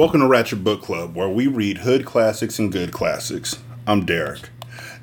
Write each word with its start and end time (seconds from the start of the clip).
Welcome 0.00 0.20
to 0.20 0.28
Ratchet 0.28 0.64
Book 0.64 0.80
Club, 0.80 1.14
where 1.14 1.28
we 1.28 1.46
read 1.46 1.76
hood 1.76 2.06
classics 2.06 2.58
and 2.58 2.72
good 2.72 2.90
classics. 2.90 3.58
I'm 3.86 4.06
Derek. 4.06 4.48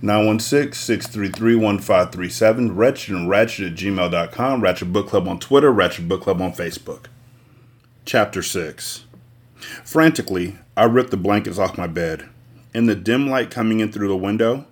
916 0.02 0.74
633 0.74 1.56
1537, 1.56 2.76
Wretched 2.76 3.16
and 3.16 3.30
Ratchet 3.30 3.74
at 3.74 3.78
gmail.com, 3.78 4.62
Ratchet 4.62 4.92
Book 4.92 5.08
Club 5.08 5.28
on 5.28 5.38
Twitter, 5.38 5.72
Ratchet 5.72 6.08
Book 6.08 6.24
Club 6.24 6.42
on 6.42 6.52
Facebook. 6.52 7.06
Chapter 8.06 8.42
6 8.42 9.06
Frantically, 9.86 10.56
I 10.76 10.86
ripped 10.86 11.12
the 11.12 11.18
blankets 11.18 11.60
off 11.60 11.78
my 11.78 11.86
bed. 11.86 12.28
In 12.74 12.88
the 12.88 12.96
dim 12.96 13.30
light 13.30 13.52
coming 13.52 13.82
in 13.82 13.92
through 13.92 14.08
the 14.08 14.18
window, 14.18 14.66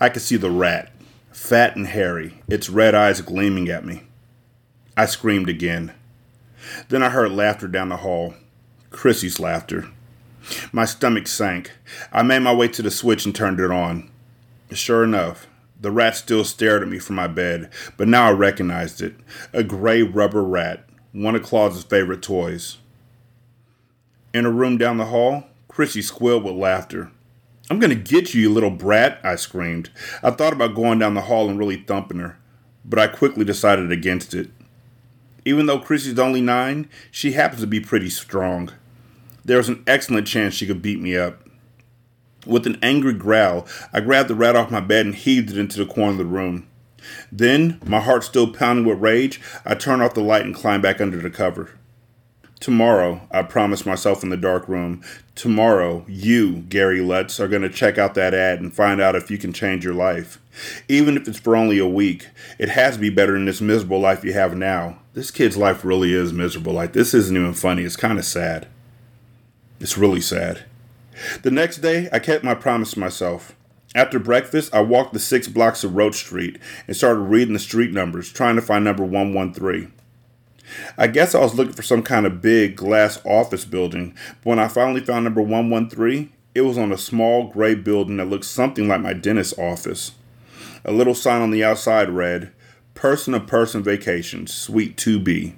I 0.00 0.10
could 0.10 0.22
see 0.22 0.36
the 0.36 0.52
rat, 0.52 0.92
fat 1.32 1.74
and 1.74 1.88
hairy, 1.88 2.40
its 2.46 2.70
red 2.70 2.94
eyes 2.94 3.20
gleaming 3.20 3.68
at 3.68 3.84
me. 3.84 4.04
I 4.96 5.06
screamed 5.06 5.48
again. 5.48 5.92
Then 6.88 7.02
I 7.02 7.08
heard 7.08 7.32
laughter 7.32 7.66
down 7.66 7.88
the 7.88 7.96
hall. 7.96 8.34
Chrissy's 8.92 9.40
laughter. 9.40 9.88
My 10.72 10.84
stomach 10.84 11.26
sank. 11.26 11.72
I 12.12 12.22
made 12.22 12.40
my 12.40 12.54
way 12.54 12.68
to 12.68 12.82
the 12.82 12.90
switch 12.90 13.24
and 13.24 13.34
turned 13.34 13.60
it 13.60 13.70
on. 13.70 14.10
Sure 14.70 15.04
enough, 15.04 15.46
the 15.80 15.90
rat 15.90 16.16
still 16.16 16.44
stared 16.44 16.82
at 16.82 16.88
me 16.88 16.98
from 16.98 17.16
my 17.16 17.26
bed, 17.26 17.70
but 17.96 18.08
now 18.08 18.28
I 18.28 18.32
recognized 18.32 19.02
it 19.02 19.14
a 19.52 19.62
gray 19.62 20.02
rubber 20.02 20.42
rat, 20.42 20.84
one 21.12 21.34
of 21.34 21.42
Claus's 21.42 21.84
favorite 21.84 22.22
toys. 22.22 22.78
In 24.32 24.46
a 24.46 24.50
room 24.50 24.78
down 24.78 24.98
the 24.98 25.06
hall, 25.06 25.44
Chrissy 25.68 26.02
squealed 26.02 26.44
with 26.44 26.54
laughter. 26.54 27.10
I'm 27.70 27.78
gonna 27.78 27.94
get 27.94 28.34
you, 28.34 28.42
you 28.42 28.52
little 28.52 28.70
brat, 28.70 29.20
I 29.24 29.36
screamed. 29.36 29.90
I 30.22 30.30
thought 30.30 30.52
about 30.52 30.74
going 30.74 30.98
down 30.98 31.14
the 31.14 31.22
hall 31.22 31.48
and 31.48 31.58
really 31.58 31.76
thumping 31.76 32.18
her, 32.18 32.38
but 32.84 32.98
I 32.98 33.08
quickly 33.08 33.44
decided 33.44 33.90
against 33.90 34.34
it. 34.34 34.50
Even 35.44 35.66
though 35.66 35.80
Chrissy's 35.80 36.18
only 36.18 36.40
nine, 36.40 36.88
she 37.10 37.32
happens 37.32 37.60
to 37.62 37.66
be 37.66 37.80
pretty 37.80 38.10
strong. 38.10 38.70
There 39.44 39.58
was 39.58 39.68
an 39.68 39.82
excellent 39.86 40.26
chance 40.26 40.54
she 40.54 40.66
could 40.66 40.82
beat 40.82 41.00
me 41.00 41.16
up. 41.16 41.48
With 42.46 42.66
an 42.66 42.78
angry 42.82 43.12
growl, 43.12 43.66
I 43.92 44.00
grabbed 44.00 44.28
the 44.28 44.34
rat 44.34 44.56
off 44.56 44.70
my 44.70 44.80
bed 44.80 45.06
and 45.06 45.14
heaved 45.14 45.50
it 45.50 45.58
into 45.58 45.84
the 45.84 45.92
corner 45.92 46.12
of 46.12 46.18
the 46.18 46.24
room. 46.24 46.66
Then, 47.30 47.80
my 47.84 48.00
heart 48.00 48.24
still 48.24 48.52
pounding 48.52 48.84
with 48.84 49.00
rage, 49.00 49.40
I 49.64 49.74
turned 49.74 50.02
off 50.02 50.14
the 50.14 50.20
light 50.20 50.44
and 50.44 50.54
climbed 50.54 50.82
back 50.82 51.00
under 51.00 51.20
the 51.20 51.30
cover. 51.30 51.70
Tomorrow, 52.60 53.26
I 53.32 53.42
promised 53.42 53.86
myself 53.86 54.22
in 54.22 54.28
the 54.28 54.36
dark 54.36 54.68
room, 54.68 55.02
tomorrow, 55.34 56.04
you, 56.06 56.58
Gary 56.68 57.00
Lutz, 57.00 57.40
are 57.40 57.48
going 57.48 57.62
to 57.62 57.68
check 57.68 57.98
out 57.98 58.14
that 58.14 58.34
ad 58.34 58.60
and 58.60 58.72
find 58.72 59.00
out 59.00 59.16
if 59.16 59.32
you 59.32 59.38
can 59.38 59.52
change 59.52 59.84
your 59.84 59.94
life. 59.94 60.40
Even 60.88 61.16
if 61.16 61.26
it's 61.26 61.40
for 61.40 61.56
only 61.56 61.80
a 61.80 61.88
week, 61.88 62.28
it 62.60 62.68
has 62.68 62.94
to 62.94 63.00
be 63.00 63.10
better 63.10 63.32
than 63.32 63.46
this 63.46 63.60
miserable 63.60 63.98
life 63.98 64.22
you 64.22 64.32
have 64.34 64.56
now. 64.56 65.00
This 65.12 65.32
kid's 65.32 65.56
life 65.56 65.84
really 65.84 66.14
is 66.14 66.32
miserable. 66.32 66.72
Like, 66.72 66.92
this 66.92 67.14
isn't 67.14 67.36
even 67.36 67.52
funny. 67.52 67.82
It's 67.82 67.96
kind 67.96 68.16
of 68.16 68.24
sad. 68.24 68.68
It's 69.82 69.98
really 69.98 70.20
sad. 70.20 70.62
The 71.42 71.50
next 71.50 71.78
day, 71.78 72.08
I 72.12 72.20
kept 72.20 72.44
my 72.44 72.54
promise 72.54 72.92
to 72.92 73.00
myself. 73.00 73.56
After 73.96 74.20
breakfast, 74.20 74.72
I 74.72 74.80
walked 74.80 75.12
the 75.12 75.18
six 75.18 75.48
blocks 75.48 75.82
of 75.82 75.96
Roach 75.96 76.14
Street 76.14 76.60
and 76.86 76.96
started 76.96 77.22
reading 77.22 77.52
the 77.52 77.58
street 77.58 77.92
numbers, 77.92 78.32
trying 78.32 78.54
to 78.54 78.62
find 78.62 78.84
number 78.84 79.04
113. 79.04 79.92
I 80.96 81.08
guess 81.08 81.34
I 81.34 81.40
was 81.40 81.56
looking 81.56 81.72
for 81.72 81.82
some 81.82 82.04
kind 82.04 82.26
of 82.26 82.40
big 82.40 82.76
glass 82.76 83.20
office 83.24 83.64
building, 83.64 84.16
but 84.44 84.50
when 84.50 84.60
I 84.60 84.68
finally 84.68 85.00
found 85.00 85.24
number 85.24 85.42
113, 85.42 86.32
it 86.54 86.60
was 86.60 86.78
on 86.78 86.92
a 86.92 86.96
small 86.96 87.48
gray 87.48 87.74
building 87.74 88.18
that 88.18 88.30
looked 88.30 88.44
something 88.44 88.86
like 88.86 89.00
my 89.00 89.14
dentist's 89.14 89.58
office. 89.58 90.12
A 90.84 90.92
little 90.92 91.16
sign 91.16 91.42
on 91.42 91.50
the 91.50 91.64
outside 91.64 92.08
read, 92.08 92.52
Person 92.94 93.32
to 93.32 93.40
Person 93.40 93.82
Vacations, 93.82 94.54
Suite 94.54 94.96
2B. 94.96 95.54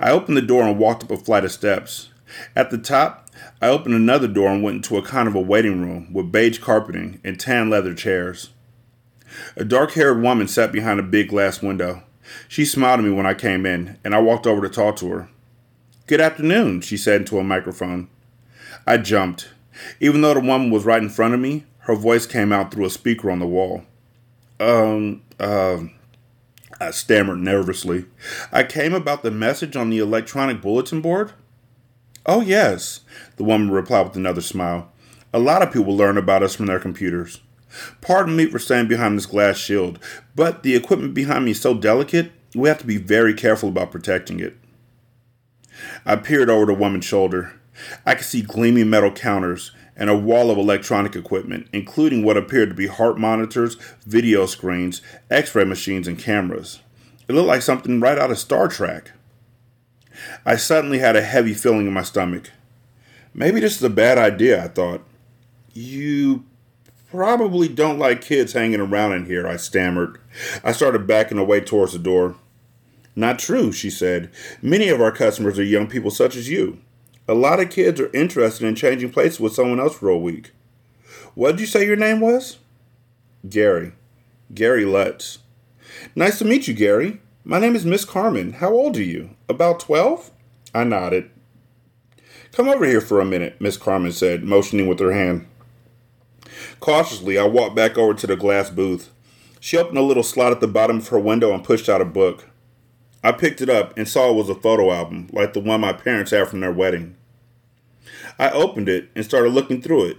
I 0.00 0.10
opened 0.10 0.36
the 0.36 0.42
door 0.42 0.64
and 0.64 0.80
walked 0.80 1.04
up 1.04 1.12
a 1.12 1.16
flight 1.16 1.44
of 1.44 1.52
steps. 1.52 2.08
At 2.56 2.70
the 2.70 2.78
top, 2.78 3.30
I 3.60 3.68
opened 3.68 3.94
another 3.94 4.28
door 4.28 4.50
and 4.50 4.62
went 4.62 4.76
into 4.76 4.96
a 4.96 5.02
kind 5.02 5.28
of 5.28 5.34
a 5.34 5.40
waiting 5.40 5.80
room 5.80 6.12
with 6.12 6.32
beige 6.32 6.58
carpeting 6.58 7.20
and 7.24 7.38
tan 7.38 7.70
leather 7.70 7.94
chairs. 7.94 8.50
A 9.56 9.64
dark 9.64 9.92
haired 9.92 10.22
woman 10.22 10.48
sat 10.48 10.72
behind 10.72 11.00
a 11.00 11.04
big 11.04 11.28
glass 11.28 11.62
window. 11.62 12.02
She 12.48 12.64
smiled 12.64 13.00
at 13.00 13.04
me 13.04 13.10
when 13.10 13.26
I 13.26 13.34
came 13.34 13.66
in, 13.66 13.98
and 14.04 14.14
I 14.14 14.20
walked 14.20 14.46
over 14.46 14.62
to 14.62 14.72
talk 14.72 14.96
to 14.96 15.10
her. 15.10 15.28
Good 16.06 16.20
afternoon, 16.20 16.80
she 16.82 16.96
said 16.96 17.22
into 17.22 17.38
a 17.38 17.44
microphone. 17.44 18.08
I 18.86 18.98
jumped. 18.98 19.48
Even 20.00 20.20
though 20.20 20.34
the 20.34 20.40
woman 20.40 20.70
was 20.70 20.84
right 20.84 21.02
in 21.02 21.10
front 21.10 21.34
of 21.34 21.40
me, 21.40 21.64
her 21.80 21.94
voice 21.94 22.26
came 22.26 22.52
out 22.52 22.72
through 22.72 22.84
a 22.84 22.90
speaker 22.90 23.30
on 23.30 23.40
the 23.40 23.46
wall. 23.46 23.82
Um, 24.60 25.22
uh, 25.40 25.78
I 26.80 26.90
stammered 26.90 27.38
nervously. 27.38 28.06
I 28.52 28.64
came 28.64 28.94
about 28.94 29.22
the 29.22 29.30
message 29.30 29.76
on 29.76 29.90
the 29.90 29.98
electronic 29.98 30.60
bulletin 30.60 31.00
board. 31.00 31.32
Oh, 32.26 32.40
yes, 32.40 33.00
the 33.36 33.44
woman 33.44 33.70
replied 33.70 34.06
with 34.06 34.16
another 34.16 34.40
smile. 34.40 34.90
A 35.32 35.38
lot 35.38 35.62
of 35.62 35.72
people 35.72 35.96
learn 35.96 36.16
about 36.16 36.42
us 36.42 36.54
from 36.54 36.66
their 36.66 36.80
computers. 36.80 37.40
Pardon 38.00 38.36
me 38.36 38.46
for 38.46 38.58
standing 38.58 38.88
behind 38.88 39.18
this 39.18 39.26
glass 39.26 39.58
shield, 39.58 39.98
but 40.34 40.62
the 40.62 40.74
equipment 40.74 41.12
behind 41.12 41.44
me 41.44 41.50
is 41.50 41.60
so 41.60 41.74
delicate, 41.74 42.32
we 42.54 42.68
have 42.68 42.78
to 42.78 42.86
be 42.86 42.96
very 42.96 43.34
careful 43.34 43.68
about 43.68 43.90
protecting 43.90 44.40
it. 44.40 44.56
I 46.06 46.16
peered 46.16 46.48
over 46.48 46.66
the 46.66 46.74
woman's 46.74 47.04
shoulder. 47.04 47.60
I 48.06 48.14
could 48.14 48.24
see 48.24 48.42
gleaming 48.42 48.88
metal 48.88 49.10
counters 49.10 49.72
and 49.96 50.08
a 50.08 50.16
wall 50.16 50.50
of 50.50 50.56
electronic 50.58 51.16
equipment, 51.16 51.68
including 51.72 52.24
what 52.24 52.36
appeared 52.36 52.70
to 52.70 52.74
be 52.74 52.86
heart 52.86 53.18
monitors, 53.18 53.76
video 54.06 54.46
screens, 54.46 55.02
x 55.30 55.54
ray 55.54 55.64
machines, 55.64 56.08
and 56.08 56.18
cameras. 56.18 56.80
It 57.28 57.34
looked 57.34 57.48
like 57.48 57.62
something 57.62 58.00
right 58.00 58.18
out 58.18 58.30
of 58.30 58.38
Star 58.38 58.68
Trek. 58.68 59.12
I 60.44 60.56
suddenly 60.56 60.98
had 60.98 61.16
a 61.16 61.22
heavy 61.22 61.54
feeling 61.54 61.86
in 61.86 61.92
my 61.92 62.02
stomach. 62.02 62.50
Maybe 63.32 63.60
this 63.60 63.76
is 63.76 63.82
a 63.82 63.90
bad 63.90 64.18
idea, 64.18 64.64
I 64.64 64.68
thought. 64.68 65.02
You 65.72 66.44
probably 67.10 67.68
don't 67.68 67.98
like 67.98 68.20
kids 68.20 68.52
hanging 68.52 68.80
around 68.80 69.12
in 69.12 69.26
here, 69.26 69.46
I 69.46 69.56
stammered. 69.56 70.18
I 70.62 70.72
started 70.72 71.06
backing 71.06 71.38
away 71.38 71.60
towards 71.60 71.92
the 71.92 71.98
door. 71.98 72.36
Not 73.16 73.38
true, 73.38 73.72
she 73.72 73.90
said. 73.90 74.30
Many 74.60 74.88
of 74.88 75.00
our 75.00 75.12
customers 75.12 75.58
are 75.58 75.64
young 75.64 75.86
people 75.86 76.10
such 76.10 76.36
as 76.36 76.48
you. 76.48 76.78
A 77.26 77.34
lot 77.34 77.60
of 77.60 77.70
kids 77.70 78.00
are 78.00 78.12
interested 78.12 78.66
in 78.66 78.74
changing 78.74 79.10
places 79.10 79.40
with 79.40 79.54
someone 79.54 79.80
else 79.80 79.96
for 79.96 80.08
a 80.08 80.18
week. 80.18 80.52
What 81.34 81.52
did 81.52 81.60
you 81.60 81.66
say 81.66 81.86
your 81.86 81.96
name 81.96 82.20
was? 82.20 82.58
Gary. 83.48 83.92
Gary 84.52 84.84
Lutz. 84.84 85.38
Nice 86.14 86.38
to 86.38 86.44
meet 86.44 86.68
you, 86.68 86.74
Gary. 86.74 87.20
My 87.46 87.58
name 87.58 87.76
is 87.76 87.84
Miss 87.84 88.06
Carmen. 88.06 88.54
How 88.54 88.72
old 88.72 88.96
are 88.96 89.02
you? 89.02 89.36
About 89.50 89.78
12? 89.78 90.30
I 90.74 90.82
nodded. 90.82 91.28
Come 92.52 92.70
over 92.70 92.86
here 92.86 93.02
for 93.02 93.20
a 93.20 93.26
minute, 93.26 93.60
Miss 93.60 93.76
Carmen 93.76 94.12
said, 94.12 94.44
motioning 94.44 94.86
with 94.86 94.98
her 95.00 95.12
hand. 95.12 95.46
Cautiously, 96.80 97.36
I 97.36 97.44
walked 97.44 97.76
back 97.76 97.98
over 97.98 98.14
to 98.14 98.26
the 98.26 98.34
glass 98.34 98.70
booth. 98.70 99.10
She 99.60 99.76
opened 99.76 99.98
a 99.98 100.02
little 100.02 100.22
slot 100.22 100.52
at 100.52 100.62
the 100.62 100.66
bottom 100.66 100.96
of 100.96 101.08
her 101.08 101.18
window 101.18 101.52
and 101.52 101.62
pushed 101.62 101.86
out 101.86 102.00
a 102.00 102.06
book. 102.06 102.48
I 103.22 103.30
picked 103.32 103.60
it 103.60 103.68
up 103.68 103.94
and 103.94 104.08
saw 104.08 104.30
it 104.30 104.36
was 104.36 104.48
a 104.48 104.54
photo 104.54 104.90
album, 104.90 105.28
like 105.30 105.52
the 105.52 105.60
one 105.60 105.82
my 105.82 105.92
parents 105.92 106.30
had 106.30 106.48
from 106.48 106.60
their 106.60 106.72
wedding. 106.72 107.14
I 108.38 108.52
opened 108.52 108.88
it 108.88 109.10
and 109.14 109.22
started 109.22 109.52
looking 109.52 109.82
through 109.82 110.06
it. 110.06 110.16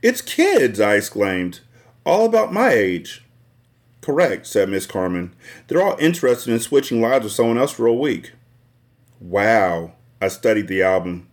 It's 0.00 0.20
kids, 0.20 0.78
I 0.78 0.94
exclaimed. 0.94 1.58
All 2.06 2.24
about 2.24 2.52
my 2.52 2.70
age. 2.70 3.24
Correct, 4.08 4.46
said 4.46 4.70
Miss 4.70 4.86
Carmen. 4.86 5.34
They're 5.66 5.82
all 5.82 5.98
interested 5.98 6.50
in 6.50 6.60
switching 6.60 7.02
lives 7.02 7.24
with 7.24 7.32
someone 7.34 7.58
else 7.58 7.72
for 7.72 7.86
a 7.86 7.92
week. 7.92 8.32
Wow. 9.20 9.92
I 10.18 10.28
studied 10.28 10.66
the 10.66 10.82
album. 10.82 11.28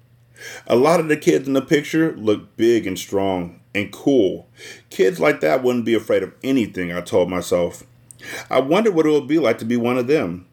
A 0.68 0.76
lot 0.76 1.00
of 1.00 1.08
the 1.08 1.16
kids 1.16 1.48
in 1.48 1.54
the 1.54 1.62
picture 1.62 2.14
look 2.18 2.58
big 2.58 2.86
and 2.86 3.00
strong 3.00 3.62
and 3.74 3.94
cool. 3.94 4.50
Kids 4.90 5.22
like 5.22 5.40
that 5.40 5.64
wouldn't 5.64 5.86
be 5.86 5.94
afraid 5.94 6.22
of 6.22 6.34
anything, 6.44 6.92
I 6.92 7.00
told 7.00 7.30
myself. 7.30 7.86
I 8.50 8.60
wonder 8.60 8.92
what 8.92 9.06
it 9.06 9.12
would 9.12 9.26
be 9.26 9.40
like 9.40 9.58
to 9.60 9.66
be 9.66 9.78
one 9.78 9.98
of 9.98 10.08
them. 10.08 10.46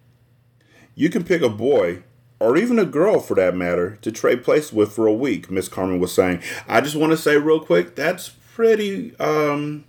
You 0.95 1.11
can 1.11 1.25
pick 1.25 1.43
a 1.43 1.49
boy, 1.49 2.05
or 2.39 2.57
even 2.57 2.79
a 2.79 2.85
girl 2.85 3.19
for 3.19 3.35
that 3.35 3.57
matter, 3.57 3.99
to 4.01 4.13
trade 4.13 4.45
places 4.45 4.73
with 4.73 4.93
for 4.93 5.09
a 5.09 5.13
week, 5.13 5.51
Miss 5.51 5.67
Carmen 5.67 5.99
was 5.99 6.15
saying. 6.15 6.41
I 6.69 6.83
just 6.83 6.95
want 6.95 7.11
to 7.11 7.17
say 7.17 7.37
real 7.37 7.59
quick, 7.59 7.97
that's 7.97 8.29
pretty 8.29 9.19
um 9.19 9.87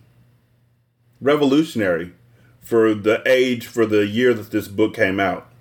revolutionary 1.22 2.12
for 2.64 2.94
the 2.94 3.22
age, 3.26 3.68
for 3.68 3.86
the 3.86 4.08
year 4.08 4.34
that 4.34 4.52
this 4.52 4.68
book 4.68 4.96
came 4.96 5.20
out, 5.20 5.52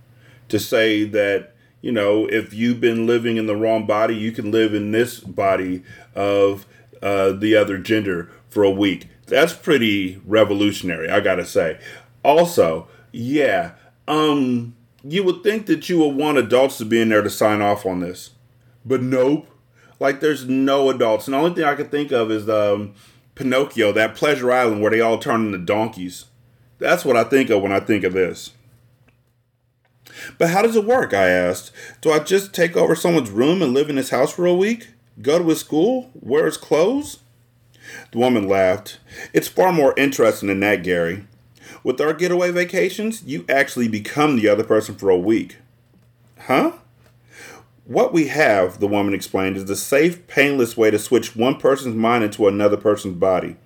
to 0.49 0.59
say 0.59 1.05
that, 1.05 1.55
you 1.81 1.93
know, 1.93 2.27
if 2.27 2.55
you've 2.55 2.81
been 2.81 3.07
living 3.07 3.37
in 3.37 3.47
the 3.47 3.57
wrong 3.57 3.87
body, 3.87 4.15
you 4.15 4.33
can 4.33 4.51
live 4.51 4.73
in 4.73 4.93
this 4.93 5.21
body 5.21 5.83
of 6.15 6.67
uh, 7.03 7.33
the 7.33 7.57
other 7.57 7.79
gender 7.79 8.31
for 8.49 8.63
a 8.63 8.71
week. 8.71 9.09
That's 9.27 9.53
pretty 9.53 10.21
revolutionary, 10.25 11.09
I 11.09 11.21
gotta 11.21 11.45
say. 11.45 11.79
Also, 12.25 12.89
yeah, 13.11 13.73
um, 14.07 14.77
you 15.03 15.25
would 15.25 15.43
think 15.43 15.67
that 15.67 15.89
you 15.89 15.99
would 15.99 16.15
want 16.15 16.39
adults 16.39 16.79
to 16.79 16.85
be 16.85 17.01
in 17.01 17.09
there 17.09 17.23
to 17.23 17.31
sign 17.31 17.61
off 17.61 17.85
on 17.85 18.01
this, 18.01 18.31
but 18.85 19.03
nope. 19.03 19.49
Like, 19.99 20.19
there's 20.19 20.49
no 20.49 20.91
adults. 20.91 21.29
And 21.29 21.35
the 21.35 21.39
only 21.39 21.55
thing 21.55 21.63
I 21.63 21.77
can 21.77 21.89
think 21.89 22.11
of 22.11 22.29
is 22.33 22.49
um, 22.49 22.95
Pinocchio, 23.37 23.93
that 23.93 24.17
Pleasure 24.17 24.51
Island 24.51 24.83
where 24.83 24.91
they 24.91 25.01
all 25.01 25.17
turn 25.17 25.47
into 25.47 25.59
donkeys. 25.59 26.25
That's 26.83 27.05
what 27.05 27.17
I 27.17 27.23
think 27.23 27.49
of 27.49 27.63
when 27.63 27.71
I 27.71 27.79
think 27.79 28.03
of 28.03 28.13
this. 28.13 28.51
But 30.37 30.51
how 30.51 30.63
does 30.63 30.75
it 30.75 30.85
work? 30.85 31.15
I 31.15 31.29
asked. 31.29 31.71
Do 32.01 32.11
I 32.11 32.19
just 32.19 32.53
take 32.53 32.77
over 32.77 32.97
someone's 32.97 33.31
room 33.31 33.63
and 33.63 33.73
live 33.73 33.89
in 33.89 33.97
his 33.97 34.11
house 34.11 34.33
for 34.33 34.47
a 34.47 34.55
week? 34.55 34.89
Go 35.21 35.39
to 35.39 35.49
his 35.49 35.61
school? 35.61 36.11
Wear 36.15 36.45
his 36.47 36.57
clothes? 36.57 37.21
The 38.11 38.19
woman 38.19 38.49
laughed. 38.49 38.99
It's 39.33 39.47
far 39.47 39.73
more 39.73 39.95
interesting 39.97 40.49
than 40.49 40.59
that, 40.61 40.83
Gary. 40.83 41.25
With 41.85 42.01
our 42.01 42.13
getaway 42.13 42.51
vacations, 42.51 43.23
you 43.23 43.45
actually 43.49 43.87
become 43.87 44.35
the 44.35 44.49
other 44.49 44.65
person 44.65 44.97
for 44.97 45.09
a 45.09 45.17
week. 45.17 45.59
Huh? 46.47 46.73
What 47.85 48.13
we 48.13 48.27
have, 48.27 48.81
the 48.81 48.89
woman 48.89 49.15
explained, 49.15 49.57
is 49.57 49.67
the 49.67 49.77
safe, 49.77 50.27
painless 50.27 50.77
way 50.77 50.91
to 50.91 50.99
switch 50.99 51.37
one 51.37 51.59
person's 51.59 51.95
mind 51.95 52.25
into 52.25 52.49
another 52.49 52.77
person's 52.77 53.17
body. 53.17 53.57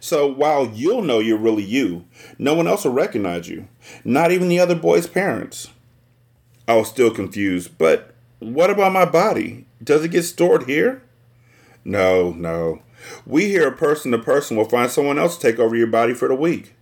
So 0.00 0.26
while 0.26 0.66
you'll 0.66 1.02
know 1.02 1.18
you're 1.18 1.38
really 1.38 1.62
you, 1.62 2.04
no 2.38 2.54
one 2.54 2.66
else 2.66 2.84
will 2.84 2.92
recognize 2.92 3.48
you, 3.48 3.68
not 4.04 4.30
even 4.30 4.48
the 4.48 4.60
other 4.60 4.74
boy's 4.74 5.06
parents. 5.06 5.70
I 6.66 6.76
was 6.76 6.88
still 6.88 7.10
confused, 7.10 7.76
but 7.78 8.14
what 8.38 8.70
about 8.70 8.92
my 8.92 9.04
body? 9.04 9.66
Does 9.82 10.04
it 10.04 10.10
get 10.10 10.22
stored 10.22 10.64
here? 10.64 11.02
No, 11.84 12.32
no. 12.32 12.82
We 13.26 13.46
here, 13.48 13.68
a 13.68 13.76
person 13.76 14.12
to 14.12 14.18
person, 14.18 14.56
will 14.56 14.64
find 14.64 14.90
someone 14.90 15.18
else 15.18 15.36
to 15.36 15.42
take 15.42 15.58
over 15.58 15.76
your 15.76 15.86
body 15.86 16.14
for 16.14 16.28
the 16.28 16.34
week. 16.34 16.74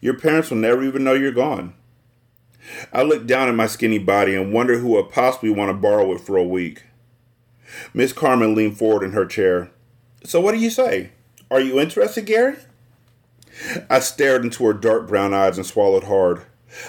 Your 0.00 0.18
parents 0.18 0.50
will 0.50 0.58
never 0.58 0.82
even 0.82 1.04
know 1.04 1.14
you're 1.14 1.30
gone. 1.30 1.74
I 2.92 3.02
looked 3.02 3.26
down 3.26 3.48
at 3.48 3.54
my 3.54 3.66
skinny 3.66 3.98
body 3.98 4.34
and 4.34 4.52
wondered 4.52 4.80
who 4.80 4.88
would 4.88 5.10
possibly 5.10 5.50
want 5.50 5.70
to 5.70 5.74
borrow 5.74 6.12
it 6.12 6.20
for 6.20 6.36
a 6.36 6.44
week. 6.44 6.84
Miss 7.94 8.12
Carmen 8.12 8.54
leaned 8.54 8.78
forward 8.78 9.04
in 9.04 9.12
her 9.12 9.26
chair. 9.26 9.70
So, 10.24 10.40
what 10.40 10.52
do 10.52 10.58
you 10.58 10.70
say? 10.70 11.10
Are 11.50 11.60
you 11.60 11.80
interested, 11.80 12.26
Gary? 12.26 12.56
I 13.88 14.00
stared 14.00 14.44
into 14.44 14.64
her 14.66 14.72
dark 14.72 15.08
brown 15.08 15.34
eyes 15.34 15.56
and 15.56 15.66
swallowed 15.66 16.04
hard. 16.04 16.42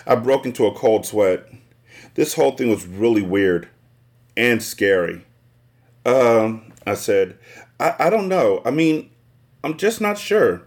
I 0.06 0.16
broke 0.16 0.46
into 0.46 0.66
a 0.66 0.74
cold 0.74 1.06
sweat. 1.06 1.50
This 2.16 2.34
whole 2.34 2.52
thing 2.52 2.70
was 2.70 2.86
really 2.86 3.22
weird 3.22 3.70
and 4.36 4.62
scary. 4.62 5.26
Um, 6.06 6.74
I 6.86 6.96
said, 6.96 7.38
I, 7.80 7.96
I 8.00 8.10
don't 8.10 8.28
know. 8.28 8.62
I 8.66 8.72
mean, 8.72 9.10
I'm 9.64 9.78
just 9.78 10.02
not 10.02 10.18
sure. 10.18 10.64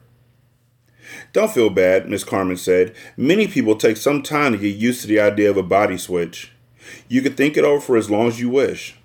Don't 1.32 1.52
feel 1.52 1.70
bad, 1.70 2.08
Miss 2.08 2.24
Carmen 2.24 2.56
said. 2.56 2.94
Many 3.16 3.46
people 3.46 3.76
take 3.76 3.96
some 3.96 4.22
time 4.22 4.52
to 4.52 4.58
get 4.58 4.76
used 4.76 5.02
to 5.02 5.06
the 5.06 5.20
idea 5.20 5.50
of 5.50 5.56
a 5.56 5.62
body 5.62 5.98
switch. 5.98 6.52
You 7.08 7.22
can 7.22 7.34
think 7.34 7.56
it 7.56 7.64
over 7.64 7.80
for 7.80 7.96
as 7.96 8.10
long 8.10 8.28
as 8.28 8.40
you 8.40 8.48
wish. 8.48 8.96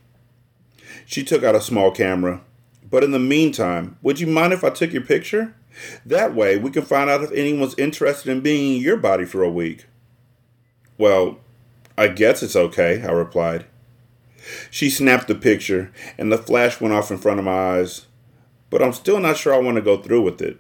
She 1.06 1.24
took 1.24 1.44
out 1.44 1.56
a 1.56 1.62
small 1.62 1.92
camera. 1.92 2.42
But 2.89 3.04
in 3.04 3.12
the 3.12 3.19
meantime, 3.19 3.98
would 4.01 4.19
you 4.19 4.28
mind 4.28 4.54
if 4.54 4.63
I 4.63 4.69
took 4.69 4.94
your 4.94 5.01
picture? 5.01 5.54
That 6.06 6.34
way, 6.34 6.57
we 6.57 6.72
can 6.72 6.84
find 6.84 7.10
out 7.10 7.24
if 7.24 7.31
anyone's 7.31 7.78
interested 7.78 8.31
in 8.31 8.42
being 8.42 8.75
in 8.75 8.81
your 8.81 8.98
body 8.98 9.25
for 9.25 9.44
a 9.44 9.50
week. 9.50 9.86
Well, 10.98 11.39
I 11.98 12.07
guess 12.07 12.42
it's 12.42 12.56
okay, 12.56 13.01
I 13.01 13.12
replied. 13.12 13.66
She 14.72 14.89
snapped 14.89 15.28
the 15.28 15.36
picture, 15.36 15.92
and 16.18 16.31
the 16.31 16.38
flash 16.38 16.80
went 16.80 16.94
off 16.94 17.12
in 17.12 17.18
front 17.18 17.39
of 17.39 17.45
my 17.45 17.78
eyes. 17.78 18.06
But 18.69 18.81
I'm 18.81 18.94
still 18.94 19.19
not 19.19 19.38
sure 19.38 19.54
I 19.54 19.60
want 19.60 19.75
to 19.75 19.81
go 19.81 19.98
through 19.98 20.22
with 20.22 20.42
it. 20.42 20.60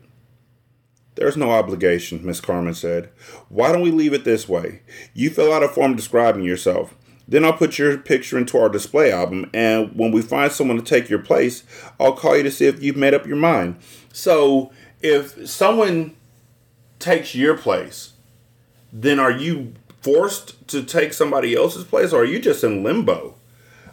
There's 1.15 1.37
no 1.37 1.51
obligation, 1.51 2.25
Miss 2.25 2.41
Carmen 2.41 2.73
said. 2.73 3.09
Why 3.49 3.71
don't 3.71 3.81
we 3.81 3.91
leave 3.91 4.13
it 4.13 4.23
this 4.23 4.47
way? 4.47 4.81
You 5.13 5.29
fill 5.29 5.51
out 5.51 5.63
a 5.63 5.67
form 5.67 5.95
describing 5.95 6.43
yourself. 6.43 6.95
Then 7.27 7.43
I'll 7.43 7.53
put 7.53 7.77
your 7.77 7.97
picture 7.97 8.37
into 8.37 8.57
our 8.57 8.69
display 8.69 9.11
album, 9.11 9.49
and 9.53 9.93
when 9.95 10.11
we 10.11 10.21
find 10.21 10.51
someone 10.51 10.77
to 10.77 10.83
take 10.83 11.09
your 11.09 11.19
place, 11.19 11.63
I'll 11.99 12.13
call 12.13 12.37
you 12.37 12.43
to 12.43 12.51
see 12.51 12.67
if 12.67 12.81
you've 12.81 12.95
made 12.95 13.13
up 13.13 13.27
your 13.27 13.35
mind. 13.35 13.77
So, 14.13 14.71
if 15.01 15.47
someone 15.49 16.15
takes 16.99 17.35
your 17.35 17.57
place, 17.57 18.13
then 18.93 19.19
are 19.19 19.31
you 19.31 19.73
forced 20.01 20.67
to 20.69 20.83
take 20.83 21.11
somebody 21.11 21.53
else's 21.53 21.83
place, 21.83 22.13
or 22.13 22.21
are 22.21 22.25
you 22.25 22.39
just 22.39 22.63
in 22.63 22.83
limbo? 22.83 23.35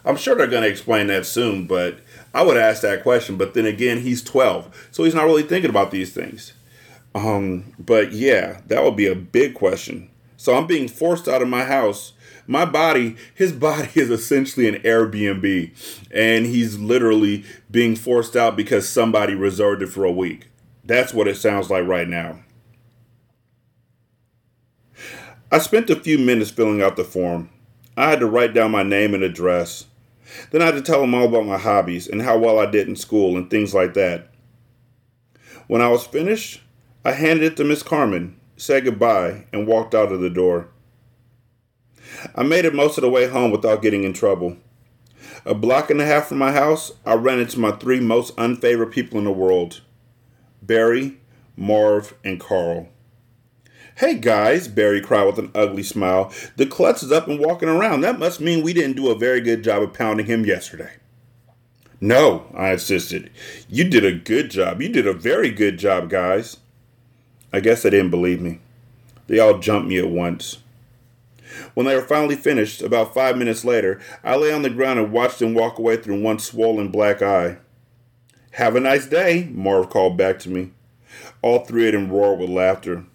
I'm 0.05 0.15
sure 0.15 0.35
they're 0.35 0.47
going 0.47 0.63
to 0.63 0.69
explain 0.69 1.07
that 1.07 1.25
soon, 1.25 1.65
but 1.65 1.99
I 2.33 2.43
would 2.43 2.57
ask 2.57 2.81
that 2.83 3.03
question. 3.03 3.37
But 3.37 3.53
then 3.53 3.65
again, 3.65 4.01
he's 4.01 4.23
12, 4.23 4.89
so 4.91 5.03
he's 5.03 5.15
not 5.15 5.25
really 5.25 5.43
thinking 5.43 5.69
about 5.69 5.91
these 5.91 6.13
things. 6.13 6.53
Um, 7.15 7.73
but 7.79 8.11
yeah, 8.11 8.61
that 8.67 8.83
would 8.83 8.95
be 8.95 9.07
a 9.07 9.15
big 9.15 9.55
question. 9.55 10.09
So 10.37 10.55
I'm 10.55 10.67
being 10.67 10.87
forced 10.87 11.27
out 11.27 11.41
of 11.41 11.47
my 11.47 11.63
house. 11.63 12.13
My 12.47 12.65
body, 12.65 13.15
his 13.33 13.51
body 13.51 13.89
is 13.95 14.09
essentially 14.09 14.67
an 14.67 14.81
Airbnb, 14.81 15.71
and 16.11 16.45
he's 16.45 16.77
literally 16.77 17.43
being 17.71 17.95
forced 17.95 18.35
out 18.35 18.55
because 18.55 18.87
somebody 18.87 19.33
reserved 19.33 19.81
it 19.81 19.87
for 19.87 20.05
a 20.05 20.11
week. 20.11 20.47
That's 20.83 21.13
what 21.13 21.27
it 21.27 21.37
sounds 21.37 21.69
like 21.69 21.87
right 21.87 22.07
now. 22.07 22.39
I 25.51 25.59
spent 25.59 25.89
a 25.89 25.95
few 25.95 26.17
minutes 26.17 26.51
filling 26.51 26.81
out 26.81 26.95
the 26.95 27.03
form. 27.03 27.49
I 27.97 28.09
had 28.09 28.19
to 28.19 28.27
write 28.27 28.53
down 28.53 28.71
my 28.71 28.83
name 28.83 29.13
and 29.13 29.23
address. 29.23 29.85
Then 30.51 30.61
I 30.61 30.65
had 30.65 30.75
to 30.75 30.81
tell 30.81 31.03
him 31.03 31.13
all 31.13 31.25
about 31.25 31.45
my 31.45 31.57
hobbies 31.57 32.07
and 32.07 32.21
how 32.21 32.37
well 32.37 32.59
I 32.59 32.65
did 32.65 32.87
in 32.87 32.95
school 32.95 33.37
and 33.37 33.49
things 33.49 33.73
like 33.73 33.93
that. 33.93 34.31
When 35.67 35.81
I 35.81 35.87
was 35.87 36.05
finished, 36.05 36.61
I 37.03 37.13
handed 37.13 37.43
it 37.43 37.57
to 37.57 37.63
Miss 37.63 37.83
Carmen, 37.83 38.39
said 38.57 38.85
goodbye, 38.85 39.45
and 39.53 39.67
walked 39.67 39.95
out 39.95 40.11
of 40.11 40.19
the 40.19 40.29
door. 40.29 40.69
I 42.35 42.43
made 42.43 42.65
it 42.65 42.73
most 42.73 42.97
of 42.97 43.01
the 43.01 43.09
way 43.09 43.27
home 43.27 43.51
without 43.51 43.81
getting 43.81 44.03
in 44.03 44.13
trouble. 44.13 44.57
A 45.45 45.53
block 45.53 45.89
and 45.89 46.01
a 46.01 46.05
half 46.05 46.27
from 46.27 46.39
my 46.39 46.51
house, 46.51 46.91
I 47.05 47.13
ran 47.13 47.39
into 47.39 47.59
my 47.59 47.71
three 47.71 47.99
most 47.99 48.33
unfavorite 48.37 48.91
people 48.91 49.19
in 49.19 49.25
the 49.25 49.31
world 49.31 49.81
Barry, 50.61 51.19
Marv, 51.55 52.15
and 52.23 52.39
Carl. 52.39 52.89
Hey 53.97 54.15
guys, 54.15 54.67
Barry 54.67 54.99
cried 54.99 55.25
with 55.25 55.39
an 55.39 55.51
ugly 55.55 55.83
smile. 55.83 56.33
The 56.57 56.65
klutz 56.65 57.01
is 57.01 57.11
up 57.11 57.27
and 57.27 57.39
walking 57.39 57.69
around. 57.69 58.01
That 58.01 58.19
must 58.19 58.41
mean 58.41 58.63
we 58.63 58.73
didn't 58.73 58.97
do 58.97 59.09
a 59.09 59.17
very 59.17 59.39
good 59.39 59.63
job 59.63 59.83
of 59.83 59.93
pounding 59.93 60.25
him 60.25 60.45
yesterday. 60.45 60.93
No, 62.01 62.45
I 62.53 62.73
insisted. 62.73 63.31
You 63.69 63.85
did 63.85 64.03
a 64.03 64.11
good 64.11 64.51
job. 64.51 64.81
You 64.81 64.89
did 64.89 65.07
a 65.07 65.13
very 65.13 65.49
good 65.49 65.79
job, 65.79 66.09
guys. 66.09 66.57
I 67.53 67.61
guess 67.61 67.83
they 67.83 67.89
didn't 67.89 68.11
believe 68.11 68.41
me. 68.41 68.59
They 69.27 69.39
all 69.39 69.59
jumped 69.59 69.87
me 69.87 69.97
at 69.97 70.09
once. 70.09 70.57
When 71.73 71.85
they 71.85 71.95
were 71.95 72.01
finally 72.01 72.35
finished, 72.35 72.81
about 72.81 73.13
five 73.13 73.37
minutes 73.37 73.65
later, 73.65 73.99
I 74.23 74.35
lay 74.35 74.51
on 74.51 74.61
the 74.61 74.69
ground 74.69 74.99
and 74.99 75.11
watched 75.11 75.39
them 75.39 75.53
walk 75.53 75.79
away 75.79 75.97
through 75.97 76.21
one 76.21 76.39
swollen 76.39 76.89
black 76.89 77.21
eye. 77.21 77.57
Have 78.51 78.75
a 78.75 78.79
nice 78.79 79.05
day, 79.05 79.49
Marv 79.51 79.89
called 79.89 80.17
back 80.17 80.39
to 80.39 80.49
me. 80.49 80.71
All 81.41 81.59
three 81.59 81.87
of 81.87 81.93
them 81.93 82.11
roared 82.11 82.39
with 82.39 82.49
laughter. 82.49 83.05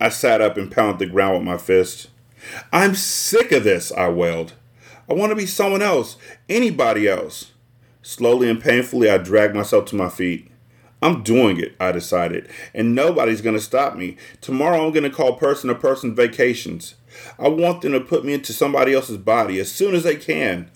I 0.00 0.08
sat 0.08 0.40
up 0.40 0.56
and 0.56 0.70
pounded 0.70 0.98
the 1.00 1.12
ground 1.12 1.34
with 1.34 1.46
my 1.46 1.58
fist. 1.58 2.08
I'm 2.72 2.94
sick 2.94 3.50
of 3.52 3.64
this, 3.64 3.90
I 3.92 4.08
wailed. 4.08 4.54
I 5.10 5.14
want 5.14 5.30
to 5.30 5.36
be 5.36 5.46
someone 5.46 5.82
else, 5.82 6.16
anybody 6.48 7.08
else. 7.08 7.52
Slowly 8.02 8.48
and 8.48 8.60
painfully, 8.60 9.10
I 9.10 9.18
dragged 9.18 9.54
myself 9.54 9.86
to 9.86 9.96
my 9.96 10.08
feet. 10.08 10.50
I'm 11.00 11.22
doing 11.22 11.58
it, 11.58 11.76
I 11.78 11.92
decided, 11.92 12.48
and 12.74 12.94
nobody's 12.94 13.40
going 13.40 13.56
to 13.56 13.62
stop 13.62 13.96
me. 13.96 14.16
Tomorrow 14.40 14.84
I'm 14.84 14.92
going 14.92 15.04
to 15.04 15.10
call 15.10 15.34
person 15.34 15.68
to 15.68 15.74
person 15.74 16.14
vacations. 16.14 16.94
I 17.38 17.48
want 17.48 17.82
them 17.82 17.92
to 17.92 18.00
put 18.00 18.24
me 18.24 18.34
into 18.34 18.52
somebody 18.52 18.94
else's 18.94 19.18
body 19.18 19.58
as 19.58 19.70
soon 19.70 19.94
as 19.94 20.04
they 20.04 20.16
can. 20.16 20.70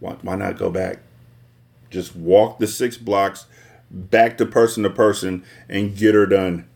Why, 0.00 0.16
why 0.22 0.36
not 0.36 0.58
go 0.58 0.70
back? 0.70 0.98
Just 1.90 2.16
walk 2.16 2.58
the 2.58 2.66
six 2.66 2.96
blocks 2.96 3.46
back 3.90 4.38
to 4.38 4.46
person 4.46 4.82
to 4.82 4.90
person 4.90 5.44
and 5.68 5.96
get 5.96 6.14
her 6.14 6.26
done. 6.26 6.68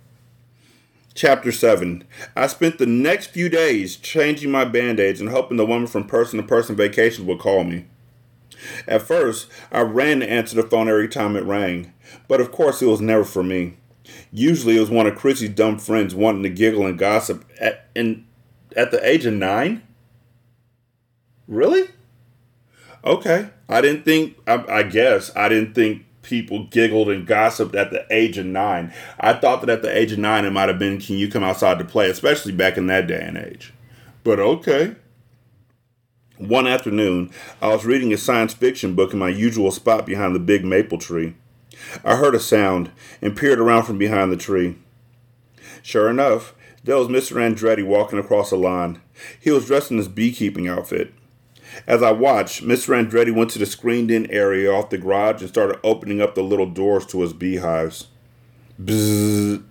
Chapter 1.14 1.50
7. 1.50 2.04
I 2.36 2.46
spent 2.46 2.76
the 2.76 2.86
next 2.86 3.28
few 3.28 3.48
days 3.48 3.96
changing 3.96 4.50
my 4.50 4.66
band 4.66 5.00
aids 5.00 5.18
and 5.18 5.30
hoping 5.30 5.56
the 5.56 5.64
woman 5.64 5.86
from 5.86 6.04
person 6.04 6.36
to 6.38 6.46
person 6.46 6.76
vacations 6.76 7.26
would 7.26 7.38
call 7.38 7.64
me. 7.64 7.86
At 8.86 9.02
first, 9.02 9.48
I 9.72 9.80
ran 9.80 10.20
to 10.20 10.30
answer 10.30 10.56
the 10.56 10.68
phone 10.68 10.88
every 10.88 11.08
time 11.08 11.34
it 11.34 11.44
rang, 11.44 11.92
but 12.28 12.40
of 12.40 12.52
course 12.52 12.82
it 12.82 12.86
was 12.86 13.00
never 13.00 13.24
for 13.24 13.42
me. 13.42 13.78
Usually 14.30 14.76
it 14.76 14.80
was 14.80 14.90
one 14.90 15.06
of 15.06 15.16
Chrissy's 15.16 15.50
dumb 15.50 15.78
friends 15.78 16.14
wanting 16.14 16.42
to 16.42 16.50
giggle 16.50 16.86
and 16.86 16.98
gossip 16.98 17.44
at, 17.58 17.88
in, 17.94 18.25
at 18.76 18.90
the 18.90 19.04
age 19.08 19.26
of 19.26 19.34
nine? 19.34 19.82
Really? 21.48 21.88
Okay. 23.04 23.48
I 23.68 23.80
didn't 23.80 24.04
think, 24.04 24.36
I, 24.46 24.64
I 24.68 24.82
guess, 24.82 25.34
I 25.34 25.48
didn't 25.48 25.74
think 25.74 26.04
people 26.22 26.64
giggled 26.64 27.08
and 27.08 27.26
gossiped 27.26 27.74
at 27.74 27.90
the 27.90 28.04
age 28.10 28.36
of 28.36 28.46
nine. 28.46 28.92
I 29.18 29.32
thought 29.32 29.60
that 29.60 29.70
at 29.70 29.82
the 29.82 29.96
age 29.96 30.12
of 30.12 30.18
nine 30.18 30.44
it 30.44 30.50
might 30.50 30.68
have 30.68 30.78
been, 30.78 31.00
can 31.00 31.16
you 31.16 31.30
come 31.30 31.44
outside 31.44 31.78
to 31.78 31.84
play, 31.84 32.10
especially 32.10 32.52
back 32.52 32.76
in 32.76 32.86
that 32.88 33.06
day 33.06 33.22
and 33.22 33.38
age. 33.38 33.72
But 34.24 34.40
okay. 34.40 34.96
One 36.38 36.66
afternoon, 36.66 37.30
I 37.62 37.68
was 37.68 37.86
reading 37.86 38.12
a 38.12 38.18
science 38.18 38.52
fiction 38.52 38.94
book 38.94 39.12
in 39.12 39.18
my 39.18 39.28
usual 39.28 39.70
spot 39.70 40.04
behind 40.04 40.34
the 40.34 40.40
big 40.40 40.64
maple 40.64 40.98
tree. 40.98 41.34
I 42.04 42.16
heard 42.16 42.34
a 42.34 42.40
sound 42.40 42.90
and 43.22 43.36
peered 43.36 43.60
around 43.60 43.84
from 43.84 43.96
behind 43.96 44.32
the 44.32 44.36
tree. 44.36 44.76
Sure 45.82 46.10
enough, 46.10 46.54
there 46.86 46.96
was 46.96 47.08
Mr. 47.08 47.36
Andretti 47.36 47.84
walking 47.84 48.18
across 48.18 48.50
the 48.50 48.56
lawn. 48.56 49.02
He 49.40 49.50
was 49.50 49.66
dressed 49.66 49.90
in 49.90 49.98
his 49.98 50.08
beekeeping 50.08 50.68
outfit. 50.68 51.12
As 51.86 52.00
I 52.02 52.12
watched, 52.12 52.62
Mr. 52.62 52.94
Andretti 52.94 53.34
went 53.34 53.50
to 53.50 53.58
the 53.58 53.66
screened 53.66 54.10
in 54.10 54.30
area 54.30 54.72
off 54.72 54.90
the 54.90 54.96
garage 54.96 55.40
and 55.40 55.50
started 55.50 55.80
opening 55.82 56.20
up 56.22 56.34
the 56.34 56.44
little 56.44 56.66
doors 56.66 57.04
to 57.06 57.20
his 57.20 57.32
beehives. 57.32 58.06
Bzzz. 58.82 59.64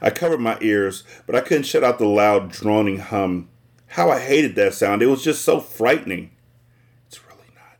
I 0.00 0.10
covered 0.10 0.40
my 0.40 0.56
ears, 0.62 1.04
but 1.26 1.36
I 1.36 1.42
couldn't 1.42 1.64
shut 1.64 1.84
out 1.84 1.98
the 1.98 2.06
loud 2.06 2.50
droning 2.50 2.98
hum 2.98 3.48
How 3.88 4.10
I 4.10 4.18
hated 4.18 4.54
that 4.56 4.72
sound. 4.72 5.02
It 5.02 5.06
was 5.06 5.22
just 5.22 5.42
so 5.42 5.60
frightening. 5.60 6.30
It's 7.06 7.24
really 7.26 7.50
not. 7.54 7.78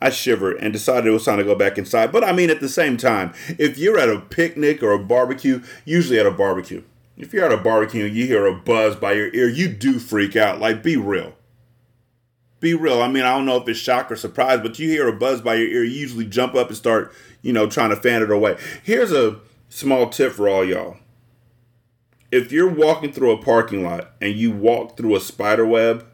I 0.00 0.10
shivered 0.10 0.58
and 0.58 0.72
decided 0.72 1.08
it 1.08 1.10
was 1.10 1.24
time 1.24 1.38
to 1.38 1.44
go 1.44 1.56
back 1.56 1.76
inside. 1.76 2.12
But 2.12 2.22
I 2.22 2.32
mean, 2.32 2.50
at 2.50 2.60
the 2.60 2.68
same 2.68 2.96
time, 2.96 3.34
if 3.58 3.76
you're 3.78 3.98
at 3.98 4.08
a 4.08 4.20
picnic 4.20 4.80
or 4.82 4.92
a 4.92 4.98
barbecue, 4.98 5.60
usually 5.84 6.20
at 6.20 6.26
a 6.26 6.30
barbecue, 6.30 6.82
if 7.16 7.32
you're 7.32 7.44
at 7.44 7.52
a 7.52 7.56
barbecue 7.56 8.06
and 8.06 8.14
you 8.14 8.26
hear 8.26 8.46
a 8.46 8.54
buzz 8.54 8.96
by 8.96 9.12
your 9.12 9.32
ear, 9.34 9.48
you 9.48 9.68
do 9.68 9.98
freak 9.98 10.36
out. 10.36 10.60
Like, 10.60 10.82
be 10.82 10.96
real. 10.96 11.34
Be 12.60 12.74
real. 12.74 13.02
I 13.02 13.08
mean, 13.08 13.24
I 13.24 13.36
don't 13.36 13.46
know 13.46 13.60
if 13.60 13.68
it's 13.68 13.78
shock 13.78 14.10
or 14.10 14.16
surprise, 14.16 14.60
but 14.60 14.78
you 14.78 14.88
hear 14.88 15.06
a 15.08 15.12
buzz 15.12 15.40
by 15.40 15.54
your 15.54 15.68
ear, 15.68 15.84
you 15.84 16.00
usually 16.00 16.26
jump 16.26 16.54
up 16.54 16.68
and 16.68 16.76
start, 16.76 17.12
you 17.42 17.52
know, 17.52 17.68
trying 17.68 17.90
to 17.90 17.96
fan 17.96 18.22
it 18.22 18.30
away. 18.30 18.56
Here's 18.82 19.12
a 19.12 19.40
small 19.68 20.08
tip 20.08 20.32
for 20.32 20.48
all 20.48 20.64
y'all. 20.64 20.96
If 22.32 22.50
you're 22.50 22.70
walking 22.70 23.12
through 23.12 23.32
a 23.32 23.42
parking 23.42 23.84
lot 23.84 24.12
and 24.20 24.34
you 24.34 24.50
walk 24.50 24.96
through 24.96 25.14
a 25.14 25.20
spider 25.20 25.64
web, 25.64 26.06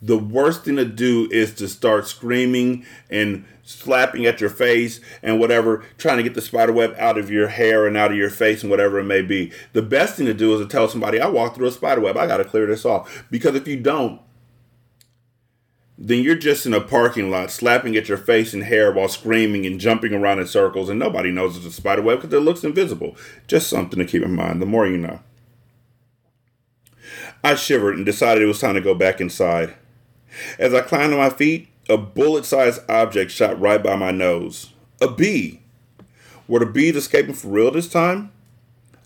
the 0.00 0.16
worst 0.16 0.64
thing 0.64 0.76
to 0.76 0.84
do 0.84 1.28
is 1.30 1.52
to 1.56 1.68
start 1.68 2.06
screaming 2.06 2.86
and 3.10 3.44
slapping 3.68 4.24
at 4.24 4.40
your 4.40 4.48
face 4.48 4.98
and 5.22 5.38
whatever, 5.38 5.84
trying 5.98 6.16
to 6.16 6.22
get 6.22 6.34
the 6.34 6.40
spider 6.40 6.72
web 6.72 6.94
out 6.98 7.18
of 7.18 7.30
your 7.30 7.48
hair 7.48 7.86
and 7.86 7.96
out 7.96 8.10
of 8.10 8.16
your 8.16 8.30
face 8.30 8.62
and 8.62 8.70
whatever 8.70 8.98
it 8.98 9.04
may 9.04 9.20
be. 9.20 9.52
The 9.74 9.82
best 9.82 10.16
thing 10.16 10.26
to 10.26 10.34
do 10.34 10.54
is 10.54 10.60
to 10.60 10.66
tell 10.66 10.88
somebody, 10.88 11.20
I 11.20 11.28
walked 11.28 11.56
through 11.56 11.66
a 11.66 11.72
spider 11.72 12.00
web. 12.00 12.16
I 12.16 12.26
got 12.26 12.38
to 12.38 12.44
clear 12.44 12.66
this 12.66 12.86
off. 12.86 13.26
Because 13.30 13.54
if 13.54 13.68
you 13.68 13.78
don't, 13.78 14.20
then 15.98 16.22
you're 16.22 16.34
just 16.34 16.64
in 16.64 16.72
a 16.72 16.80
parking 16.80 17.30
lot 17.30 17.50
slapping 17.50 17.96
at 17.96 18.08
your 18.08 18.18
face 18.18 18.54
and 18.54 18.62
hair 18.62 18.90
while 18.92 19.08
screaming 19.08 19.66
and 19.66 19.80
jumping 19.80 20.14
around 20.14 20.38
in 20.38 20.46
circles, 20.46 20.88
and 20.88 20.98
nobody 20.98 21.30
knows 21.30 21.56
it's 21.56 21.66
a 21.66 21.72
spider 21.72 22.02
web 22.02 22.20
because 22.20 22.32
it 22.32 22.40
looks 22.40 22.64
invisible. 22.64 23.16
Just 23.48 23.68
something 23.68 23.98
to 23.98 24.04
keep 24.04 24.22
in 24.22 24.34
mind. 24.34 24.62
The 24.62 24.66
more 24.66 24.86
you 24.86 24.96
know. 24.96 25.20
I 27.42 27.54
shivered 27.54 27.96
and 27.96 28.06
decided 28.06 28.42
it 28.42 28.46
was 28.46 28.60
time 28.60 28.74
to 28.74 28.80
go 28.80 28.94
back 28.94 29.20
inside. 29.20 29.74
As 30.58 30.72
I 30.72 30.82
climbed 30.82 31.12
to 31.12 31.16
my 31.16 31.30
feet, 31.30 31.67
a 31.88 31.96
bullet 31.96 32.44
sized 32.44 32.82
object 32.88 33.30
shot 33.30 33.58
right 33.58 33.82
by 33.82 33.96
my 33.96 34.10
nose. 34.10 34.72
A 35.00 35.08
bee. 35.08 35.60
Were 36.46 36.60
the 36.60 36.66
bees 36.66 36.96
escaping 36.96 37.34
for 37.34 37.48
real 37.48 37.70
this 37.70 37.88
time? 37.88 38.32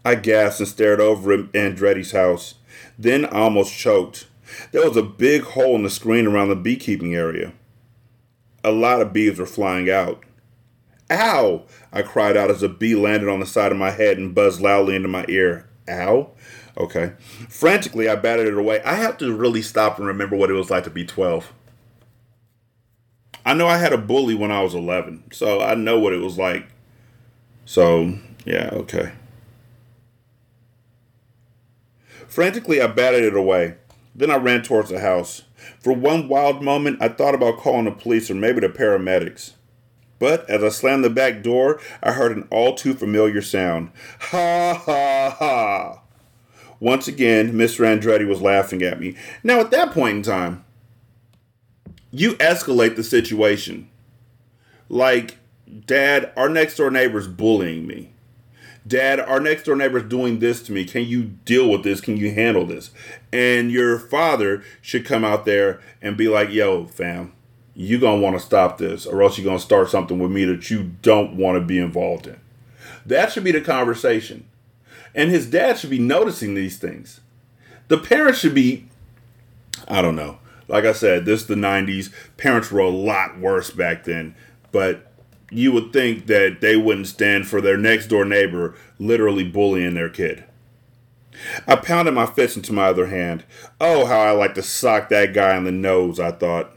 I 0.05 0.17
gasped 0.17 0.61
and 0.61 0.69
stared 0.69 1.01
over 1.01 1.33
at 1.33 1.53
Andretti's 1.53 2.12
house. 2.12 2.55
Then 2.99 3.27
I 3.27 3.41
almost 3.41 3.77
choked. 3.77 4.27
There 4.73 4.87
was 4.87 4.97
a 4.97 5.03
big 5.03 5.43
hole 5.43 5.77
in 5.77 5.83
the 5.83 5.91
screen 5.91 6.27
around 6.27 6.49
the 6.49 6.57
beekeeping 6.57 7.15
area. 7.15 7.53
A 8.65 8.73
lot 8.73 9.01
of 9.01 9.12
bees 9.12 9.39
were 9.39 9.47
flying 9.47 9.91
out. 9.91 10.25
Ow! 11.11 11.65
I 11.93 12.03
cried 12.03 12.37
out 12.37 12.51
as 12.51 12.62
a 12.62 12.69
bee 12.69 12.95
landed 12.95 13.29
on 13.29 13.41
the 13.41 13.47
side 13.47 13.71
of 13.71 13.79
my 13.79 13.91
head 13.91 14.19
and 14.19 14.35
buzzed 14.35 14.61
loudly 14.61 14.97
into 14.97 15.09
my 15.09 15.25
ear. 15.29 15.69
Ow? 15.89 16.31
Okay. 16.77 17.12
Frantically, 17.49 18.09
I 18.09 18.17
batted 18.17 18.47
it 18.47 18.59
away. 18.59 18.83
I 18.83 18.95
have 18.95 19.19
to 19.19 19.35
really 19.35 19.62
stop 19.62 19.99
and 19.99 20.07
remember 20.07 20.37
what 20.37 20.51
it 20.51 20.55
was 20.55 20.71
like 20.71 20.85
to 20.85 20.91
be 20.91 21.05
12. 21.05 21.53
I 23.44 23.54
know 23.54 23.66
I 23.66 23.78
had 23.78 23.92
a 23.92 23.99
bully 23.99 24.34
when 24.34 24.52
I 24.52 24.62
was 24.62 24.75
11, 24.75 25.25
so 25.32 25.61
I 25.61 25.75
know 25.75 25.99
what 25.99 26.12
it 26.12 26.20
was 26.20 26.38
like. 26.38 26.68
So, 27.64 28.18
yeah, 28.44 28.70
okay. 28.72 29.12
Frantically, 32.28 32.80
I 32.80 32.87
batted 32.87 33.25
it 33.25 33.37
away. 33.37 33.76
Then 34.14 34.30
I 34.30 34.37
ran 34.37 34.62
towards 34.62 34.90
the 34.90 35.00
house. 35.00 35.42
For 35.80 35.92
one 35.92 36.28
wild 36.28 36.62
moment, 36.62 36.99
I 37.00 37.08
thought 37.08 37.34
about 37.34 37.58
calling 37.58 37.84
the 37.84 37.90
police 37.90 38.30
or 38.30 38.34
maybe 38.34 38.61
the 38.61 38.68
paramedics. 38.68 39.52
But 40.18 40.49
as 40.49 40.62
I 40.62 40.68
slammed 40.68 41.04
the 41.04 41.11
back 41.11 41.42
door, 41.42 41.80
I 42.02 42.12
heard 42.12 42.37
an 42.37 42.46
all 42.50 42.75
too 42.75 42.94
familiar 42.94 43.42
sound. 43.42 43.90
Ha 44.20 44.75
ha 44.75 45.37
ha! 45.38 46.00
Once 46.78 47.08
again, 47.08 47.52
Mr. 47.52 47.84
Andretti 47.84 48.26
was 48.26 48.40
laughing 48.40 48.82
at 48.82 49.00
me. 49.00 49.16
Now, 49.42 49.61
at 49.61 49.70
that 49.72 49.92
point 49.92 50.16
in 50.18 50.22
time, 50.22 50.64
you 52.12 52.35
escalate 52.35 52.95
the 52.95 53.02
situation. 53.02 53.88
Like, 54.88 55.38
Dad, 55.87 56.33
our 56.37 56.49
next 56.49 56.76
door 56.76 56.90
neighbor's 56.90 57.26
bullying 57.26 57.87
me. 57.87 58.11
Dad, 58.87 59.21
our 59.21 59.40
next 59.40 59.64
door 59.64 59.76
neighbor's 59.76 60.09
doing 60.09 60.38
this 60.40 60.62
to 60.64 60.73
me. 60.73 60.85
Can 60.85 61.04
you 61.04 61.23
deal 61.45 61.69
with 61.69 61.83
this? 61.83 62.00
Can 62.00 62.16
you 62.16 62.33
handle 62.33 62.66
this? 62.66 62.90
And 63.33 63.71
your 63.71 63.99
father 63.99 64.62
should 64.81 65.07
come 65.07 65.25
out 65.25 65.45
there 65.45 65.81
and 66.02 66.16
be 66.16 66.28
like, 66.28 66.50
yo, 66.50 66.87
fam, 66.87 67.33
to 68.19 68.23
want 68.23 68.37
to 68.37 68.45
stop 68.45 68.78
this, 68.78 69.07
or 69.07 69.23
else 69.23 69.38
you're 69.38 69.47
to 69.59 69.64
start 69.64 69.88
something 69.88 70.19
with 70.19 70.31
me 70.31 70.45
that 70.45 70.71
you 70.71 70.92
don't 71.00 71.37
want 71.37 71.57
to 71.57 71.64
be 71.64 71.78
involved 71.78 72.26
in. 72.26 72.38
That 73.07 73.33
should 73.33 73.45
be 73.45 73.52
the 73.52 73.61
conversation. 73.61 74.47
And 75.14 75.31
his 75.31 75.47
dad 75.47 75.78
should 75.78 75.90
be 75.90 75.99
noticing 75.99 76.54
these 76.54 76.76
things. 76.76 77.21
The 77.88 77.99
parents 77.99 78.40
should 78.40 78.54
be, 78.54 78.88
I 79.88 80.02
don't 80.02 80.16
know. 80.16 80.38
Like 80.73 80.87
I 80.87 80.93
said, 80.93 81.26
this 81.26 81.43
is 81.43 81.47
the 81.49 81.55
90s. 81.55 82.11
Parents 82.38 82.73
were 82.73 82.81
a 82.81 82.88
lot 82.88 83.38
worse 83.38 83.71
back 83.71 84.05
then. 84.05 84.35
But 84.73 85.12
you 85.50 85.71
would 85.71 85.93
think 85.93 86.26
that 86.29 86.62
they 86.62 86.79
wouldn't 86.79 87.09
stand 87.09 87.47
for 87.47 87.61
their 87.61 87.76
next 87.76 88.07
door 88.07 88.25
neighbor 88.25 88.75
literally 88.99 89.45
bullying 89.45 89.93
their 89.95 90.09
kid. 90.09 90.45
I 91.67 91.76
pounded 91.76 92.14
my 92.14 92.25
fist 92.25 92.57
into 92.57 92.73
my 92.73 92.87
other 92.87 93.07
hand. 93.07 93.45
Oh, 93.81 94.07
how 94.07 94.21
I 94.21 94.31
like 94.31 94.55
to 94.55 94.62
sock 94.62 95.11
that 95.11 95.35
guy 95.35 95.57
in 95.59 95.64
the 95.64 95.73
nose, 95.73 96.19
I 96.19 96.33
thought. 96.33 96.75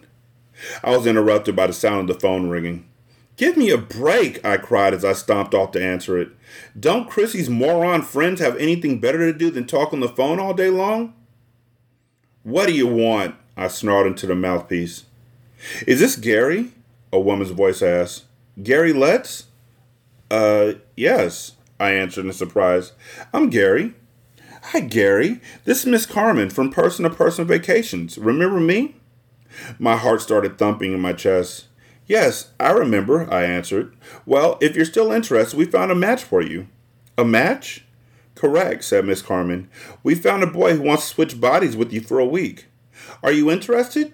I 0.84 0.90
was 0.96 1.08
interrupted 1.08 1.56
by 1.56 1.68
the 1.68 1.74
sound 1.74 2.10
of 2.10 2.14
the 2.14 2.20
phone 2.20 2.50
ringing. 2.50 2.90
Give 3.38 3.56
me 3.56 3.70
a 3.70 3.78
break, 3.78 4.44
I 4.46 4.58
cried 4.58 4.94
as 4.94 5.06
I 5.06 5.14
stomped 5.14 5.54
off 5.54 5.72
to 5.72 5.84
answer 5.84 6.18
it. 6.18 6.30
Don't 6.78 7.10
Chrissy's 7.10 7.50
moron 7.50 8.02
friends 8.02 8.42
have 8.42 8.58
anything 8.58 9.00
better 9.00 9.20
to 9.20 9.38
do 9.38 9.50
than 9.52 9.66
talk 9.66 9.94
on 9.94 10.02
the 10.02 10.10
phone 10.10 10.40
all 10.40 10.54
day 10.54 10.70
long? 10.70 11.14
What 12.44 12.68
do 12.68 12.74
you 12.74 12.88
want? 12.88 13.36
I 13.58 13.70
snarled 13.70 14.08
into 14.08 14.28
the 14.28 14.36
mouthpiece. 14.36 15.06
Is 15.88 16.00
this 16.00 16.18
Gary? 16.18 16.72
A 17.14 17.20
woman's 17.20 17.52
voice 17.52 17.82
asked. 17.82 18.26
Gary 18.62 18.92
Lutz? 18.92 19.46
Uh, 20.30 20.74
yes, 20.98 21.54
I 21.80 21.92
answered 21.92 22.26
in 22.26 22.34
surprise. 22.34 22.92
I'm 23.34 23.50
Gary. 23.50 23.94
Hi, 24.64 24.82
Gary. 24.82 25.40
This 25.64 25.80
is 25.80 25.86
Miss 25.86 26.06
Carmen 26.06 26.50
from 26.50 26.70
Person 26.70 27.04
to 27.04 27.10
Person 27.10 27.46
Vacations. 27.46 28.18
Remember 28.18 28.60
me? 28.60 28.96
My 29.80 29.96
heart 29.96 30.22
started 30.22 30.58
thumping 30.58 30.94
in 30.94 31.00
my 31.00 31.14
chest. 31.14 31.68
Yes, 32.08 32.52
I 32.60 32.72
remember, 32.72 33.32
I 33.34 33.44
answered. 33.44 33.96
Well, 34.26 34.58
if 34.60 34.76
you're 34.76 34.86
still 34.86 35.12
interested, 35.12 35.58
we 35.58 35.66
found 35.66 35.92
a 35.92 35.96
match 35.96 36.24
for 36.24 36.42
you. 36.42 36.68
A 37.18 37.24
match? 37.24 37.86
Correct, 38.36 38.84
said 38.84 39.06
Miss 39.06 39.22
Carmen. 39.22 39.70
We 40.04 40.14
found 40.14 40.44
a 40.44 40.48
boy 40.48 40.76
who 40.76 40.82
wants 40.82 41.08
to 41.08 41.16
switch 41.16 41.40
bodies 41.40 41.78
with 41.78 41.94
you 41.94 42.02
for 42.02 42.20
a 42.20 42.26
week. 42.26 42.66
Are 43.24 43.32
you 43.32 43.52
interested? 43.52 44.14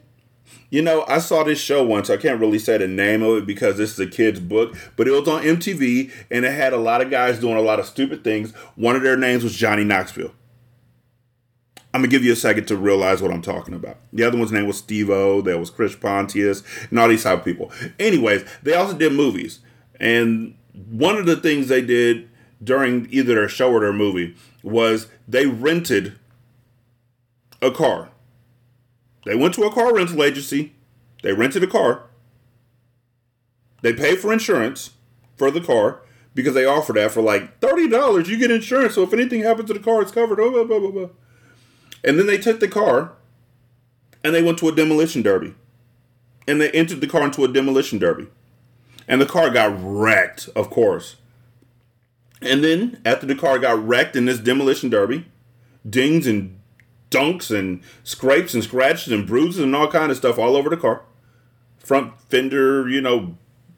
You 0.70 0.82
know, 0.82 1.06
I 1.08 1.20
saw 1.20 1.44
this 1.44 1.60
show 1.60 1.84
once. 1.84 2.10
I 2.10 2.18
can't 2.18 2.40
really 2.40 2.60
say 2.60 2.78
the 2.78 2.88
name 2.88 3.22
of 3.24 3.38
it 3.38 3.46
because 3.46 3.78
this 3.78 3.92
is 3.92 4.00
a 4.00 4.08
kid's 4.08 4.40
book, 4.40 4.76
but 4.96 5.08
it 5.08 5.12
was 5.12 5.28
on 5.28 5.44
MTV 5.44 6.12
and 6.32 6.46
it 6.46 6.54
had 6.54 6.74
a 6.74 6.78
lot 6.78 7.02
of 7.02 7.10
guys 7.10 7.40
doing 7.40 7.58
a 7.58 7.62
lot 7.62 7.80
of 7.80 7.86
stupid 7.86 8.24
things. 8.24 8.54
One 8.76 8.96
of 8.96 9.04
their 9.04 9.18
names 9.18 9.44
was 9.44 9.56
Johnny 9.56 9.84
Knoxville. 9.84 10.34
I'm 11.94 12.02
gonna 12.02 12.12
give 12.12 12.24
you 12.24 12.32
a 12.32 12.38
second 12.38 12.68
to 12.68 12.78
realize 12.78 13.22
what 13.22 13.32
I'm 13.32 13.42
talking 13.42 13.74
about. 13.74 13.98
The 14.14 14.24
other 14.24 14.38
one's 14.38 14.54
name 14.54 14.66
was 14.66 14.78
Steve-O. 14.78 15.42
There 15.42 15.58
was 15.58 15.70
Chris 15.70 15.94
Pontius 15.94 16.64
and 16.90 16.98
all 16.98 17.10
these 17.10 17.24
type 17.24 17.40
of 17.40 17.46
people. 17.46 17.70
Anyways, 18.00 18.46
they 18.64 18.74
also 18.74 18.98
did 18.98 19.12
movies, 19.12 19.60
and 20.00 20.56
one 20.90 21.18
of 21.18 21.26
the 21.26 21.36
things 21.36 21.68
they 21.68 21.82
did 21.82 22.30
during 22.64 23.08
either 23.12 23.36
their 23.36 23.50
show 23.50 23.72
or 23.74 23.82
their 23.82 23.92
movie 23.92 24.36
was 24.64 25.08
they 25.28 25.48
rented 25.48 26.18
a 27.62 27.72
car. 27.72 28.11
They 29.25 29.36
went 29.36 29.54
to 29.56 29.63
a 29.63 29.72
car 29.72 29.94
rental 29.94 30.24
agency. 30.24 30.74
They 31.24 31.34
rented 31.34 31.63
a 31.63 31.68
car. 31.68 32.04
They 33.82 33.94
paid 33.94 34.20
for 34.20 34.32
insurance 34.34 34.92
for 35.36 35.51
the 35.51 35.62
car 35.62 36.01
because 36.34 36.54
they 36.54 36.66
offered 36.66 36.96
that 36.96 37.12
for 37.12 37.22
like 37.22 37.60
thirty 37.60 37.88
dollars. 37.88 38.30
You 38.30 38.38
get 38.38 38.51
insurance, 38.51 38.96
so 38.96 39.04
if 39.04 39.13
anything 39.13 39.42
happens 39.42 39.68
to 39.68 39.74
the 39.74 39.80
car, 39.80 40.01
it's 40.01 40.12
covered. 40.12 40.40
Oh, 40.40 40.51
blah, 40.51 40.63
blah, 40.63 40.80
blah, 40.80 40.92
blah. 40.92 41.10
And 42.04 42.18
then 42.18 42.25
they 42.28 42.38
took 42.38 42.60
the 42.60 42.68
car 42.68 43.13
and 44.24 44.34
they 44.34 44.42
went 44.42 44.58
to 44.60 44.70
a 44.70 44.75
demolition 44.75 45.22
derby. 45.22 45.56
And 46.48 46.60
they 46.60 46.72
entered 46.72 47.01
the 47.01 47.08
car 47.08 47.24
into 47.24 47.44
a 47.44 47.48
demolition 47.48 48.00
derby. 48.00 48.28
And 49.08 49.22
the 49.22 49.25
car 49.25 49.50
got 49.50 49.75
wrecked, 49.80 50.50
of 50.56 50.70
course. 50.70 51.18
And 52.42 52.63
then, 52.63 53.00
after 53.06 53.28
the 53.28 53.36
car 53.36 53.60
got 53.60 53.86
wrecked 53.86 54.16
in 54.16 54.25
this 54.25 54.40
demolition 54.40 54.90
derby, 54.90 55.25
dings 55.88 56.25
and 56.25 56.60
dunks 57.12 57.56
and 57.56 57.84
scrapes 58.03 58.56
and 58.56 58.63
scratches 58.63 59.13
and 59.13 59.27
bruises 59.27 59.62
and 59.62 59.75
all 59.75 59.88
kind 59.88 60.10
of 60.10 60.18
stuff 60.18 60.39
all 60.39 60.56
over 60.56 60.70
the 60.70 60.77
car. 60.77 61.03
Front 61.77 62.20
fender, 62.30 62.89
you 62.89 63.01
know, 63.01 63.38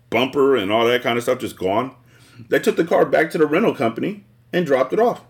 bumper 0.09 0.55
and 0.55 0.71
all 0.71 0.85
that 0.85 1.01
kind 1.01 1.17
of 1.17 1.23
stuff 1.23 1.39
just 1.39 1.57
gone. 1.57 1.95
They 2.49 2.59
took 2.59 2.77
the 2.77 2.85
car 2.85 3.05
back 3.05 3.31
to 3.31 3.37
the 3.37 3.45
rental 3.45 3.75
company 3.75 4.23
and 4.53 4.65
dropped 4.65 4.93
it 4.93 4.99
off. 4.99 5.23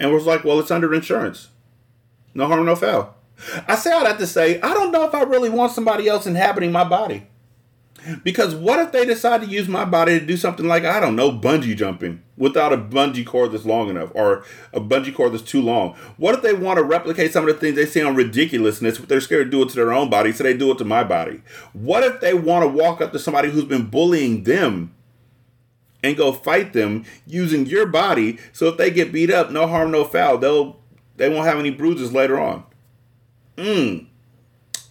And 0.00 0.12
was 0.12 0.26
like, 0.26 0.44
well, 0.44 0.58
it's 0.58 0.70
under 0.70 0.92
insurance. 0.92 1.48
No 2.34 2.46
harm, 2.46 2.66
no 2.66 2.76
foul. 2.76 3.14
I 3.68 3.76
say 3.76 3.92
all 3.92 4.04
that 4.04 4.18
to 4.18 4.26
say, 4.26 4.60
I 4.60 4.74
don't 4.74 4.92
know 4.92 5.04
if 5.04 5.14
I 5.14 5.22
really 5.22 5.50
want 5.50 5.72
somebody 5.72 6.08
else 6.08 6.26
inhabiting 6.26 6.72
my 6.72 6.84
body. 6.84 7.26
Because 8.22 8.54
what 8.54 8.78
if 8.78 8.92
they 8.92 9.04
decide 9.04 9.40
to 9.42 9.46
use 9.46 9.68
my 9.68 9.84
body 9.84 10.18
to 10.18 10.24
do 10.24 10.36
something 10.36 10.66
like, 10.66 10.84
I 10.84 11.00
don't 11.00 11.16
know, 11.16 11.30
bungee 11.32 11.76
jumping 11.76 12.22
without 12.36 12.72
a 12.72 12.76
bungee 12.76 13.26
cord 13.26 13.52
that's 13.52 13.64
long 13.64 13.88
enough 13.88 14.10
or 14.14 14.44
a 14.72 14.80
bungee 14.80 15.14
cord 15.14 15.32
that's 15.32 15.42
too 15.42 15.62
long? 15.62 15.94
What 16.16 16.34
if 16.34 16.42
they 16.42 16.52
want 16.52 16.78
to 16.78 16.84
replicate 16.84 17.32
some 17.32 17.48
of 17.48 17.54
the 17.54 17.60
things 17.60 17.76
they 17.76 17.86
see 17.86 18.02
on 18.02 18.14
ridiculousness, 18.14 18.98
but 18.98 19.08
they're 19.08 19.20
scared 19.20 19.46
to 19.46 19.50
do 19.50 19.62
it 19.62 19.70
to 19.70 19.76
their 19.76 19.92
own 19.92 20.10
body, 20.10 20.32
so 20.32 20.44
they 20.44 20.56
do 20.56 20.70
it 20.70 20.78
to 20.78 20.84
my 20.84 21.04
body? 21.04 21.42
What 21.72 22.04
if 22.04 22.20
they 22.20 22.34
want 22.34 22.64
to 22.64 22.68
walk 22.68 23.00
up 23.00 23.12
to 23.12 23.18
somebody 23.18 23.50
who's 23.50 23.64
been 23.64 23.86
bullying 23.86 24.44
them 24.44 24.94
and 26.02 26.16
go 26.16 26.32
fight 26.32 26.72
them 26.72 27.04
using 27.26 27.66
your 27.66 27.86
body 27.86 28.38
so 28.52 28.66
if 28.68 28.76
they 28.76 28.90
get 28.90 29.12
beat 29.12 29.30
up, 29.30 29.50
no 29.50 29.66
harm, 29.66 29.90
no 29.90 30.04
foul, 30.04 30.38
they'll 30.38 30.78
they 31.16 31.28
won't 31.28 31.46
have 31.46 31.58
any 31.58 31.70
bruises 31.70 32.12
later 32.12 32.38
on. 32.38 32.64
Mmm. 33.56 34.06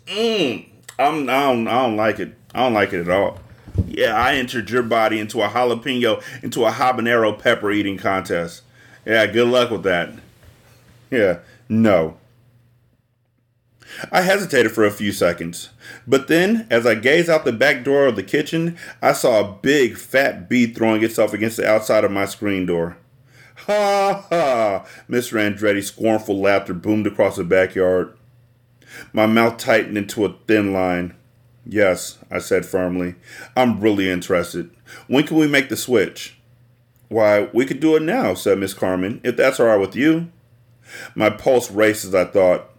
Mmm. 0.07 0.69
I'm 0.97 1.29
I 1.29 1.41
don't 1.43 1.67
I 1.67 1.73
don't 1.83 1.97
like 1.97 2.19
it. 2.19 2.35
I 2.55 2.59
don't 2.59 2.73
like 2.73 2.93
it 2.93 3.01
at 3.01 3.09
all. 3.09 3.39
Yeah, 3.85 4.15
I 4.15 4.35
entered 4.35 4.69
your 4.69 4.81
body 4.81 5.19
into 5.19 5.41
a 5.41 5.49
jalapeno, 5.49 6.23
into 6.41 6.63
a 6.63 6.71
habanero 6.71 7.37
pepper 7.37 7.69
eating 7.69 7.97
contest. 7.97 8.61
Yeah, 9.05 9.27
good 9.27 9.49
luck 9.49 9.71
with 9.71 9.83
that. 9.83 10.13
Yeah, 11.11 11.39
no. 11.67 12.15
I 14.09 14.21
hesitated 14.21 14.71
for 14.71 14.85
a 14.85 14.91
few 14.91 15.11
seconds, 15.11 15.69
but 16.07 16.29
then, 16.29 16.65
as 16.69 16.85
I 16.85 16.95
gazed 16.95 17.29
out 17.29 17.43
the 17.43 17.51
back 17.51 17.83
door 17.83 18.07
of 18.07 18.15
the 18.15 18.23
kitchen, 18.23 18.77
I 19.01 19.11
saw 19.11 19.41
a 19.41 19.53
big 19.61 19.97
fat 19.97 20.47
bee 20.49 20.67
throwing 20.67 21.03
itself 21.03 21.33
against 21.33 21.57
the 21.57 21.67
outside 21.67 22.05
of 22.05 22.11
my 22.11 22.25
screen 22.25 22.65
door. 22.65 22.97
Ha 23.67 24.25
ha! 24.29 24.85
Mr. 25.09 25.39
Andretti's 25.39 25.87
scornful 25.87 26.39
laughter 26.39 26.73
boomed 26.73 27.07
across 27.07 27.35
the 27.35 27.43
backyard. 27.43 28.17
My 29.11 29.25
mouth 29.25 29.57
tightened 29.57 29.97
into 29.97 30.25
a 30.25 30.35
thin 30.47 30.71
line. 30.71 31.15
Yes, 31.65 32.19
I 32.29 32.39
said 32.39 32.65
firmly. 32.65 33.15
I'm 33.55 33.79
really 33.79 34.09
interested. 34.09 34.69
When 35.07 35.25
can 35.25 35.37
we 35.37 35.47
make 35.47 35.69
the 35.69 35.77
switch? 35.77 36.37
Why, 37.09 37.49
we 37.53 37.65
could 37.65 37.79
do 37.79 37.95
it 37.95 38.01
now, 38.01 38.33
said 38.33 38.59
Miss 38.59 38.73
Carmen, 38.73 39.21
if 39.23 39.35
that's 39.35 39.59
all 39.59 39.67
right 39.67 39.79
with 39.79 39.95
you. 39.95 40.31
My 41.15 41.29
pulse 41.29 41.71
raced 41.71 42.05
as 42.05 42.13
I 42.15 42.25
thought. 42.25 42.69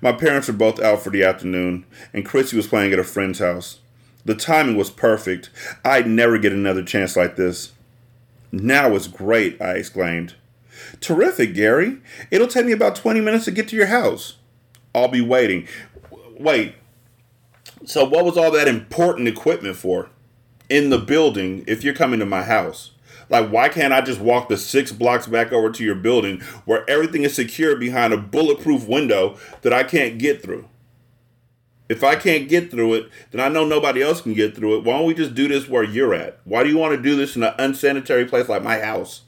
My 0.00 0.12
parents 0.12 0.48
were 0.48 0.54
both 0.54 0.80
out 0.80 1.02
for 1.02 1.10
the 1.10 1.24
afternoon, 1.24 1.84
and 2.12 2.24
Chrissy 2.24 2.56
was 2.56 2.66
playing 2.66 2.92
at 2.92 2.98
a 2.98 3.04
friend's 3.04 3.40
house. 3.40 3.80
The 4.24 4.34
timing 4.34 4.76
was 4.76 4.90
perfect. 4.90 5.50
I'd 5.84 6.06
never 6.06 6.38
get 6.38 6.52
another 6.52 6.84
chance 6.84 7.16
like 7.16 7.36
this. 7.36 7.72
Now 8.52 8.94
it's 8.94 9.08
great, 9.08 9.60
I 9.60 9.72
exclaimed. 9.72 10.34
Terrific, 11.00 11.54
Gary. 11.54 11.98
It'll 12.30 12.46
take 12.46 12.66
me 12.66 12.72
about 12.72 12.96
20 12.96 13.20
minutes 13.20 13.44
to 13.46 13.50
get 13.50 13.68
to 13.68 13.76
your 13.76 13.86
house. 13.86 14.36
I'll 14.94 15.08
be 15.08 15.20
waiting. 15.20 15.66
Wait, 16.38 16.74
so, 17.84 18.04
what 18.04 18.24
was 18.24 18.36
all 18.36 18.50
that 18.52 18.68
important 18.68 19.28
equipment 19.28 19.76
for 19.76 20.10
in 20.68 20.90
the 20.90 20.98
building 20.98 21.64
if 21.66 21.82
you're 21.82 21.94
coming 21.94 22.20
to 22.20 22.26
my 22.26 22.42
house? 22.42 22.92
Like, 23.28 23.50
why 23.50 23.68
can't 23.68 23.92
I 23.92 24.02
just 24.02 24.20
walk 24.20 24.48
the 24.48 24.56
six 24.56 24.92
blocks 24.92 25.26
back 25.26 25.52
over 25.52 25.70
to 25.70 25.84
your 25.84 25.94
building 25.94 26.40
where 26.64 26.88
everything 26.88 27.22
is 27.22 27.34
secure 27.34 27.76
behind 27.76 28.12
a 28.12 28.18
bulletproof 28.18 28.86
window 28.86 29.38
that 29.62 29.72
I 29.72 29.84
can't 29.84 30.18
get 30.18 30.42
through? 30.42 30.68
If 31.88 32.04
I 32.04 32.16
can't 32.16 32.48
get 32.48 32.70
through 32.70 32.94
it, 32.94 33.10
then 33.30 33.40
I 33.40 33.48
know 33.48 33.66
nobody 33.66 34.02
else 34.02 34.20
can 34.20 34.34
get 34.34 34.54
through 34.54 34.78
it. 34.78 34.84
Why 34.84 34.98
don't 34.98 35.06
we 35.06 35.14
just 35.14 35.34
do 35.34 35.48
this 35.48 35.68
where 35.68 35.82
you're 35.82 36.14
at? 36.14 36.40
Why 36.44 36.62
do 36.62 36.68
you 36.68 36.78
want 36.78 36.94
to 36.94 37.02
do 37.02 37.16
this 37.16 37.36
in 37.36 37.42
an 37.42 37.54
unsanitary 37.58 38.24
place 38.24 38.48
like 38.48 38.62
my 38.62 38.78
house? 38.78 39.22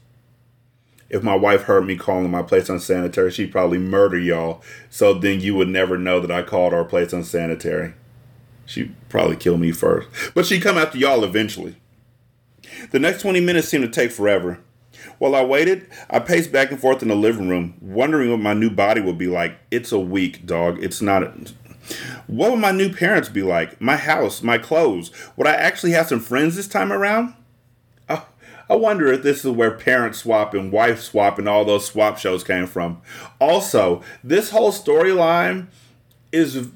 If 1.09 1.21
my 1.21 1.35
wife 1.35 1.63
heard 1.63 1.85
me 1.85 1.95
calling 1.95 2.31
my 2.31 2.41
place 2.41 2.69
unsanitary, 2.69 3.29
she'd 3.31 3.51
probably 3.51 3.77
murder 3.77 4.17
y'all. 4.17 4.63
So 4.89 5.13
then 5.13 5.41
you 5.41 5.55
would 5.55 5.67
never 5.67 5.97
know 5.97 6.19
that 6.19 6.31
I 6.31 6.41
called 6.41 6.73
our 6.73 6.85
place 6.85 7.13
unsanitary. 7.13 7.93
She'd 8.65 8.95
probably 9.09 9.35
kill 9.35 9.57
me 9.57 9.71
first. 9.71 10.07
But 10.33 10.45
she'd 10.45 10.61
come 10.61 10.77
after 10.77 10.97
y'all 10.97 11.23
eventually. 11.23 11.75
The 12.91 12.99
next 12.99 13.21
20 13.21 13.39
minutes 13.41 13.67
seemed 13.67 13.83
to 13.83 13.89
take 13.89 14.11
forever. 14.11 14.59
While 15.17 15.35
I 15.35 15.43
waited, 15.43 15.87
I 16.09 16.19
paced 16.19 16.51
back 16.51 16.71
and 16.71 16.79
forth 16.79 17.01
in 17.01 17.07
the 17.07 17.15
living 17.15 17.47
room, 17.47 17.75
wondering 17.79 18.31
what 18.31 18.39
my 18.39 18.53
new 18.53 18.69
body 18.69 19.01
would 19.01 19.17
be 19.17 19.27
like. 19.27 19.57
It's 19.71 19.91
a 19.91 19.99
week, 19.99 20.45
dog. 20.45 20.83
It's 20.83 21.01
not. 21.01 21.23
A... 21.23 21.33
What 22.27 22.51
would 22.51 22.59
my 22.59 22.71
new 22.71 22.91
parents 22.91 23.29
be 23.29 23.43
like? 23.43 23.79
My 23.79 23.97
house, 23.97 24.41
my 24.41 24.57
clothes. 24.57 25.11
Would 25.37 25.47
I 25.47 25.53
actually 25.53 25.91
have 25.91 26.07
some 26.07 26.19
friends 26.19 26.55
this 26.55 26.67
time 26.67 26.91
around? 26.91 27.33
Oh, 28.09 28.27
I 28.69 28.75
wonder 28.75 29.11
if 29.13 29.23
this 29.23 29.45
is 29.45 29.51
where 29.51 29.71
parent 29.71 30.15
swap 30.15 30.53
and 30.53 30.71
wife 30.71 31.01
swap 31.01 31.37
and 31.37 31.47
all 31.47 31.63
those 31.63 31.85
swap 31.85 32.17
shows 32.17 32.43
came 32.43 32.67
from. 32.67 33.01
Also, 33.39 34.01
this 34.23 34.49
whole 34.49 34.71
storyline 34.71 35.67
is 36.31 36.69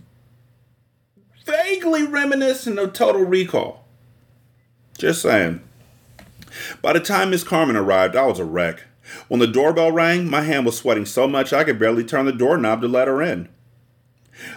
vaguely 1.49 2.03
reminiscent 2.03 2.77
of 2.77 2.93
Total 2.93 3.23
Recall. 3.23 3.85
Just 4.97 5.21
saying. 5.21 5.61
By 6.81 6.93
the 6.93 6.99
time 6.99 7.31
Miss 7.31 7.43
Carmen 7.43 7.75
arrived, 7.75 8.15
I 8.15 8.25
was 8.25 8.39
a 8.39 8.45
wreck. 8.45 8.83
When 9.27 9.39
the 9.39 9.47
doorbell 9.47 9.91
rang, 9.91 10.29
my 10.29 10.41
hand 10.41 10.65
was 10.65 10.77
sweating 10.77 11.05
so 11.05 11.27
much 11.27 11.51
I 11.51 11.63
could 11.63 11.79
barely 11.79 12.03
turn 12.03 12.25
the 12.25 12.31
doorknob 12.31 12.81
to 12.81 12.87
let 12.87 13.07
her 13.07 13.21
in. 13.21 13.49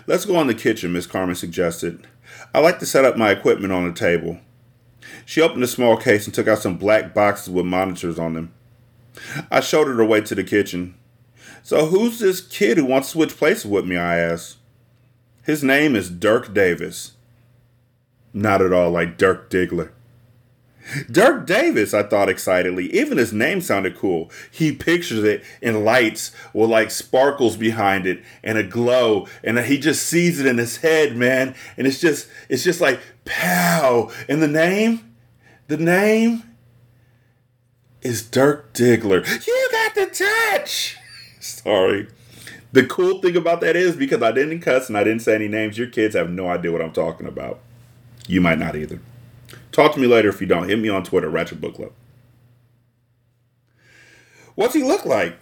Let's 0.07 0.25
go 0.25 0.41
in 0.41 0.47
the 0.47 0.55
kitchen, 0.55 0.93
Miss 0.93 1.07
Carmen 1.07 1.35
suggested. 1.35 2.07
I 2.55 2.61
like 2.61 2.79
to 2.81 2.87
set 2.87 3.05
up 3.05 3.17
my 3.17 3.31
equipment 3.31 3.73
on 3.73 3.85
the 3.87 3.93
table. 3.93 4.39
She 5.25 5.41
opened 5.41 5.65
a 5.65 5.69
small 5.69 5.97
case 5.97 6.27
and 6.27 6.35
took 6.35 6.49
out 6.49 6.59
some 6.59 6.77
black 6.77 7.15
boxes 7.15 7.51
with 7.51 7.65
monitors 7.65 8.19
on 8.19 8.35
them. 8.35 8.53
I 9.51 9.61
showed 9.61 9.87
her 9.89 9.95
the 9.95 10.05
way 10.05 10.21
to 10.21 10.35
the 10.35 10.45
kitchen. 10.45 10.95
So, 11.63 11.87
who's 11.87 12.19
this 12.19 12.41
kid 12.41 12.77
who 12.77 12.85
wants 12.85 13.09
to 13.09 13.13
switch 13.13 13.37
places 13.37 13.67
with 13.67 13.87
me? 13.87 13.97
I 13.97 14.19
asked. 14.19 14.57
His 15.45 15.65
name 15.65 15.97
is 15.97 16.09
Dirk 16.09 16.55
Davis. 16.55 17.13
Not 18.33 18.63
at 18.63 18.73
all 18.73 18.91
like 18.91 19.19
Dirk 19.19 19.51
Diggler. 19.51 19.91
Dirk 21.11 21.47
Davis, 21.47 21.95
I 21.95 22.03
thought 22.03 22.29
excitedly. 22.29 22.93
Even 22.93 23.19
his 23.19 23.33
name 23.33 23.61
sounded 23.61 23.97
cool. 23.97 24.31
He 24.51 24.73
pictures 24.73 25.23
it 25.25 25.45
in 25.61 25.85
lights 25.85 26.33
with 26.53 26.71
like 26.71 26.91
sparkles 26.91 27.57
behind 27.57 28.07
it 28.07 28.23
and 28.43 28.59
a 28.59 28.63
glow, 28.63 29.27
and 29.45 29.59
he 29.61 29.79
just 29.79 30.07
sees 30.07 30.41
it 30.41 30.47
in 30.47 30.59
his 30.59 30.79
head, 30.79 31.17
man. 31.17 31.55
And 31.77 31.87
it's 31.87 32.01
just, 32.01 32.29
it's 32.49 32.65
just 32.65 32.81
like 32.81 33.01
pow. 33.25 34.11
And 34.29 34.43
the 34.43 34.49
name, 34.49 35.15
the 35.69 35.77
name 35.77 36.43
is 38.03 38.23
Dirk 38.23 38.73
Diggler. 38.73 39.25
You 39.47 39.69
got 39.71 39.95
the 39.95 40.07
touch. 40.07 40.97
Sorry. 41.41 42.09
The 42.73 42.87
cool 42.87 43.21
thing 43.21 43.37
about 43.37 43.61
that 43.61 43.77
is 43.77 43.97
because 43.97 44.23
I 44.23 44.33
didn't 44.33 44.61
cuss 44.61 44.89
and 44.89 44.97
I 44.97 45.05
didn't 45.05 45.23
say 45.23 45.35
any 45.35 45.49
names, 45.49 45.77
your 45.77 45.89
kids 45.89 46.15
have 46.15 46.31
no 46.31 46.49
idea 46.49 46.73
what 46.73 46.81
I'm 46.81 46.93
talking 46.93 47.27
about. 47.27 47.61
You 48.27 48.41
might 48.41 48.59
not 48.59 48.75
either. 48.75 49.01
Talk 49.73 49.95
to 49.95 50.01
me 50.01 50.07
later 50.07 50.31
if 50.31 50.41
you 50.41 50.47
don't. 50.47 50.69
Hit 50.69 50.79
me 50.79 50.89
on 50.89 51.05
Twitter, 51.05 51.29
Ratchet 51.29 51.61
Book 51.61 51.75
Club. 51.75 51.93
What's 54.55 54.75
he 54.75 54.83
look 54.83 55.05
like? 55.05 55.39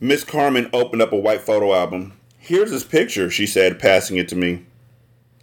Miss 0.00 0.22
Carmen 0.22 0.70
opened 0.72 1.02
up 1.02 1.12
a 1.12 1.16
white 1.16 1.40
photo 1.40 1.74
album. 1.74 2.12
Here's 2.38 2.70
his 2.70 2.84
picture, 2.84 3.28
she 3.30 3.46
said, 3.46 3.80
passing 3.80 4.16
it 4.16 4.28
to 4.28 4.36
me. 4.36 4.64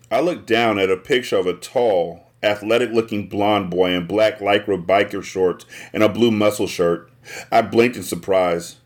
I 0.10 0.22
looked 0.22 0.48
down 0.48 0.80
at 0.80 0.90
a 0.90 0.98
picture 0.98 1.38
of 1.38 1.48
a 1.48 1.54
tall, 1.54 2.28
athletic 2.42 2.92
looking 2.92 3.28
blond 3.28 3.70
boy 3.70 3.92
in 3.92 4.08
black 4.08 4.40
lycra 4.40 4.84
biker 4.86 5.24
shorts 5.24 5.66
and 5.92 6.04
a 6.04 6.10
blue 6.10 6.32
muscle 6.32 6.68
shirt. 6.68 7.10
I 7.52 7.62
blinked 7.62 7.98
in 7.98 8.04
surprise. 8.04 8.78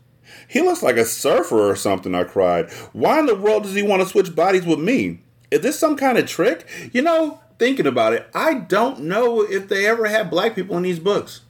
He 0.48 0.60
looks 0.60 0.82
like 0.82 0.96
a 0.96 1.04
surfer 1.04 1.70
or 1.70 1.76
something, 1.76 2.14
I 2.14 2.24
cried. 2.24 2.70
Why 2.92 3.18
in 3.18 3.26
the 3.26 3.34
world 3.34 3.64
does 3.64 3.74
he 3.74 3.82
want 3.82 4.02
to 4.02 4.08
switch 4.08 4.34
bodies 4.34 4.66
with 4.66 4.78
me? 4.78 5.20
Is 5.50 5.60
this 5.60 5.78
some 5.78 5.96
kind 5.96 6.18
of 6.18 6.26
trick? 6.26 6.66
You 6.92 7.02
know, 7.02 7.40
thinking 7.58 7.86
about 7.86 8.12
it, 8.12 8.28
I 8.34 8.54
don't 8.54 9.00
know 9.00 9.42
if 9.42 9.68
they 9.68 9.86
ever 9.86 10.06
had 10.06 10.30
black 10.30 10.54
people 10.54 10.76
in 10.76 10.82
these 10.82 10.98
books. 10.98 11.42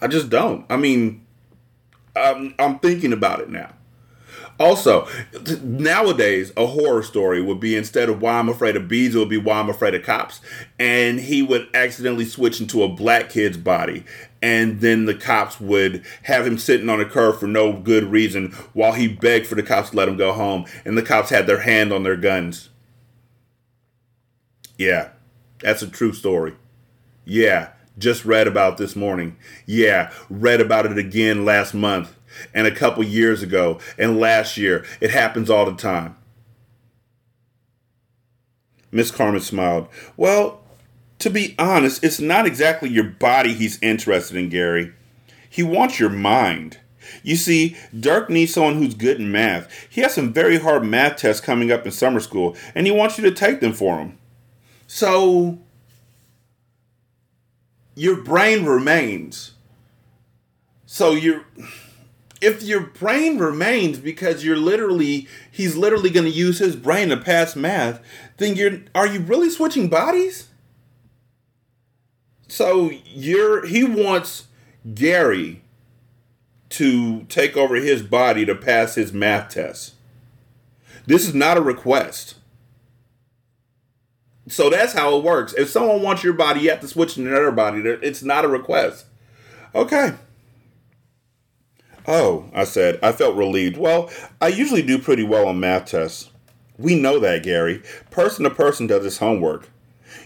I 0.00 0.06
just 0.06 0.30
don't. 0.30 0.64
I 0.70 0.76
mean, 0.76 1.26
I'm, 2.14 2.54
I'm 2.58 2.78
thinking 2.78 3.12
about 3.12 3.40
it 3.40 3.50
now. 3.50 3.72
Also, 4.60 5.06
nowadays, 5.62 6.52
a 6.56 6.66
horror 6.66 7.02
story 7.02 7.40
would 7.40 7.60
be 7.60 7.76
instead 7.76 8.08
of 8.08 8.20
why 8.20 8.38
I'm 8.38 8.48
afraid 8.48 8.74
of 8.74 8.88
bees, 8.88 9.14
it 9.14 9.18
would 9.18 9.28
be 9.28 9.38
why 9.38 9.60
I'm 9.60 9.70
afraid 9.70 9.94
of 9.94 10.02
cops. 10.02 10.40
And 10.80 11.20
he 11.20 11.42
would 11.42 11.68
accidentally 11.74 12.24
switch 12.24 12.60
into 12.60 12.82
a 12.82 12.88
black 12.88 13.30
kid's 13.30 13.56
body. 13.56 14.04
And 14.40 14.80
then 14.80 15.06
the 15.06 15.14
cops 15.14 15.60
would 15.60 16.04
have 16.24 16.46
him 16.46 16.58
sitting 16.58 16.88
on 16.88 17.00
a 17.00 17.04
curb 17.04 17.40
for 17.40 17.46
no 17.48 17.72
good 17.72 18.04
reason 18.04 18.52
while 18.72 18.92
he 18.92 19.08
begged 19.08 19.46
for 19.46 19.56
the 19.56 19.62
cops 19.62 19.90
to 19.90 19.96
let 19.96 20.08
him 20.08 20.16
go 20.16 20.32
home. 20.32 20.64
And 20.84 20.96
the 20.96 21.02
cops 21.02 21.30
had 21.30 21.46
their 21.46 21.60
hand 21.60 21.92
on 21.92 22.04
their 22.04 22.16
guns. 22.16 22.70
Yeah, 24.76 25.10
that's 25.60 25.82
a 25.82 25.88
true 25.88 26.12
story. 26.12 26.54
Yeah, 27.24 27.70
just 27.98 28.24
read 28.24 28.46
about 28.46 28.76
this 28.78 28.94
morning. 28.94 29.36
Yeah, 29.66 30.12
read 30.30 30.60
about 30.60 30.86
it 30.86 30.96
again 30.96 31.44
last 31.44 31.74
month 31.74 32.16
and 32.54 32.66
a 32.66 32.74
couple 32.74 33.02
years 33.02 33.42
ago 33.42 33.80
and 33.98 34.20
last 34.20 34.56
year. 34.56 34.84
It 35.00 35.10
happens 35.10 35.50
all 35.50 35.66
the 35.66 35.74
time. 35.74 36.16
Miss 38.90 39.10
Carmen 39.10 39.40
smiled. 39.40 39.88
Well, 40.16 40.57
to 41.18 41.30
be 41.30 41.54
honest, 41.58 42.04
it's 42.04 42.20
not 42.20 42.46
exactly 42.46 42.88
your 42.88 43.04
body 43.04 43.54
he's 43.54 43.78
interested 43.82 44.36
in, 44.36 44.48
Gary. 44.48 44.92
He 45.48 45.62
wants 45.62 45.98
your 45.98 46.10
mind. 46.10 46.78
You 47.22 47.36
see, 47.36 47.76
Dirk 47.98 48.30
needs 48.30 48.54
someone 48.54 48.76
who's 48.76 48.94
good 48.94 49.18
in 49.18 49.32
math. 49.32 49.70
He 49.88 50.02
has 50.02 50.14
some 50.14 50.32
very 50.32 50.58
hard 50.58 50.84
math 50.84 51.16
tests 51.16 51.44
coming 51.44 51.72
up 51.72 51.84
in 51.84 51.92
summer 51.92 52.20
school, 52.20 52.56
and 52.74 52.86
he 52.86 52.92
wants 52.92 53.18
you 53.18 53.24
to 53.24 53.34
take 53.34 53.60
them 53.60 53.72
for 53.72 53.98
him. 53.98 54.18
So 54.86 55.58
your 57.94 58.16
brain 58.16 58.64
remains. 58.64 59.52
So 60.86 61.12
you're 61.12 61.44
if 62.40 62.62
your 62.62 62.80
brain 62.80 63.38
remains 63.38 63.98
because 63.98 64.44
you're 64.44 64.56
literally 64.56 65.26
he's 65.50 65.76
literally 65.76 66.10
going 66.10 66.24
to 66.26 66.32
use 66.32 66.58
his 66.58 66.76
brain 66.76 67.08
to 67.08 67.16
pass 67.16 67.56
math, 67.56 68.00
then 68.36 68.54
you're 68.54 68.80
are 68.94 69.06
you 69.06 69.20
really 69.20 69.50
switching 69.50 69.88
bodies? 69.88 70.47
So 72.48 72.90
you're 73.04 73.66
he 73.66 73.84
wants 73.84 74.46
Gary 74.94 75.62
to 76.70 77.22
take 77.24 77.56
over 77.56 77.76
his 77.76 78.02
body 78.02 78.44
to 78.44 78.54
pass 78.54 78.94
his 78.94 79.12
math 79.12 79.50
test. 79.50 79.94
This 81.06 81.26
is 81.26 81.34
not 81.34 81.56
a 81.56 81.62
request. 81.62 82.34
So 84.48 84.70
that's 84.70 84.94
how 84.94 85.16
it 85.16 85.24
works. 85.24 85.52
If 85.54 85.68
someone 85.68 86.02
wants 86.02 86.24
your 86.24 86.32
body, 86.32 86.60
you 86.60 86.70
have 86.70 86.80
to 86.80 86.88
switch 86.88 87.14
to 87.14 87.26
another 87.26 87.50
body. 87.50 87.80
It's 87.80 88.22
not 88.22 88.44
a 88.44 88.48
request. 88.48 89.06
Okay. 89.74 90.14
Oh, 92.06 92.50
I 92.54 92.64
said. 92.64 92.98
I 93.02 93.12
felt 93.12 93.36
relieved. 93.36 93.76
Well, 93.76 94.10
I 94.40 94.48
usually 94.48 94.82
do 94.82 94.98
pretty 94.98 95.22
well 95.22 95.46
on 95.46 95.60
math 95.60 95.86
tests. 95.86 96.30
We 96.78 96.98
know 96.98 97.18
that, 97.18 97.42
Gary. 97.42 97.82
Person 98.10 98.44
to 98.44 98.50
person 98.50 98.86
does 98.86 99.04
his 99.04 99.18
homework. 99.18 99.68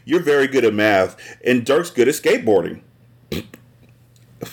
You're 0.04 0.20
very 0.20 0.46
good 0.46 0.64
at 0.64 0.74
math, 0.74 1.16
and 1.44 1.64
Dirk's 1.64 1.90
good 1.90 2.08
at 2.08 2.14
skateboarding. 2.14 2.82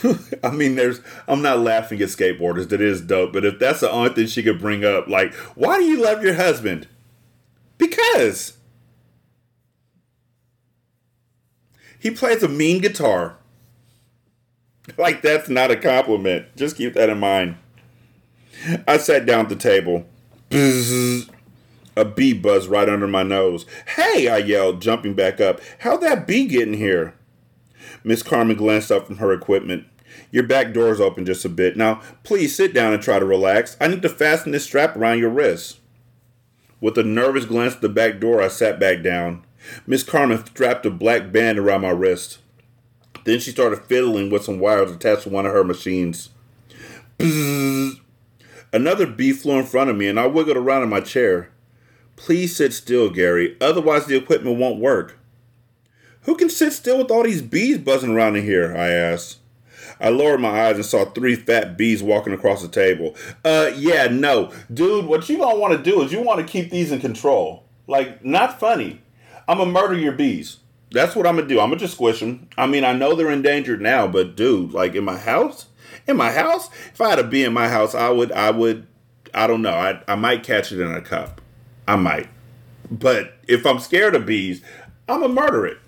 I 0.43 0.51
mean, 0.51 0.75
there's. 0.75 1.01
I'm 1.27 1.41
not 1.41 1.59
laughing 1.59 2.01
at 2.01 2.09
skateboarders. 2.09 2.69
That 2.69 2.81
is 2.81 3.01
dope. 3.01 3.33
But 3.33 3.45
if 3.45 3.59
that's 3.59 3.79
the 3.79 3.91
only 3.91 4.11
thing 4.11 4.27
she 4.27 4.43
could 4.43 4.59
bring 4.59 4.85
up, 4.85 5.07
like, 5.07 5.33
why 5.55 5.77
do 5.77 5.85
you 5.85 6.01
love 6.01 6.23
your 6.23 6.35
husband? 6.35 6.87
Because 7.77 8.57
he 11.99 12.11
plays 12.11 12.43
a 12.43 12.47
mean 12.47 12.81
guitar. 12.81 13.35
Like 14.97 15.21
that's 15.21 15.49
not 15.49 15.69
a 15.69 15.75
compliment. 15.75 16.47
Just 16.55 16.75
keep 16.75 16.95
that 16.95 17.11
in 17.11 17.19
mind. 17.19 17.57
I 18.87 18.97
sat 18.97 19.27
down 19.27 19.41
at 19.41 19.49
the 19.49 19.55
table. 19.55 20.03
Bzz. 20.49 21.29
A 21.99 22.05
bee 22.05 22.31
buzzed 22.31 22.69
right 22.69 22.87
under 22.87 23.07
my 23.07 23.23
nose. 23.23 23.65
Hey, 23.97 24.29
I 24.29 24.37
yelled, 24.37 24.81
jumping 24.81 25.15
back 25.15 25.41
up. 25.41 25.59
How'd 25.79 25.99
that 25.99 26.25
bee 26.25 26.45
get 26.45 26.65
in 26.65 26.75
here? 26.75 27.13
Miss 28.05 28.23
Carmen 28.23 28.55
glanced 28.55 28.89
up 28.89 29.05
from 29.05 29.17
her 29.17 29.33
equipment. 29.33 29.85
Your 30.31 30.43
back 30.43 30.71
door's 30.71 31.01
open 31.01 31.25
just 31.25 31.43
a 31.43 31.49
bit. 31.49 31.75
Now, 31.75 32.01
please 32.23 32.55
sit 32.55 32.73
down 32.73 32.93
and 32.93 33.03
try 33.03 33.19
to 33.19 33.25
relax. 33.25 33.75
I 33.81 33.89
need 33.89 34.01
to 34.03 34.07
fasten 34.07 34.53
this 34.53 34.63
strap 34.63 34.95
around 34.95 35.19
your 35.19 35.29
wrist. 35.29 35.79
With 36.79 36.97
a 36.97 37.03
nervous 37.03 37.43
glance 37.43 37.75
at 37.75 37.81
the 37.81 37.89
back 37.89 38.21
door, 38.21 38.41
I 38.41 38.47
sat 38.47 38.79
back 38.79 39.03
down. 39.03 39.45
Miss 39.85 40.03
Carmen 40.03 40.45
strapped 40.45 40.85
a 40.85 40.89
black 40.89 41.33
band 41.33 41.59
around 41.59 41.81
my 41.81 41.89
wrist. 41.89 42.39
Then 43.25 43.41
she 43.41 43.51
started 43.51 43.83
fiddling 43.83 44.29
with 44.29 44.45
some 44.45 44.59
wires 44.59 44.89
attached 44.89 45.23
to 45.23 45.29
one 45.29 45.45
of 45.45 45.51
her 45.51 45.65
machines. 45.65 46.29
Bzzz. 47.17 47.99
Another 48.71 49.05
bee 49.05 49.33
flew 49.33 49.59
in 49.59 49.65
front 49.65 49.89
of 49.89 49.97
me, 49.97 50.07
and 50.07 50.17
I 50.17 50.27
wiggled 50.27 50.55
around 50.55 50.83
in 50.83 50.89
my 50.89 51.01
chair. 51.01 51.49
Please 52.19 52.53
sit 52.53 52.73
still, 52.73 53.09
Gary, 53.09 53.55
otherwise 53.61 54.05
the 54.05 54.17
equipment 54.17 54.57
won't 54.57 54.81
work. 54.81 55.17
Who 56.23 56.35
can 56.35 56.49
sit 56.49 56.73
still 56.73 56.97
with 56.97 57.09
all 57.09 57.23
these 57.23 57.41
bees 57.41 57.77
buzzing 57.77 58.13
around 58.13 58.35
in 58.35 58.43
here? 58.43 58.75
I 58.75 58.89
asked. 58.89 59.37
I 60.01 60.09
lowered 60.09 60.41
my 60.41 60.67
eyes 60.67 60.75
and 60.75 60.85
saw 60.85 61.05
three 61.05 61.35
fat 61.35 61.77
bees 61.77 62.03
walking 62.03 62.33
across 62.33 62.61
the 62.61 62.67
table. 62.67 63.15
Uh, 63.45 63.71
yeah, 63.73 64.07
no. 64.07 64.51
Dude, 64.71 65.05
what 65.05 65.29
you 65.29 65.37
gonna 65.37 65.57
wanna 65.57 65.81
do 65.81 66.01
is 66.01 66.11
you 66.11 66.21
wanna 66.21 66.43
keep 66.43 66.69
these 66.69 66.91
in 66.91 66.99
control. 66.99 67.63
Like, 67.87 68.23
not 68.23 68.59
funny. 68.59 69.01
I'm 69.47 69.57
gonna 69.57 69.71
murder 69.71 69.97
your 69.97 70.11
bees. 70.11 70.57
That's 70.91 71.15
what 71.15 71.25
I'm 71.25 71.37
gonna 71.37 71.47
do. 71.47 71.61
I'm 71.61 71.69
gonna 71.69 71.79
just 71.79 71.93
squish 71.93 72.19
them. 72.19 72.49
I 72.57 72.67
mean, 72.67 72.83
I 72.83 72.91
know 72.91 73.15
they're 73.15 73.31
endangered 73.31 73.81
now, 73.81 74.07
but 74.07 74.35
dude, 74.35 74.73
like 74.73 74.93
in 74.93 75.05
my 75.05 75.17
house, 75.17 75.67
in 76.05 76.17
my 76.17 76.33
house, 76.33 76.69
if 76.93 76.99
I 76.99 77.11
had 77.11 77.19
a 77.19 77.23
bee 77.23 77.45
in 77.45 77.53
my 77.53 77.69
house, 77.69 77.95
I 77.95 78.09
would, 78.09 78.33
I 78.33 78.51
would, 78.51 78.87
I 79.33 79.47
don't 79.47 79.61
know, 79.61 79.73
I, 79.73 80.03
I 80.05 80.15
might 80.15 80.43
catch 80.43 80.73
it 80.73 80.81
in 80.81 80.91
a 80.91 81.01
cup. 81.01 81.39
I 81.89 81.95
might. 81.95 82.29
But 82.91 83.33
if 83.47 83.65
I'm 83.65 83.79
scared 83.79 84.13
of 84.13 84.27
bees, 84.27 84.61
I'm 85.07 85.21
gonna 85.21 85.33
murder 85.33 85.65
it. 85.65 85.79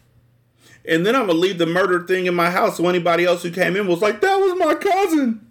And 0.83 1.05
then 1.05 1.15
I'm 1.15 1.27
gonna 1.27 1.37
leave 1.37 1.59
the 1.59 1.67
murder 1.67 2.07
thing 2.07 2.25
in 2.25 2.33
my 2.33 2.49
house 2.49 2.77
so 2.77 2.89
anybody 2.89 3.23
else 3.23 3.43
who 3.43 3.51
came 3.51 3.75
in 3.75 3.85
was 3.85 4.01
like, 4.01 4.19
that 4.21 4.35
was 4.37 4.57
my 4.57 4.73
cousin. 4.73 5.45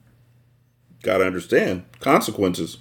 Gotta 1.04 1.24
understand 1.24 1.84
consequences. 2.00 2.78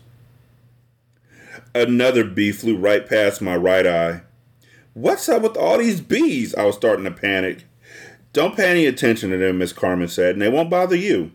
Another 1.75 2.23
bee 2.23 2.51
flew 2.51 2.75
right 2.75 3.08
past 3.08 3.39
my 3.39 3.55
right 3.55 3.86
eye. 3.86 4.21
What's 4.95 5.29
up 5.29 5.43
with 5.43 5.55
all 5.55 5.77
these 5.77 6.01
bees? 6.01 6.55
I 6.55 6.63
was 6.63 6.75
starting 6.75 7.05
to 7.05 7.12
panic. 7.12 7.65
Don't 8.34 8.58
pay 8.58 8.71
any 8.71 8.88
attention 8.88 9.29
to 9.29 9.38
them, 9.38 9.60
Miss 9.60 9.73
Carmen 9.73 10.08
said, 10.08 10.34
and 10.34 10.41
they 10.41 10.49
won't 10.49 10.71
bother 10.71 10.95
you. 10.95 11.34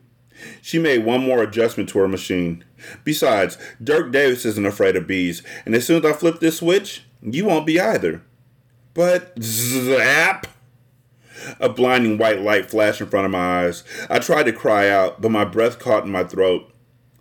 She 0.62 0.78
made 0.78 1.04
one 1.04 1.22
more 1.22 1.42
adjustment 1.42 1.88
to 1.90 1.98
her 1.98 2.08
machine. 2.08 2.64
Besides, 3.04 3.58
Dirk 3.82 4.12
Davis 4.12 4.44
isn't 4.44 4.66
afraid 4.66 4.96
of 4.96 5.06
bees, 5.06 5.42
and 5.64 5.74
as 5.74 5.86
soon 5.86 6.04
as 6.04 6.10
I 6.10 6.16
flip 6.16 6.40
this 6.40 6.58
switch, 6.58 7.04
you 7.22 7.46
won't 7.46 7.66
be 7.66 7.80
either. 7.80 8.22
But 8.92 9.34
zap! 9.42 10.46
A 11.60 11.68
blinding 11.68 12.16
white 12.16 12.40
light 12.40 12.70
flashed 12.70 13.00
in 13.00 13.08
front 13.08 13.26
of 13.26 13.32
my 13.32 13.64
eyes. 13.64 13.84
I 14.08 14.18
tried 14.18 14.44
to 14.44 14.52
cry 14.52 14.88
out, 14.88 15.20
but 15.20 15.30
my 15.30 15.44
breath 15.44 15.78
caught 15.78 16.04
in 16.04 16.10
my 16.10 16.24
throat. 16.24 16.70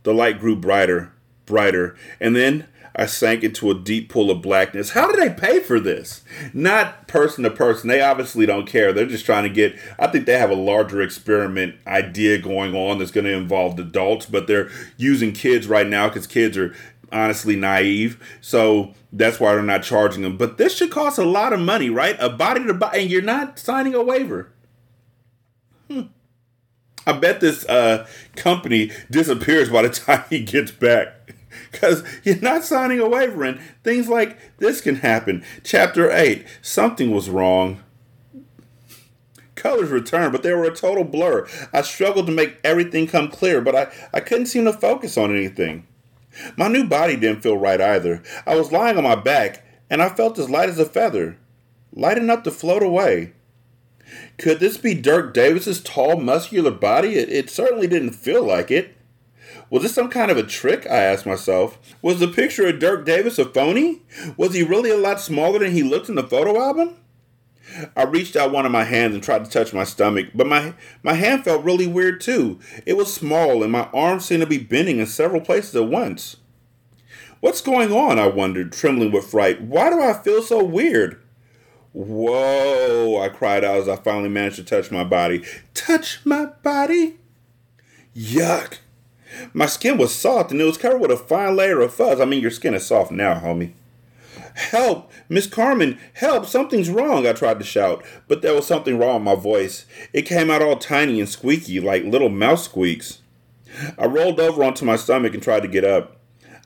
The 0.03 0.13
light 0.13 0.39
grew 0.39 0.55
brighter, 0.55 1.13
brighter, 1.45 1.95
and 2.19 2.35
then 2.35 2.67
I 2.95 3.07
sank 3.07 3.43
into 3.43 3.71
a 3.71 3.79
deep 3.79 4.09
pool 4.09 4.29
of 4.29 4.41
blackness. 4.41 4.91
How 4.91 5.11
do 5.11 5.19
they 5.19 5.33
pay 5.33 5.59
for 5.59 5.79
this? 5.79 6.23
Not 6.53 7.07
person 7.07 7.43
to 7.43 7.49
person. 7.49 7.87
They 7.87 8.01
obviously 8.01 8.45
don't 8.45 8.67
care. 8.67 8.93
They're 8.93 9.07
just 9.07 9.25
trying 9.25 9.43
to 9.43 9.49
get, 9.49 9.75
I 9.97 10.07
think 10.07 10.25
they 10.25 10.37
have 10.37 10.51
a 10.51 10.55
larger 10.55 11.01
experiment 11.01 11.75
idea 11.87 12.37
going 12.37 12.75
on 12.75 12.99
that's 12.99 13.09
going 13.09 13.25
to 13.25 13.33
involve 13.33 13.79
adults, 13.79 14.27
but 14.27 14.45
they're 14.45 14.69
using 14.97 15.31
kids 15.31 15.67
right 15.67 15.87
now 15.87 16.07
because 16.07 16.27
kids 16.27 16.55
are 16.55 16.75
honestly 17.11 17.55
naive. 17.55 18.21
So 18.41 18.93
that's 19.11 19.39
why 19.39 19.53
they're 19.53 19.63
not 19.63 19.81
charging 19.81 20.21
them. 20.21 20.37
But 20.37 20.57
this 20.57 20.75
should 20.75 20.91
cost 20.91 21.17
a 21.17 21.25
lot 21.25 21.51
of 21.51 21.59
money, 21.59 21.89
right? 21.89 22.15
A 22.19 22.29
body 22.29 22.63
to 22.65 22.73
buy, 22.75 22.91
and 22.95 23.09
you're 23.09 23.23
not 23.23 23.57
signing 23.57 23.95
a 23.95 24.03
waiver. 24.03 24.51
Hmm. 25.89 26.01
I 27.07 27.13
bet 27.13 27.39
this 27.39 27.65
uh, 27.67 28.07
company 28.35 28.91
disappears 29.09 29.69
by 29.69 29.81
the 29.81 29.89
time 29.89 30.25
he 30.29 30.43
gets 30.43 30.71
back 30.71 31.22
because 31.73 32.03
you're 32.23 32.39
not 32.39 32.63
signing 32.63 32.99
a 32.99 33.09
waiver 33.09 33.43
and 33.43 33.59
things 33.83 34.07
like 34.07 34.37
this 34.59 34.79
can 34.79 34.97
happen. 34.97 35.43
Chapter 35.63 36.09
8 36.09 36.45
Something 36.61 37.11
was 37.11 37.29
wrong. 37.29 37.83
Colors 39.55 39.89
returned, 39.89 40.31
but 40.31 40.43
they 40.43 40.53
were 40.53 40.65
a 40.65 40.75
total 40.75 41.03
blur. 41.03 41.47
I 41.71 41.81
struggled 41.81 42.25
to 42.27 42.31
make 42.31 42.57
everything 42.63 43.07
come 43.07 43.29
clear, 43.29 43.61
but 43.61 43.75
I, 43.75 43.91
I 44.13 44.19
couldn't 44.19 44.47
seem 44.47 44.65
to 44.65 44.73
focus 44.73 45.17
on 45.17 45.35
anything. 45.35 45.87
My 46.57 46.67
new 46.67 46.85
body 46.85 47.15
didn't 47.15 47.43
feel 47.43 47.57
right 47.57 47.79
either. 47.79 48.23
I 48.45 48.55
was 48.55 48.71
lying 48.71 48.97
on 48.97 49.03
my 49.03 49.15
back, 49.15 49.63
and 49.89 50.01
I 50.01 50.09
felt 50.09 50.39
as 50.39 50.49
light 50.49 50.69
as 50.69 50.79
a 50.79 50.85
feather, 50.85 51.37
light 51.93 52.17
enough 52.17 52.43
to 52.43 52.51
float 52.51 52.83
away. 52.83 53.33
Could 54.37 54.59
this 54.59 54.77
be 54.77 54.93
Dirk 54.95 55.33
Davis's 55.33 55.81
tall, 55.81 56.17
muscular 56.17 56.71
body? 56.71 57.15
It, 57.15 57.29
it 57.29 57.49
certainly 57.49 57.87
didn't 57.87 58.13
feel 58.13 58.43
like 58.43 58.71
it. 58.71 58.97
Was 59.73 59.81
this 59.81 59.95
some 59.95 60.09
kind 60.11 60.29
of 60.29 60.37
a 60.37 60.43
trick? 60.43 60.85
I 60.85 60.97
asked 60.97 61.25
myself. 61.25 61.79
Was 62.03 62.19
the 62.19 62.27
picture 62.27 62.67
of 62.67 62.77
Dirk 62.77 63.07
Davis 63.07 63.39
a 63.39 63.45
phony? 63.45 64.03
Was 64.37 64.53
he 64.53 64.61
really 64.61 64.91
a 64.91 64.97
lot 64.97 65.19
smaller 65.19 65.57
than 65.57 65.71
he 65.71 65.81
looked 65.81 66.09
in 66.09 66.13
the 66.13 66.21
photo 66.21 66.61
album? 66.61 66.97
I 67.95 68.03
reached 68.03 68.35
out 68.35 68.51
one 68.51 68.67
of 68.67 68.71
my 68.71 68.83
hands 68.83 69.15
and 69.15 69.23
tried 69.23 69.43
to 69.43 69.49
touch 69.49 69.73
my 69.73 69.83
stomach, 69.83 70.27
but 70.35 70.45
my, 70.45 70.75
my 71.01 71.13
hand 71.13 71.43
felt 71.43 71.63
really 71.63 71.87
weird 71.87 72.21
too. 72.21 72.59
It 72.85 72.97
was 72.97 73.11
small 73.11 73.63
and 73.63 73.71
my 73.71 73.89
arms 73.95 74.25
seemed 74.25 74.41
to 74.41 74.47
be 74.47 74.59
bending 74.59 74.99
in 74.99 75.07
several 75.07 75.41
places 75.41 75.75
at 75.75 75.87
once. 75.87 76.37
What's 77.39 77.61
going 77.61 77.91
on? 77.91 78.19
I 78.19 78.27
wondered, 78.27 78.73
trembling 78.73 79.11
with 79.11 79.25
fright. 79.25 79.59
Why 79.59 79.89
do 79.89 79.99
I 79.99 80.13
feel 80.13 80.43
so 80.43 80.63
weird? 80.63 81.19
Whoa, 81.93 83.19
I 83.19 83.29
cried 83.29 83.63
out 83.63 83.77
as 83.77 83.89
I 83.89 83.95
finally 83.95 84.29
managed 84.29 84.57
to 84.57 84.63
touch 84.63 84.91
my 84.91 85.03
body. 85.03 85.43
Touch 85.73 86.19
my 86.23 86.45
body? 86.61 87.17
Yuck. 88.15 88.77
My 89.53 89.65
skin 89.65 89.97
was 89.97 90.13
soft 90.13 90.51
and 90.51 90.61
it 90.61 90.65
was 90.65 90.77
covered 90.77 90.99
with 90.99 91.11
a 91.11 91.17
fine 91.17 91.55
layer 91.55 91.81
of 91.81 91.93
fuzz. 91.93 92.19
I 92.19 92.25
mean, 92.25 92.41
your 92.41 92.51
skin 92.51 92.73
is 92.73 92.85
soft 92.85 93.11
now, 93.11 93.35
homie. 93.35 93.73
Help! 94.55 95.11
Miss 95.29 95.47
Carmen, 95.47 95.99
help! 96.13 96.45
Something's 96.45 96.89
wrong, 96.89 97.25
I 97.25 97.33
tried 97.33 97.59
to 97.59 97.65
shout, 97.65 98.03
but 98.27 98.41
there 98.41 98.53
was 98.53 98.67
something 98.67 98.99
wrong 98.99 99.15
with 99.15 99.23
my 99.23 99.35
voice. 99.35 99.85
It 100.11 100.23
came 100.23 100.51
out 100.51 100.61
all 100.61 100.77
tiny 100.77 101.19
and 101.19 101.29
squeaky, 101.29 101.79
like 101.79 102.03
little 102.03 102.29
mouse 102.29 102.65
squeaks. 102.65 103.21
I 103.97 104.05
rolled 104.05 104.39
over 104.39 104.63
onto 104.63 104.85
my 104.85 104.95
stomach 104.95 105.33
and 105.33 105.41
tried 105.41 105.61
to 105.61 105.67
get 105.67 105.83
up. 105.83 106.17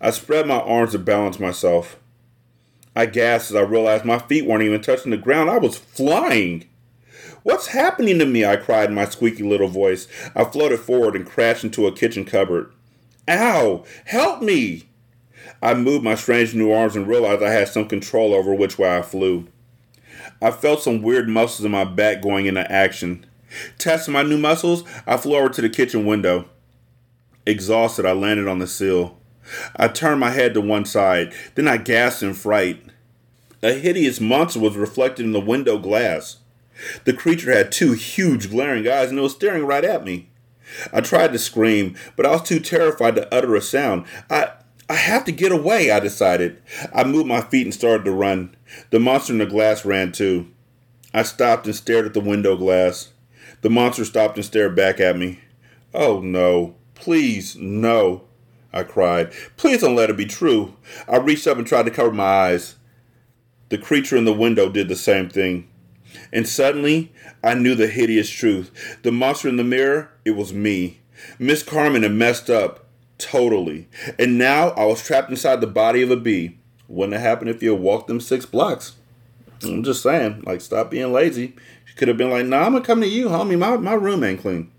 I 0.02 0.12
spread 0.12 0.48
my 0.48 0.60
arms 0.60 0.92
to 0.92 1.00
balance 1.00 1.40
myself. 1.40 1.98
I 2.96 3.06
gasped 3.06 3.52
as 3.52 3.56
I 3.56 3.62
realized 3.62 4.06
my 4.06 4.20
feet 4.20 4.46
weren't 4.46 4.64
even 4.64 4.82
touching 4.82 5.12
the 5.12 5.18
ground. 5.18 5.50
I 5.50 5.58
was 5.58 5.78
flying. 5.78 6.66
What's 7.48 7.68
happening 7.68 8.20
to 8.20 8.26
me? 8.26 8.44
I 8.44 8.58
cried 8.58 8.90
in 8.90 8.96
my 8.96 9.06
squeaky 9.06 9.44
little 9.44 9.70
voice. 9.70 10.10
I 10.36 10.44
floated 10.44 10.82
forward 10.82 11.16
and 11.16 11.26
crashed 11.26 11.64
into 11.64 11.88
a 11.88 11.96
kitchen 11.96 12.26
cupboard. 12.26 12.74
Ow! 13.30 13.86
Help 14.04 14.42
me! 14.42 14.90
I 15.62 15.74
moved 15.74 16.04
my 16.04 16.16
strange 16.16 16.54
new 16.54 16.74
arms 16.74 16.98
and 16.98 17.08
realized 17.08 17.42
I 17.42 17.54
had 17.54 17.70
some 17.70 17.88
control 17.88 18.34
over 18.34 18.54
which 18.54 18.78
way 18.78 18.98
I 18.98 19.02
flew. 19.02 19.48
I 20.42 20.52
felt 20.52 20.82
some 20.82 21.02
weird 21.02 21.30
muscles 21.30 21.64
in 21.64 21.72
my 21.72 21.86
back 21.86 22.22
going 22.22 22.48
into 22.48 22.70
action. 22.70 23.26
Testing 23.78 24.14
my 24.14 24.24
new 24.24 24.38
muscles, 24.38 24.84
I 25.08 25.16
flew 25.16 25.38
over 25.38 25.48
to 25.48 25.62
the 25.62 25.70
kitchen 25.70 26.06
window. 26.06 26.50
Exhausted, 27.46 28.06
I 28.06 28.12
landed 28.12 28.50
on 28.50 28.60
the 28.60 28.68
sill. 28.68 29.20
I 29.78 29.88
turned 29.88 30.20
my 30.20 30.32
head 30.32 30.54
to 30.56 30.60
one 30.60 30.84
side, 30.84 31.34
then 31.56 31.70
I 31.70 31.78
gasped 31.78 32.24
in 32.24 32.34
fright. 32.34 32.84
A 33.64 33.72
hideous 33.72 34.20
monster 34.20 34.60
was 34.60 34.76
reflected 34.76 35.26
in 35.26 35.32
the 35.32 35.40
window 35.40 35.78
glass. 35.78 36.40
The 37.06 37.14
creature 37.14 37.52
had 37.52 37.72
two 37.72 37.94
huge 37.94 38.50
glaring 38.50 38.88
eyes 38.88 39.10
and 39.10 39.20
it 39.20 39.22
was 39.22 39.34
staring 39.34 39.66
right 39.66 39.84
at 39.84 40.06
me. 40.06 40.30
I 40.92 41.02
tried 41.02 41.32
to 41.34 41.40
scream, 41.40 41.96
but 42.16 42.26
I 42.26 42.32
was 42.32 42.44
too 42.44 42.60
terrified 42.60 43.16
to 43.16 43.34
utter 43.34 43.56
a 43.56 43.62
sound. 43.62 44.06
I 44.30 44.52
I 44.90 44.96
have 44.96 45.26
to 45.26 45.34
get 45.34 45.52
away, 45.52 45.92
I 45.92 46.00
decided. 46.00 46.62
I 46.94 47.04
moved 47.04 47.28
my 47.28 47.42
feet 47.42 47.66
and 47.66 47.74
started 47.74 48.06
to 48.06 48.12
run. 48.12 48.56
The 48.90 49.00
monster 49.00 49.34
in 49.34 49.40
the 49.40 49.46
glass 49.46 49.84
ran 49.84 50.14
too. 50.14 50.48
I 51.14 51.24
stopped 51.24 51.66
and 51.66 51.76
stared 51.76 52.06
at 52.06 52.14
the 52.14 52.22
window 52.22 52.56
glass. 52.56 53.10
The 53.62 53.70
monster 53.70 54.06
stopped 54.06 54.38
and 54.38 54.46
stared 54.46 54.76
back 54.76 55.00
at 55.00 55.18
me. 55.18 55.40
Oh 55.94 56.22
no, 56.22 56.76
please, 56.96 57.56
no, 57.58 58.24
I 58.72 58.84
cried. 58.84 59.34
Please 59.58 59.82
don't 59.82 59.96
let 59.96 60.10
it 60.10 60.18
be 60.18 60.26
true. 60.26 60.76
I 61.08 61.18
reached 61.18 61.48
up 61.48 61.58
and 61.58 61.68
tried 61.68 61.84
to 61.84 61.92
cover 61.92 62.12
my 62.12 62.24
eyes. 62.24 62.76
The 63.70 63.78
creature 63.78 64.16
in 64.16 64.26
the 64.26 64.34
window 64.34 64.70
did 64.70 64.88
the 64.88 64.96
same 64.96 65.30
thing. 65.30 65.68
And 66.32 66.48
suddenly, 66.48 67.12
I 67.44 67.54
knew 67.54 67.76
the 67.76 67.88
hideous 67.88 68.30
truth. 68.30 68.72
The 69.04 69.12
monster 69.12 69.48
in 69.48 69.58
the 69.58 69.64
mirror, 69.64 70.12
it 70.26 70.32
was 70.32 70.54
me. 70.54 71.00
Miss 71.40 71.64
Carmen 71.64 72.04
had 72.04 72.14
messed 72.14 72.50
up. 72.50 72.86
Totally. 73.18 73.88
And 74.20 74.38
now 74.38 74.70
I 74.70 74.86
was 74.86 75.04
trapped 75.04 75.30
inside 75.30 75.62
the 75.62 75.68
body 75.68 76.02
of 76.02 76.12
a 76.12 76.16
bee. 76.16 76.58
Wouldn't 76.88 77.14
have 77.14 77.24
happened 77.24 77.50
if 77.50 77.64
you 77.64 77.72
had 77.72 77.82
walked 77.82 78.08
them 78.08 78.22
six 78.22 78.46
blocks. 78.46 78.96
I'm 79.64 79.84
just 79.84 80.04
saying, 80.04 80.44
like, 80.46 80.62
stop 80.62 80.92
being 80.92 81.12
lazy. 81.12 81.56
She 81.86 81.96
could 81.96 82.08
have 82.08 82.18
been 82.18 82.30
like, 82.30 82.46
nah, 82.46 82.64
I'm 82.64 82.74
gonna 82.74 82.86
come 82.86 83.02
to 83.02 83.08
you, 83.08 83.30
homie. 83.30 83.58
My, 83.58 83.76
my 83.78 83.94
room 83.94 84.24
ain't 84.24 84.42
clean. 84.42 84.72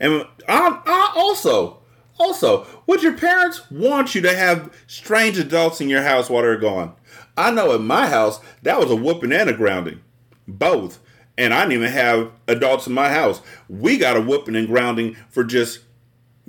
And 0.00 0.26
I, 0.48 0.80
I 0.84 1.12
also, 1.16 1.78
also, 2.18 2.66
would 2.86 3.02
your 3.02 3.16
parents 3.16 3.70
want 3.70 4.14
you 4.14 4.20
to 4.22 4.34
have 4.34 4.74
strange 4.86 5.38
adults 5.38 5.80
in 5.80 5.88
your 5.88 6.02
house 6.02 6.28
while 6.28 6.42
they're 6.42 6.56
gone? 6.56 6.94
I 7.36 7.52
know 7.52 7.72
at 7.72 7.80
my 7.80 8.08
house, 8.08 8.40
that 8.62 8.80
was 8.80 8.90
a 8.90 8.96
whooping 8.96 9.32
and 9.32 9.48
a 9.48 9.52
grounding. 9.52 10.00
Both. 10.48 10.98
And 11.36 11.54
I 11.54 11.60
didn't 11.60 11.74
even 11.74 11.92
have 11.92 12.32
adults 12.48 12.88
in 12.88 12.94
my 12.94 13.10
house. 13.10 13.40
We 13.68 13.96
got 13.96 14.16
a 14.16 14.20
whooping 14.20 14.56
and 14.56 14.66
grounding 14.66 15.14
for 15.28 15.44
just 15.44 15.80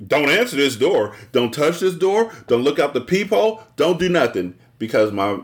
don't 0.04 0.30
answer 0.30 0.56
this 0.56 0.76
door. 0.76 1.14
Don't 1.30 1.52
touch 1.52 1.80
this 1.80 1.94
door. 1.94 2.32
Don't 2.48 2.62
look 2.62 2.78
out 2.78 2.94
the 2.94 3.00
peephole. 3.00 3.62
Don't 3.76 3.98
do 3.98 4.08
nothing. 4.08 4.54
Because 4.78 5.12
my 5.12 5.40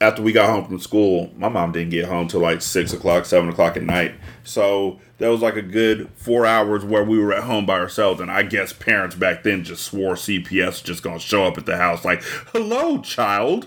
after 0.00 0.22
we 0.22 0.32
got 0.32 0.48
home 0.48 0.64
from 0.64 0.78
school, 0.78 1.30
my 1.36 1.48
mom 1.48 1.72
didn't 1.72 1.90
get 1.90 2.06
home 2.06 2.28
till 2.28 2.40
like 2.40 2.62
six 2.62 2.92
o'clock, 2.92 3.26
seven 3.26 3.48
o'clock 3.48 3.76
at 3.76 3.82
night. 3.82 4.14
So 4.44 5.00
that 5.18 5.28
was 5.28 5.42
like 5.42 5.56
a 5.56 5.62
good 5.62 6.08
four 6.14 6.46
hours 6.46 6.84
where 6.84 7.04
we 7.04 7.18
were 7.18 7.34
at 7.34 7.44
home 7.44 7.66
by 7.66 7.78
ourselves. 7.78 8.20
And 8.20 8.30
I 8.30 8.42
guess 8.44 8.72
parents 8.72 9.16
back 9.16 9.42
then 9.42 9.64
just 9.64 9.82
swore 9.84 10.14
CPS 10.14 10.82
just 10.82 11.02
gonna 11.02 11.18
show 11.18 11.44
up 11.44 11.58
at 11.58 11.66
the 11.66 11.76
house 11.76 12.04
like, 12.04 12.22
"Hello, 12.52 12.98
child." 13.00 13.66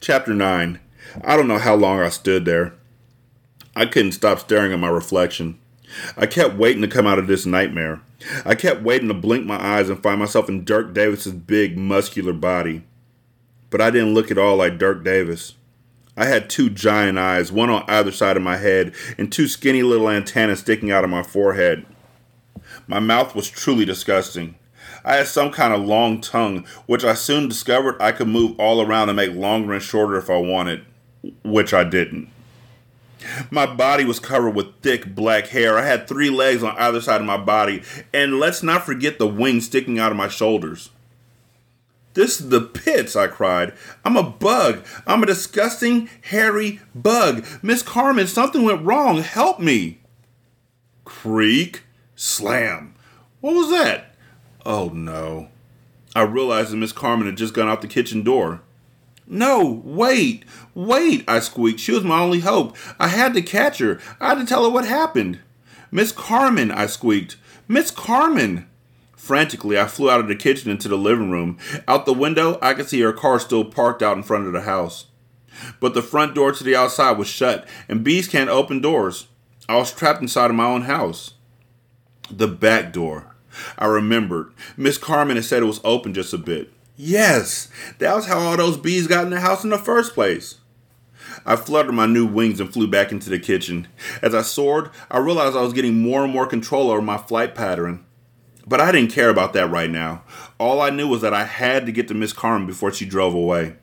Chapter 0.00 0.34
nine. 0.34 0.80
I 1.22 1.36
don't 1.36 1.48
know 1.48 1.58
how 1.58 1.74
long 1.74 2.00
I 2.00 2.08
stood 2.08 2.44
there. 2.44 2.74
I 3.76 3.86
couldn't 3.86 4.12
stop 4.12 4.38
staring 4.38 4.72
at 4.72 4.78
my 4.78 4.88
reflection. 4.88 5.58
I 6.16 6.26
kept 6.26 6.54
waiting 6.54 6.82
to 6.82 6.88
come 6.88 7.06
out 7.06 7.18
of 7.18 7.26
this 7.26 7.46
nightmare. 7.46 8.00
I 8.44 8.54
kept 8.54 8.82
waiting 8.82 9.08
to 9.08 9.14
blink 9.14 9.46
my 9.46 9.56
eyes 9.56 9.88
and 9.88 10.02
find 10.02 10.18
myself 10.18 10.48
in 10.48 10.64
Dirk 10.64 10.94
Davis's 10.94 11.32
big, 11.32 11.76
muscular 11.76 12.32
body. 12.32 12.84
But 13.70 13.80
I 13.80 13.90
didn't 13.90 14.14
look 14.14 14.30
at 14.30 14.38
all 14.38 14.56
like 14.56 14.78
Dirk 14.78 15.04
Davis. 15.04 15.54
I 16.16 16.26
had 16.26 16.48
two 16.48 16.70
giant 16.70 17.18
eyes, 17.18 17.50
one 17.50 17.70
on 17.70 17.84
either 17.88 18.12
side 18.12 18.36
of 18.36 18.42
my 18.42 18.56
head, 18.56 18.94
and 19.18 19.32
two 19.32 19.48
skinny 19.48 19.82
little 19.82 20.08
antennas 20.08 20.60
sticking 20.60 20.92
out 20.92 21.02
of 21.02 21.10
my 21.10 21.24
forehead. 21.24 21.84
My 22.86 23.00
mouth 23.00 23.34
was 23.34 23.50
truly 23.50 23.84
disgusting. 23.84 24.54
I 25.04 25.16
had 25.16 25.26
some 25.26 25.50
kind 25.50 25.74
of 25.74 25.84
long 25.84 26.20
tongue, 26.20 26.66
which 26.86 27.04
I 27.04 27.14
soon 27.14 27.48
discovered 27.48 28.00
I 28.00 28.12
could 28.12 28.28
move 28.28 28.58
all 28.58 28.80
around 28.80 29.08
and 29.08 29.16
make 29.16 29.34
longer 29.34 29.72
and 29.72 29.82
shorter 29.82 30.16
if 30.16 30.30
I 30.30 30.36
wanted, 30.36 30.84
which 31.42 31.74
I 31.74 31.82
didn't. 31.84 32.28
My 33.50 33.66
body 33.66 34.04
was 34.04 34.18
covered 34.18 34.50
with 34.50 34.80
thick 34.82 35.14
black 35.14 35.48
hair. 35.48 35.78
I 35.78 35.86
had 35.86 36.06
three 36.06 36.30
legs 36.30 36.62
on 36.62 36.76
either 36.76 37.00
side 37.00 37.20
of 37.20 37.26
my 37.26 37.36
body, 37.36 37.82
and 38.12 38.38
let's 38.38 38.62
not 38.62 38.84
forget 38.84 39.18
the 39.18 39.26
wings 39.26 39.66
sticking 39.66 39.98
out 39.98 40.10
of 40.10 40.18
my 40.18 40.28
shoulders. 40.28 40.90
This 42.14 42.40
is 42.40 42.48
the 42.48 42.60
pits, 42.60 43.16
I 43.16 43.26
cried. 43.26 43.72
I'm 44.04 44.16
a 44.16 44.22
bug. 44.22 44.84
I'm 45.06 45.22
a 45.22 45.26
disgusting, 45.26 46.08
hairy 46.22 46.80
bug. 46.94 47.44
Miss 47.60 47.82
Carmen, 47.82 48.28
something 48.28 48.62
went 48.62 48.84
wrong. 48.84 49.18
Help 49.18 49.58
me. 49.58 49.98
Creak. 51.04 51.82
Slam. 52.14 52.94
What 53.40 53.54
was 53.54 53.70
that? 53.70 54.14
Oh 54.64 54.88
no. 54.88 55.48
I 56.14 56.22
realized 56.22 56.70
that 56.70 56.76
Miss 56.76 56.92
Carmen 56.92 57.26
had 57.26 57.36
just 57.36 57.54
gone 57.54 57.68
out 57.68 57.82
the 57.82 57.88
kitchen 57.88 58.22
door. 58.22 58.62
No, 59.26 59.82
wait, 59.84 60.44
wait, 60.74 61.24
I 61.26 61.40
squeaked. 61.40 61.80
She 61.80 61.92
was 61.92 62.04
my 62.04 62.20
only 62.20 62.40
hope. 62.40 62.76
I 62.98 63.08
had 63.08 63.32
to 63.34 63.42
catch 63.42 63.78
her. 63.78 63.98
I 64.20 64.30
had 64.30 64.38
to 64.38 64.46
tell 64.46 64.64
her 64.64 64.70
what 64.70 64.84
happened. 64.84 65.40
Miss 65.90 66.12
Carmen, 66.12 66.70
I 66.70 66.86
squeaked. 66.86 67.36
Miss 67.66 67.90
Carmen. 67.90 68.68
Frantically, 69.16 69.78
I 69.78 69.86
flew 69.86 70.10
out 70.10 70.20
of 70.20 70.28
the 70.28 70.36
kitchen 70.36 70.70
into 70.70 70.88
the 70.88 70.98
living 70.98 71.30
room. 71.30 71.56
Out 71.88 72.04
the 72.04 72.12
window, 72.12 72.58
I 72.60 72.74
could 72.74 72.88
see 72.88 73.00
her 73.00 73.12
car 73.12 73.40
still 73.40 73.64
parked 73.64 74.02
out 74.02 74.18
in 74.18 74.22
front 74.22 74.46
of 74.46 74.52
the 74.52 74.62
house. 74.62 75.06
But 75.80 75.94
the 75.94 76.02
front 76.02 76.34
door 76.34 76.52
to 76.52 76.64
the 76.64 76.76
outside 76.76 77.16
was 77.16 77.28
shut, 77.28 77.66
and 77.88 78.04
bees 78.04 78.28
can't 78.28 78.50
open 78.50 78.80
doors. 78.80 79.28
I 79.66 79.76
was 79.76 79.92
trapped 79.92 80.20
inside 80.20 80.50
of 80.50 80.56
my 80.56 80.66
own 80.66 80.82
house. 80.82 81.34
The 82.30 82.48
back 82.48 82.92
door. 82.92 83.34
I 83.78 83.86
remembered. 83.86 84.52
Miss 84.76 84.98
Carmen 84.98 85.36
had 85.36 85.44
said 85.44 85.62
it 85.62 85.66
was 85.66 85.80
open 85.84 86.12
just 86.12 86.34
a 86.34 86.38
bit. 86.38 86.70
Yes, 86.96 87.68
that 87.98 88.14
was 88.14 88.26
how 88.26 88.38
all 88.38 88.56
those 88.56 88.76
bees 88.76 89.08
got 89.08 89.24
in 89.24 89.30
the 89.30 89.40
house 89.40 89.64
in 89.64 89.70
the 89.70 89.78
first 89.78 90.14
place. 90.14 90.60
I 91.44 91.56
fluttered 91.56 91.94
my 91.94 92.06
new 92.06 92.24
wings 92.24 92.60
and 92.60 92.72
flew 92.72 92.86
back 92.86 93.10
into 93.10 93.28
the 93.28 93.38
kitchen. 93.38 93.88
As 94.22 94.34
I 94.34 94.42
soared, 94.42 94.90
I 95.10 95.18
realized 95.18 95.56
I 95.56 95.62
was 95.62 95.72
getting 95.72 96.00
more 96.00 96.22
and 96.22 96.32
more 96.32 96.46
control 96.46 96.90
over 96.90 97.02
my 97.02 97.18
flight 97.18 97.54
pattern. 97.54 98.04
But 98.66 98.80
I 98.80 98.92
didn't 98.92 99.12
care 99.12 99.28
about 99.28 99.52
that 99.54 99.70
right 99.70 99.90
now. 99.90 100.22
All 100.58 100.80
I 100.80 100.90
knew 100.90 101.08
was 101.08 101.20
that 101.22 101.34
I 101.34 101.44
had 101.44 101.84
to 101.86 101.92
get 101.92 102.08
to 102.08 102.14
Miss 102.14 102.32
Carmen 102.32 102.66
before 102.66 102.92
she 102.92 103.04
drove 103.04 103.34
away. 103.34 103.76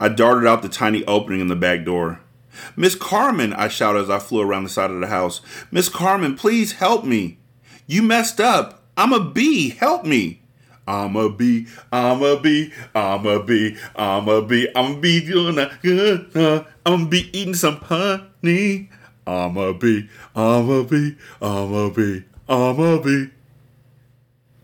I 0.00 0.08
darted 0.08 0.46
out 0.46 0.62
the 0.62 0.68
tiny 0.68 1.04
opening 1.04 1.40
in 1.40 1.48
the 1.48 1.56
back 1.56 1.84
door. 1.84 2.20
Miss 2.76 2.94
Carmen, 2.94 3.52
I 3.52 3.66
shouted 3.68 4.02
as 4.02 4.10
I 4.10 4.20
flew 4.20 4.40
around 4.40 4.62
the 4.62 4.70
side 4.70 4.90
of 4.90 5.00
the 5.00 5.08
house. 5.08 5.40
Miss 5.70 5.88
Carmen, 5.88 6.36
please 6.36 6.72
help 6.72 7.04
me. 7.04 7.38
You 7.86 8.02
messed 8.02 8.40
up. 8.40 8.84
I'm 8.96 9.12
a 9.12 9.20
bee. 9.20 9.70
Help 9.70 10.04
me. 10.06 10.43
I'm 10.86 11.16
a 11.16 11.30
bee, 11.30 11.66
I'm 11.90 12.22
a 12.22 12.38
bee, 12.38 12.72
I'm 12.94 13.26
a 13.26 13.42
bee, 13.42 13.76
I'm 13.96 14.28
a 14.28 14.42
bee, 14.42 14.68
I'm 14.74 14.96
a 14.96 15.00
bee 15.00 15.26
doing 15.26 15.58
a 15.58 15.70
good, 15.82 16.36
uh, 16.36 16.64
I'm 16.84 17.04
a 17.04 17.06
bee 17.06 17.30
eating 17.32 17.54
some 17.54 17.76
honey. 17.76 18.90
I'm 19.26 19.56
a 19.56 19.72
bee, 19.72 20.10
I'm 20.36 20.68
a 20.68 20.84
bee, 20.84 21.16
I'm 21.40 21.72
a 21.72 21.90
bee, 21.90 22.24
I'm 22.46 22.78
a 22.78 23.00
bee. 23.00 23.30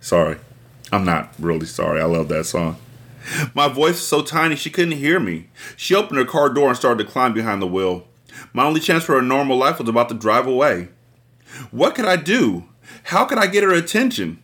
Sorry, 0.01 0.37
I'm 0.93 1.05
not 1.05 1.33
really 1.39 1.67
sorry. 1.67 2.01
I 2.01 2.05
love 2.05 2.29
that 2.29 2.45
song. 2.45 2.77
My 3.55 3.69
voice 3.69 3.97
is 3.97 4.07
so 4.07 4.23
tiny 4.23 4.57
she 4.57 4.71
couldn't 4.71 4.99
hear 4.99 5.21
me. 5.21 5.49
She 5.77 5.95
opened 5.95 6.19
her 6.19 6.25
car 6.25 6.51
door 6.51 6.69
and 6.69 6.77
started 6.77 7.05
to 7.05 7.11
climb 7.11 7.33
behind 7.33 7.63
the 7.63 7.67
wheel. 7.67 8.07
My 8.53 8.65
only 8.65 8.81
chance 8.81 9.05
for 9.05 9.19
a 9.19 9.23
normal 9.23 9.57
life 9.57 9.79
was 9.79 9.89
about 9.89 10.09
to 10.11 10.15
drive 10.15 10.47
away. 10.47 10.89
What 11.71 11.95
could 11.95 12.07
I 12.07 12.17
do? 12.17 12.65
How 13.05 13.25
could 13.25 13.39
I 13.39 13.47
get 13.47 13.63
her 13.63 13.73
attention? 13.73 14.43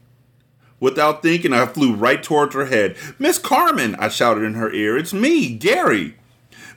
Without 0.79 1.23
thinking, 1.23 1.53
I 1.53 1.67
flew 1.67 1.95
right 1.95 2.23
towards 2.23 2.55
her 2.55 2.67
head. 2.67 2.97
Miss 3.19 3.39
Carmen, 3.39 3.95
I 3.97 4.09
shouted 4.09 4.43
in 4.43 4.55
her 4.55 4.73
ear. 4.73 4.97
It's 4.97 5.15
me, 5.15 5.55
Gary. 5.57 6.17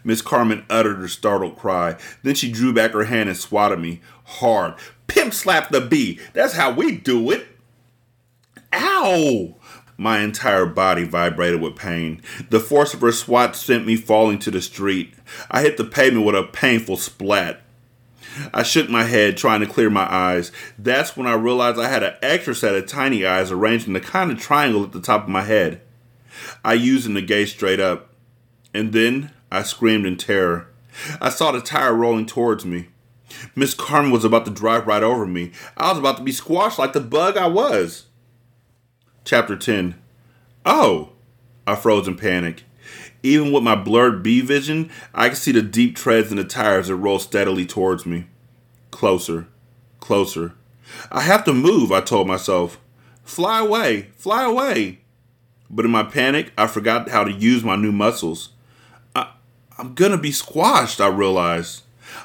Miss 0.04 0.22
Carmen 0.22 0.66
uttered 0.70 1.02
a 1.02 1.10
startled 1.10 1.58
cry. 1.58 1.98
Then 2.24 2.36
she 2.36 2.52
drew 2.52 2.74
back 2.74 2.92
her 2.92 3.06
hand 3.06 3.30
and 3.30 3.38
swatted 3.38 3.80
me 3.80 4.02
hard. 4.24 4.76
Pimp 5.08 5.34
slap 5.34 5.70
the 5.70 5.82
bee. 5.82 6.20
That's 6.34 6.54
how 6.54 6.72
we 6.72 6.96
do 6.96 7.32
it. 7.32 7.48
Ow! 8.72 9.56
My 9.98 10.20
entire 10.20 10.66
body 10.66 11.04
vibrated 11.04 11.62
with 11.62 11.76
pain. 11.76 12.22
The 12.50 12.62
force 12.62 12.94
of 12.94 13.02
her 13.02 13.12
swat 13.12 13.56
sent 13.56 13.86
me 13.86 13.98
falling 13.98 14.40
to 14.40 14.52
the 14.52 14.62
street. 14.62 15.14
I 15.52 15.62
hit 15.62 15.76
the 15.76 15.84
pavement 15.84 16.26
with 16.26 16.36
a 16.36 16.44
painful 16.44 16.96
splat. 16.96 17.62
I 18.54 18.64
shook 18.64 18.90
my 18.90 19.04
head, 19.04 19.38
trying 19.38 19.62
to 19.62 19.66
clear 19.66 19.90
my 19.90 20.12
eyes. 20.12 20.52
That's 20.78 21.18
when 21.18 21.28
I 21.28 21.34
realized 21.34 21.80
I 21.80 21.90
had 21.90 22.04
an 22.04 22.16
extra 22.22 22.56
set 22.56 22.76
of 22.76 22.86
tiny 22.86 23.26
eyes 23.26 23.52
arranged 23.52 23.88
in 23.88 23.94
the 23.94 24.00
kind 24.00 24.32
of 24.32 24.40
triangle 24.40 24.84
at 24.84 24.92
the 24.92 25.02
top 25.02 25.24
of 25.24 25.30
my 25.30 25.44
head. 25.44 25.82
I 26.64 26.74
used 26.74 27.06
them 27.06 27.16
to 27.16 27.22
gaze 27.22 27.52
straight 27.52 27.80
up. 27.80 28.14
And 28.74 28.94
then 28.94 29.32
I 29.52 29.64
screamed 29.64 30.06
in 30.06 30.18
terror. 30.18 30.68
I 31.20 31.30
saw 31.30 31.52
the 31.52 31.62
tire 31.62 31.94
rolling 31.94 32.26
towards 32.26 32.66
me. 32.66 32.90
Miss 33.56 33.74
Carmen 33.74 34.12
was 34.12 34.24
about 34.24 34.46
to 34.46 34.52
drive 34.52 34.88
right 34.88 35.04
over 35.04 35.26
me. 35.26 35.52
I 35.78 35.90
was 35.90 36.00
about 36.00 36.18
to 36.18 36.24
be 36.24 36.32
squashed 36.32 36.80
like 36.80 36.94
the 36.94 37.00
bug 37.00 37.38
I 37.38 37.48
was. 37.48 38.08
Chapter 39.24 39.56
10 39.56 39.96
Oh! 40.66 41.14
I 41.66 41.76
froze 41.76 42.08
in 42.08 42.16
panic. 42.16 42.64
Even 43.22 43.52
with 43.52 43.64
my 43.64 43.76
blurred 43.76 44.24
bee 44.24 44.42
vision, 44.42 44.90
I 45.14 45.30
could 45.30 45.38
see 45.38 45.52
the 45.52 45.62
deep 45.62 45.96
treads 45.96 46.32
in 46.32 46.38
the 46.38 46.44
tires 46.44 46.88
that 46.88 46.96
roll 46.96 47.20
steadily 47.20 47.66
towards 47.66 48.06
me. 48.06 48.28
Closer, 48.92 49.48
closer. 50.00 50.54
I 51.12 51.22
have 51.22 51.44
to 51.46 51.54
move, 51.54 51.92
I 51.92 52.02
told 52.02 52.28
myself. 52.28 52.80
Fly 53.24 53.60
away, 53.60 54.10
fly 54.16 54.44
away. 54.44 55.00
But 55.70 55.86
in 55.86 55.92
my 55.92 56.04
panic, 56.04 56.52
I 56.58 56.68
forgot 56.68 57.10
how 57.10 57.24
to 57.24 57.32
use 57.32 57.64
my 57.64 57.76
new 57.76 57.92
muscles. 57.92 58.50
I, 59.16 59.30
I'm 59.78 59.94
gonna 59.94 60.18
be 60.18 60.32
squashed, 60.32 61.00
I 61.00 61.08
realized. 61.08 61.84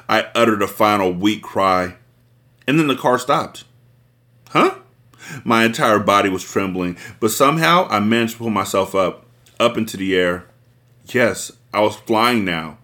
I 0.09 0.27
uttered 0.33 0.61
a 0.61 0.67
final 0.67 1.11
weak 1.11 1.43
cry. 1.43 1.95
And 2.67 2.79
then 2.79 2.87
the 2.87 2.95
car 2.95 3.19
stopped. 3.19 3.65
Huh? 4.49 4.75
My 5.43 5.65
entire 5.65 5.99
body 5.99 6.29
was 6.29 6.43
trembling, 6.43 6.97
but 7.19 7.31
somehow 7.31 7.87
I 7.89 7.99
managed 7.99 8.33
to 8.33 8.39
pull 8.39 8.49
myself 8.49 8.95
up, 8.95 9.25
up 9.59 9.77
into 9.77 9.97
the 9.97 10.15
air. 10.15 10.45
Yes, 11.07 11.51
I 11.73 11.81
was 11.81 11.95
flying 11.95 12.45
now. 12.45 12.77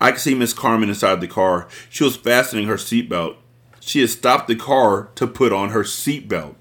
I 0.00 0.12
could 0.12 0.20
see 0.20 0.34
Miss 0.34 0.52
Carmen 0.52 0.88
inside 0.88 1.20
the 1.20 1.28
car. 1.28 1.68
She 1.90 2.04
was 2.04 2.16
fastening 2.16 2.66
her 2.66 2.76
seatbelt. 2.76 3.36
She 3.80 4.00
had 4.00 4.10
stopped 4.10 4.48
the 4.48 4.56
car 4.56 5.10
to 5.14 5.26
put 5.26 5.52
on 5.52 5.70
her 5.70 5.82
seatbelt. 5.82 6.54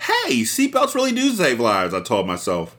Hey, 0.00 0.42
seatbelts 0.42 0.94
really 0.94 1.12
do 1.12 1.30
save 1.30 1.60
lives, 1.60 1.92
I 1.92 2.00
told 2.00 2.26
myself. 2.26 2.76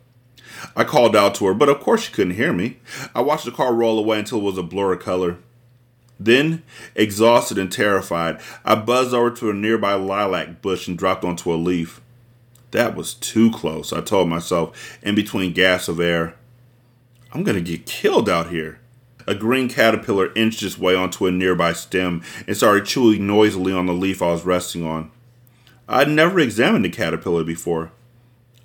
I 0.75 0.83
called 0.83 1.15
out 1.15 1.35
to 1.35 1.45
her, 1.47 1.53
but 1.53 1.69
of 1.69 1.79
course 1.79 2.03
she 2.03 2.13
couldn't 2.13 2.35
hear 2.35 2.53
me. 2.53 2.79
I 3.13 3.21
watched 3.21 3.45
the 3.45 3.51
car 3.51 3.73
roll 3.73 3.99
away 3.99 4.19
until 4.19 4.39
it 4.39 4.43
was 4.43 4.57
a 4.57 4.63
blur 4.63 4.93
of 4.93 4.99
color. 4.99 5.37
Then, 6.19 6.63
exhausted 6.95 7.57
and 7.57 7.71
terrified, 7.71 8.39
I 8.65 8.75
buzzed 8.75 9.13
over 9.13 9.31
to 9.31 9.49
a 9.49 9.53
nearby 9.53 9.93
lilac 9.93 10.61
bush 10.61 10.87
and 10.87 10.97
dropped 10.97 11.23
onto 11.23 11.53
a 11.53 11.55
leaf. 11.55 12.01
That 12.71 12.95
was 12.95 13.13
too 13.13 13.51
close, 13.51 13.93
I 13.93 14.01
told 14.01 14.27
myself, 14.27 14.99
in 15.01 15.15
between 15.15 15.53
gasps 15.53 15.87
of 15.87 15.99
air. 15.99 16.35
I'm 17.31 17.43
gonna 17.43 17.61
get 17.61 17.85
killed 17.85 18.29
out 18.29 18.49
here. 18.49 18.79
A 19.27 19.35
green 19.35 19.69
caterpillar 19.69 20.33
inched 20.33 20.63
its 20.63 20.79
way 20.79 20.95
onto 20.95 21.27
a 21.27 21.31
nearby 21.31 21.73
stem 21.73 22.23
and 22.47 22.57
started 22.57 22.85
chewing 22.85 23.27
noisily 23.27 23.71
on 23.71 23.85
the 23.85 23.93
leaf 23.93 24.21
I 24.21 24.31
was 24.31 24.45
resting 24.45 24.85
on. 24.85 25.11
I'd 25.87 26.09
never 26.09 26.39
examined 26.39 26.85
a 26.85 26.89
caterpillar 26.89 27.43
before. 27.43 27.91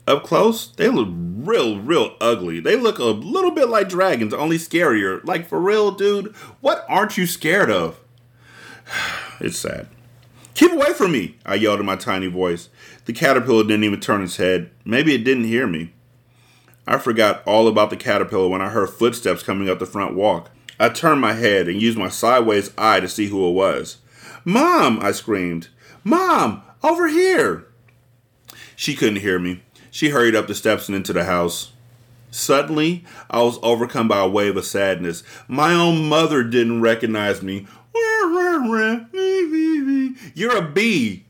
Up 0.07 0.23
close, 0.23 0.67
they 0.69 0.91
look 0.91 1.09
real, 1.11 1.79
real 1.79 2.15
ugly. 2.21 2.61
They 2.61 2.77
look 2.77 2.99
a 2.99 3.05
little 3.05 3.51
bit 3.51 3.71
like 3.71 3.89
dragons, 3.89 4.35
only 4.35 4.59
scarier. 4.59 5.25
Like, 5.25 5.47
for 5.47 5.59
real, 5.59 5.93
dude, 5.93 6.35
what 6.61 6.85
aren't 6.89 7.17
you 7.17 7.27
scared 7.27 7.71
of? 7.71 7.99
it's 9.41 9.59
sad. 9.59 9.89
Keep 10.53 10.73
away 10.73 10.93
from 10.93 11.13
me, 11.13 11.37
I 11.47 11.55
yelled 11.55 11.81
in 11.81 11.87
my 11.87 11.97
tiny 11.97 12.27
voice. 12.27 12.69
The 13.07 13.15
caterpillar 13.15 13.63
didn't 13.63 13.85
even 13.85 14.01
turn 14.01 14.23
its 14.23 14.37
head. 14.37 14.71
Maybe 14.85 15.15
it 15.15 15.25
didn't 15.25 15.45
hear 15.45 15.67
me. 15.67 15.94
I 16.87 16.99
forgot 16.99 17.43
all 17.47 17.67
about 17.67 17.91
the 17.91 17.97
caterpillar 17.97 18.49
when 18.49 18.61
I 18.61 18.69
heard 18.69 18.91
footsteps 18.91 19.43
coming 19.43 19.69
up 19.71 19.79
the 19.79 19.87
front 19.87 20.15
walk. 20.15 20.51
I 20.79 20.89
turned 20.89 21.21
my 21.21 21.33
head 21.33 21.69
and 21.69 21.81
used 21.81 21.97
my 21.97 22.09
sideways 22.09 22.73
eye 22.77 23.01
to 23.01 23.09
see 23.09 23.29
who 23.29 23.49
it 23.49 23.53
was. 23.53 23.99
Mom, 24.45 24.99
I 25.01 25.13
screamed. 25.13 25.69
Mom, 26.03 26.63
over 26.83 27.09
here. 27.09 27.67
She 28.77 28.95
couldn't 28.95 29.21
hear 29.21 29.39
me. 29.39 29.63
She 29.91 30.11
hurried 30.11 30.35
up 30.35 30.47
the 30.47 30.55
steps 30.55 30.89
and 30.89 30.97
into 30.97 31.13
the 31.13 31.25
house. 31.25 31.73
Suddenly, 32.31 33.05
I 33.31 33.43
was 33.43 33.61
overcome 33.63 34.09
by 34.09 34.19
a 34.19 34.29
wave 34.29 34.57
of 34.57 34.67
sadness. 34.67 35.23
My 35.47 35.73
own 35.73 36.09
mother 36.09 36.43
didn't 36.43 36.81
recognize 36.81 37.43
me. 37.43 37.69
You're 40.35 40.57
a 40.57 40.71
bee. 40.73 41.25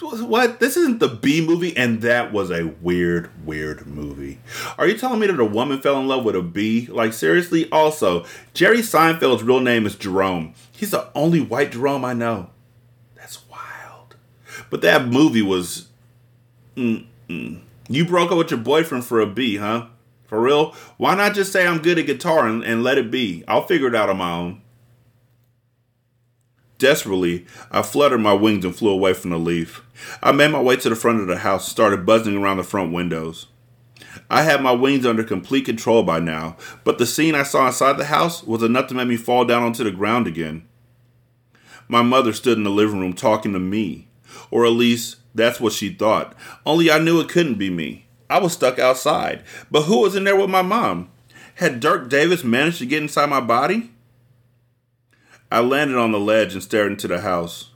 What? 0.00 0.58
This 0.58 0.76
isn't 0.76 0.98
the 0.98 1.08
Bee 1.08 1.46
Movie, 1.46 1.76
and 1.76 2.02
that 2.02 2.32
was 2.32 2.50
a 2.50 2.74
weird, 2.82 3.30
weird 3.46 3.86
movie. 3.86 4.40
Are 4.76 4.88
you 4.88 4.98
telling 4.98 5.20
me 5.20 5.28
that 5.28 5.38
a 5.38 5.44
woman 5.44 5.80
fell 5.80 6.00
in 6.00 6.08
love 6.08 6.24
with 6.24 6.34
a 6.34 6.42
bee? 6.42 6.86
Like, 6.86 7.12
seriously? 7.12 7.70
Also, 7.70 8.24
Jerry 8.54 8.78
Seinfeld's 8.78 9.44
real 9.44 9.60
name 9.60 9.86
is 9.86 9.94
Jerome. 9.94 10.54
He's 10.72 10.90
the 10.90 11.08
only 11.14 11.40
white 11.40 11.72
Jerome 11.72 12.04
I 12.04 12.12
know. 12.12 12.50
That's 13.14 13.48
wild. 13.48 14.16
But 14.68 14.82
that 14.82 15.06
movie 15.06 15.42
was. 15.42 15.88
Mm-mm. 16.76 17.60
You 17.88 18.04
broke 18.04 18.32
up 18.32 18.38
with 18.38 18.50
your 18.50 18.60
boyfriend 18.60 19.04
for 19.04 19.20
a 19.20 19.26
bee, 19.26 19.58
huh? 19.58 19.86
For 20.24 20.40
real? 20.40 20.72
Why 20.96 21.14
not 21.14 21.34
just 21.34 21.52
say 21.52 21.66
I'm 21.66 21.82
good 21.82 21.98
at 21.98 22.06
guitar 22.06 22.48
and, 22.48 22.64
and 22.64 22.82
let 22.82 22.98
it 22.98 23.12
be? 23.12 23.44
I'll 23.46 23.66
figure 23.66 23.86
it 23.86 23.94
out 23.94 24.10
on 24.10 24.16
my 24.16 24.32
own. 24.32 24.62
Desperately, 26.84 27.46
I 27.70 27.80
fluttered 27.80 28.20
my 28.20 28.34
wings 28.34 28.62
and 28.62 28.76
flew 28.76 28.90
away 28.90 29.14
from 29.14 29.30
the 29.30 29.38
leaf. 29.38 29.82
I 30.22 30.32
made 30.32 30.50
my 30.50 30.60
way 30.60 30.76
to 30.76 30.90
the 30.90 30.94
front 30.94 31.18
of 31.18 31.26
the 31.26 31.38
house 31.38 31.64
and 31.64 31.70
started 31.70 32.04
buzzing 32.04 32.36
around 32.36 32.58
the 32.58 32.62
front 32.62 32.92
windows. 32.92 33.46
I 34.28 34.42
had 34.42 34.60
my 34.60 34.72
wings 34.72 35.06
under 35.06 35.24
complete 35.24 35.64
control 35.64 36.02
by 36.02 36.18
now, 36.20 36.58
but 36.84 36.98
the 36.98 37.06
scene 37.06 37.34
I 37.34 37.42
saw 37.42 37.66
inside 37.66 37.96
the 37.96 38.04
house 38.04 38.44
was 38.44 38.62
enough 38.62 38.88
to 38.88 38.94
make 38.94 39.08
me 39.08 39.16
fall 39.16 39.46
down 39.46 39.62
onto 39.62 39.82
the 39.82 39.92
ground 39.92 40.26
again. 40.26 40.68
My 41.88 42.02
mother 42.02 42.34
stood 42.34 42.58
in 42.58 42.64
the 42.64 42.70
living 42.70 43.00
room 43.00 43.14
talking 43.14 43.54
to 43.54 43.58
me, 43.58 44.08
or 44.50 44.66
at 44.66 44.72
least 44.72 45.16
that's 45.34 45.58
what 45.58 45.72
she 45.72 45.88
thought. 45.88 46.34
Only 46.66 46.90
I 46.90 46.98
knew 46.98 47.18
it 47.18 47.30
couldn't 47.30 47.54
be 47.54 47.70
me. 47.70 48.08
I 48.28 48.40
was 48.40 48.52
stuck 48.52 48.78
outside. 48.78 49.42
But 49.70 49.84
who 49.84 50.02
was 50.02 50.14
in 50.14 50.24
there 50.24 50.36
with 50.36 50.50
my 50.50 50.60
mom? 50.60 51.08
Had 51.54 51.80
Dirk 51.80 52.10
Davis 52.10 52.44
managed 52.44 52.80
to 52.80 52.86
get 52.86 53.02
inside 53.02 53.30
my 53.30 53.40
body? 53.40 53.93
I 55.54 55.60
landed 55.60 55.96
on 55.96 56.10
the 56.10 56.18
ledge 56.18 56.54
and 56.54 56.62
stared 56.64 56.90
into 56.90 57.06
the 57.06 57.20
house. 57.20 57.70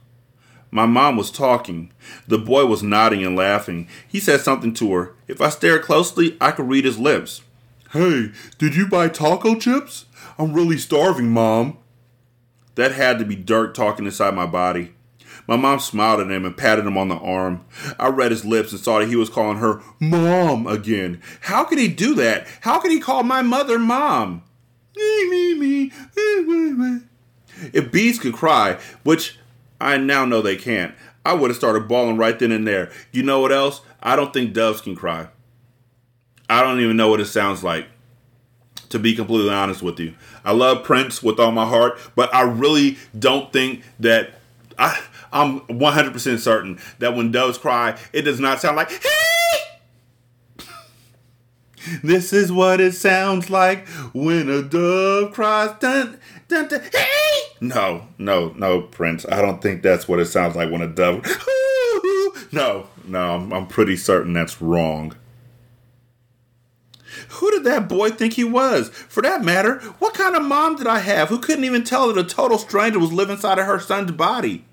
My 0.69 0.85
mom 0.85 1.15
was 1.15 1.31
talking. 1.31 1.93
The 2.27 2.37
boy 2.37 2.65
was 2.65 2.83
nodding 2.83 3.25
and 3.25 3.37
laughing. 3.37 3.87
He 4.05 4.19
said 4.19 4.41
something 4.41 4.73
to 4.73 4.91
her. 4.91 5.13
If 5.29 5.39
I 5.39 5.47
stared 5.47 5.83
closely, 5.83 6.35
I 6.41 6.51
could 6.51 6.67
read 6.67 6.83
his 6.83 6.99
lips. 6.99 7.41
Hey, 7.93 8.31
did 8.57 8.75
you 8.75 8.85
buy 8.85 9.07
taco 9.07 9.55
chips? 9.55 10.07
I'm 10.37 10.51
really 10.51 10.77
starving, 10.77 11.29
Mom. 11.29 11.77
That 12.75 12.91
had 12.91 13.17
to 13.19 13.23
be 13.23 13.37
Dirk 13.37 13.75
talking 13.75 14.03
inside 14.03 14.35
my 14.35 14.45
body. 14.45 14.93
My 15.47 15.55
mom 15.55 15.79
smiled 15.79 16.19
at 16.19 16.29
him 16.29 16.43
and 16.43 16.57
patted 16.57 16.85
him 16.85 16.97
on 16.97 17.07
the 17.07 17.15
arm. 17.15 17.63
I 17.97 18.09
read 18.09 18.31
his 18.31 18.43
lips 18.43 18.73
and 18.73 18.81
saw 18.81 18.99
that 18.99 19.07
he 19.07 19.15
was 19.15 19.29
calling 19.29 19.59
her 19.59 19.81
Mom 20.01 20.67
again. 20.67 21.21
How 21.39 21.63
could 21.63 21.79
he 21.79 21.87
do 21.87 22.13
that? 22.15 22.45
How 22.59 22.81
could 22.81 22.91
he 22.91 22.99
call 22.99 23.23
my 23.23 23.41
mother 23.41 23.79
Mom? 23.79 24.43
Me, 24.97 25.29
me, 25.29 25.53
me. 25.53 25.91
Eh, 26.17 26.99
If 27.73 27.91
bees 27.91 28.19
could 28.19 28.33
cry, 28.33 28.79
which 29.03 29.37
I 29.79 29.97
now 29.97 30.25
know 30.25 30.41
they 30.41 30.55
can't, 30.55 30.93
I 31.25 31.33
would 31.33 31.49
have 31.49 31.57
started 31.57 31.87
bawling 31.87 32.17
right 32.17 32.37
then 32.37 32.51
and 32.51 32.67
there. 32.67 32.91
You 33.11 33.23
know 33.23 33.39
what 33.39 33.51
else? 33.51 33.81
I 34.01 34.15
don't 34.15 34.33
think 34.33 34.53
doves 34.53 34.81
can 34.81 34.95
cry. 34.95 35.27
I 36.49 36.61
don't 36.63 36.79
even 36.79 36.97
know 36.97 37.09
what 37.09 37.19
it 37.19 37.25
sounds 37.25 37.63
like, 37.63 37.87
to 38.89 38.97
be 38.97 39.15
completely 39.15 39.51
honest 39.51 39.83
with 39.83 39.99
you. 39.99 40.15
I 40.43 40.51
love 40.53 40.83
Prince 40.83 41.21
with 41.21 41.39
all 41.39 41.51
my 41.51 41.65
heart, 41.65 41.99
but 42.15 42.33
I 42.33 42.41
really 42.41 42.97
don't 43.17 43.53
think 43.53 43.83
that 43.99 44.31
I 44.77 44.99
I'm 45.31 45.59
100% 45.61 46.39
certain 46.39 46.79
that 46.99 47.15
when 47.15 47.31
doves 47.31 47.57
cry, 47.57 47.97
it 48.13 48.23
does 48.23 48.39
not 48.39 48.59
sound 48.59 48.77
like, 48.77 48.89
hey! 48.91 50.65
this 52.03 52.33
is 52.33 52.51
what 52.51 52.81
it 52.81 52.93
sounds 52.93 53.49
like 53.49 53.87
when 54.13 54.49
a 54.49 54.63
dove 54.63 55.33
cries, 55.33 55.77
dun, 55.79 56.19
dun, 56.47 56.67
dun, 56.67 56.81
hey! 56.81 57.38
No, 57.61 58.07
no, 58.17 58.49
no, 58.55 58.81
Prince. 58.81 59.25
I 59.29 59.41
don't 59.41 59.61
think 59.61 59.81
that's 59.81 60.07
what 60.07 60.19
it 60.19 60.27
sounds 60.27 60.55
like 60.55 60.71
when 60.71 60.81
a 60.81 60.87
dove. 60.87 61.25
No, 62.51 62.87
no, 63.05 63.35
I'm, 63.35 63.53
I'm 63.53 63.67
pretty 63.67 63.95
certain 63.95 64.33
that's 64.33 64.61
wrong. 64.61 65.15
Who 67.29 67.51
did 67.51 67.63
that 67.65 67.87
boy 67.87 68.09
think 68.09 68.33
he 68.33 68.43
was? 68.43 68.89
For 68.89 69.21
that 69.21 69.43
matter, 69.43 69.79
what 69.99 70.13
kind 70.15 70.35
of 70.35 70.43
mom 70.43 70.75
did 70.75 70.87
I 70.87 70.99
have 70.99 71.29
who 71.29 71.39
couldn't 71.39 71.65
even 71.65 71.83
tell 71.83 72.07
that 72.07 72.17
a 72.17 72.27
total 72.27 72.57
stranger 72.57 72.97
was 72.99 73.11
living 73.13 73.35
inside 73.35 73.59
of 73.59 73.65
her 73.65 73.79
son's 73.79 74.11
body? 74.11 74.65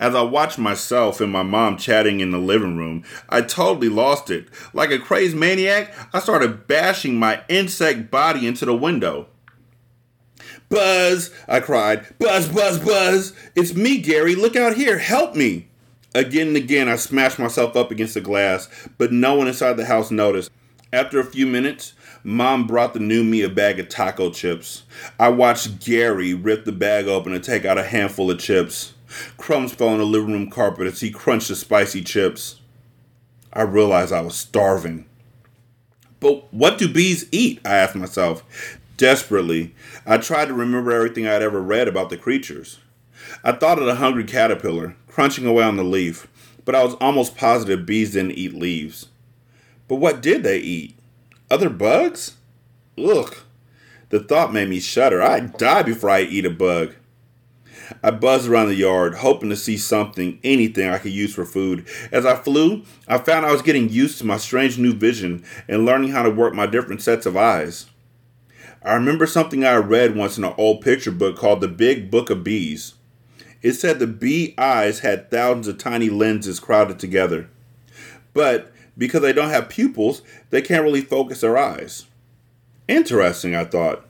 As 0.00 0.14
I 0.14 0.22
watched 0.22 0.58
myself 0.58 1.20
and 1.20 1.30
my 1.30 1.42
mom 1.42 1.76
chatting 1.76 2.20
in 2.20 2.30
the 2.30 2.38
living 2.38 2.76
room, 2.76 3.04
I 3.28 3.42
totally 3.42 3.88
lost 3.88 4.30
it. 4.30 4.48
Like 4.72 4.90
a 4.90 4.98
crazed 4.98 5.36
maniac, 5.36 5.94
I 6.12 6.20
started 6.20 6.66
bashing 6.66 7.18
my 7.18 7.42
insect 7.48 8.10
body 8.10 8.46
into 8.46 8.64
the 8.64 8.74
window. 8.76 9.28
Buzz, 10.68 11.30
I 11.48 11.60
cried. 11.60 12.06
Buzz, 12.18 12.48
buzz, 12.48 12.78
buzz. 12.78 13.32
It's 13.54 13.74
me, 13.74 13.98
Gary. 13.98 14.34
Look 14.34 14.56
out 14.56 14.76
here. 14.76 14.98
Help 14.98 15.36
me. 15.36 15.68
Again 16.14 16.48
and 16.48 16.56
again, 16.56 16.88
I 16.88 16.96
smashed 16.96 17.38
myself 17.38 17.76
up 17.76 17.90
against 17.90 18.14
the 18.14 18.20
glass, 18.20 18.68
but 18.96 19.12
no 19.12 19.34
one 19.34 19.48
inside 19.48 19.74
the 19.74 19.84
house 19.84 20.10
noticed. 20.10 20.50
After 20.92 21.20
a 21.20 21.24
few 21.24 21.46
minutes, 21.46 21.92
Mom 22.24 22.66
brought 22.66 22.94
the 22.94 23.00
new 23.00 23.22
me 23.22 23.42
a 23.42 23.48
bag 23.48 23.78
of 23.78 23.88
taco 23.88 24.30
chips. 24.30 24.84
I 25.20 25.28
watched 25.28 25.84
Gary 25.84 26.32
rip 26.32 26.64
the 26.64 26.72
bag 26.72 27.06
open 27.06 27.32
and 27.34 27.44
take 27.44 27.64
out 27.64 27.78
a 27.78 27.84
handful 27.84 28.30
of 28.30 28.38
chips. 28.38 28.94
Crumbs 29.36 29.72
fell 29.72 29.88
on 29.88 29.98
the 29.98 30.04
living 30.04 30.32
room 30.32 30.50
carpet 30.50 30.86
as 30.86 31.00
he 31.00 31.10
crunched 31.10 31.48
the 31.48 31.54
spicy 31.54 32.02
chips. 32.02 32.60
I 33.52 33.62
realized 33.62 34.12
I 34.12 34.22
was 34.22 34.36
starving. 34.36 35.06
But 36.18 36.52
what 36.52 36.78
do 36.78 36.92
bees 36.92 37.26
eat? 37.30 37.60
I 37.64 37.76
asked 37.76 37.94
myself. 37.94 38.42
Desperately, 38.96 39.74
I 40.06 40.18
tried 40.18 40.46
to 40.46 40.54
remember 40.54 40.90
everything 40.90 41.26
I 41.26 41.32
had 41.32 41.42
ever 41.42 41.60
read 41.60 41.86
about 41.86 42.08
the 42.08 42.16
creatures. 42.16 42.78
I 43.44 43.52
thought 43.52 43.78
of 43.78 43.86
the 43.86 43.96
hungry 43.96 44.24
caterpillar, 44.24 44.96
crunching 45.08 45.46
away 45.46 45.64
on 45.64 45.76
the 45.76 45.84
leaf, 45.84 46.26
but 46.64 46.74
I 46.74 46.82
was 46.82 46.94
almost 46.94 47.36
positive 47.36 47.84
bees 47.84 48.12
didn't 48.12 48.32
eat 48.32 48.54
leaves. 48.54 49.08
But 49.88 49.96
what 49.96 50.22
did 50.22 50.42
they 50.42 50.58
eat? 50.58 50.96
Other 51.50 51.68
bugs? 51.68 52.36
Ugh. 52.98 53.34
The 54.08 54.20
thought 54.20 54.52
made 54.52 54.68
me 54.68 54.80
shudder. 54.80 55.22
I'd 55.22 55.58
die 55.58 55.82
before 55.82 56.10
I 56.10 56.22
eat 56.22 56.46
a 56.46 56.50
bug. 56.50 56.94
I 58.02 58.10
buzzed 58.10 58.48
around 58.48 58.68
the 58.68 58.74
yard, 58.74 59.16
hoping 59.16 59.50
to 59.50 59.56
see 59.56 59.76
something, 59.76 60.40
anything 60.42 60.88
I 60.88 60.98
could 60.98 61.12
use 61.12 61.34
for 61.34 61.44
food. 61.44 61.86
As 62.10 62.24
I 62.24 62.34
flew, 62.36 62.84
I 63.06 63.18
found 63.18 63.46
I 63.46 63.52
was 63.52 63.62
getting 63.62 63.88
used 63.88 64.18
to 64.18 64.24
my 64.24 64.38
strange 64.38 64.78
new 64.78 64.92
vision 64.92 65.44
and 65.68 65.84
learning 65.84 66.10
how 66.10 66.22
to 66.22 66.30
work 66.30 66.54
my 66.54 66.66
different 66.66 67.02
sets 67.02 67.26
of 67.26 67.36
eyes. 67.36 67.86
I 68.86 68.94
remember 68.94 69.26
something 69.26 69.64
I 69.64 69.76
read 69.76 70.16
once 70.16 70.38
in 70.38 70.44
an 70.44 70.54
old 70.56 70.80
picture 70.80 71.10
book 71.10 71.36
called 71.36 71.60
The 71.60 71.68
Big 71.68 72.10
Book 72.10 72.30
of 72.30 72.44
Bees. 72.44 72.94
It 73.60 73.72
said 73.74 73.98
the 73.98 74.06
bee 74.06 74.54
eyes 74.56 75.00
had 75.00 75.30
thousands 75.30 75.68
of 75.68 75.76
tiny 75.76 76.08
lenses 76.08 76.60
crowded 76.60 76.98
together. 76.98 77.50
But 78.32 78.72
because 78.96 79.22
they 79.22 79.32
don't 79.32 79.50
have 79.50 79.68
pupils, 79.68 80.22
they 80.50 80.62
can't 80.62 80.84
really 80.84 81.00
focus 81.02 81.40
their 81.40 81.58
eyes. 81.58 82.06
Interesting, 82.88 83.54
I 83.54 83.64
thought 83.64 84.06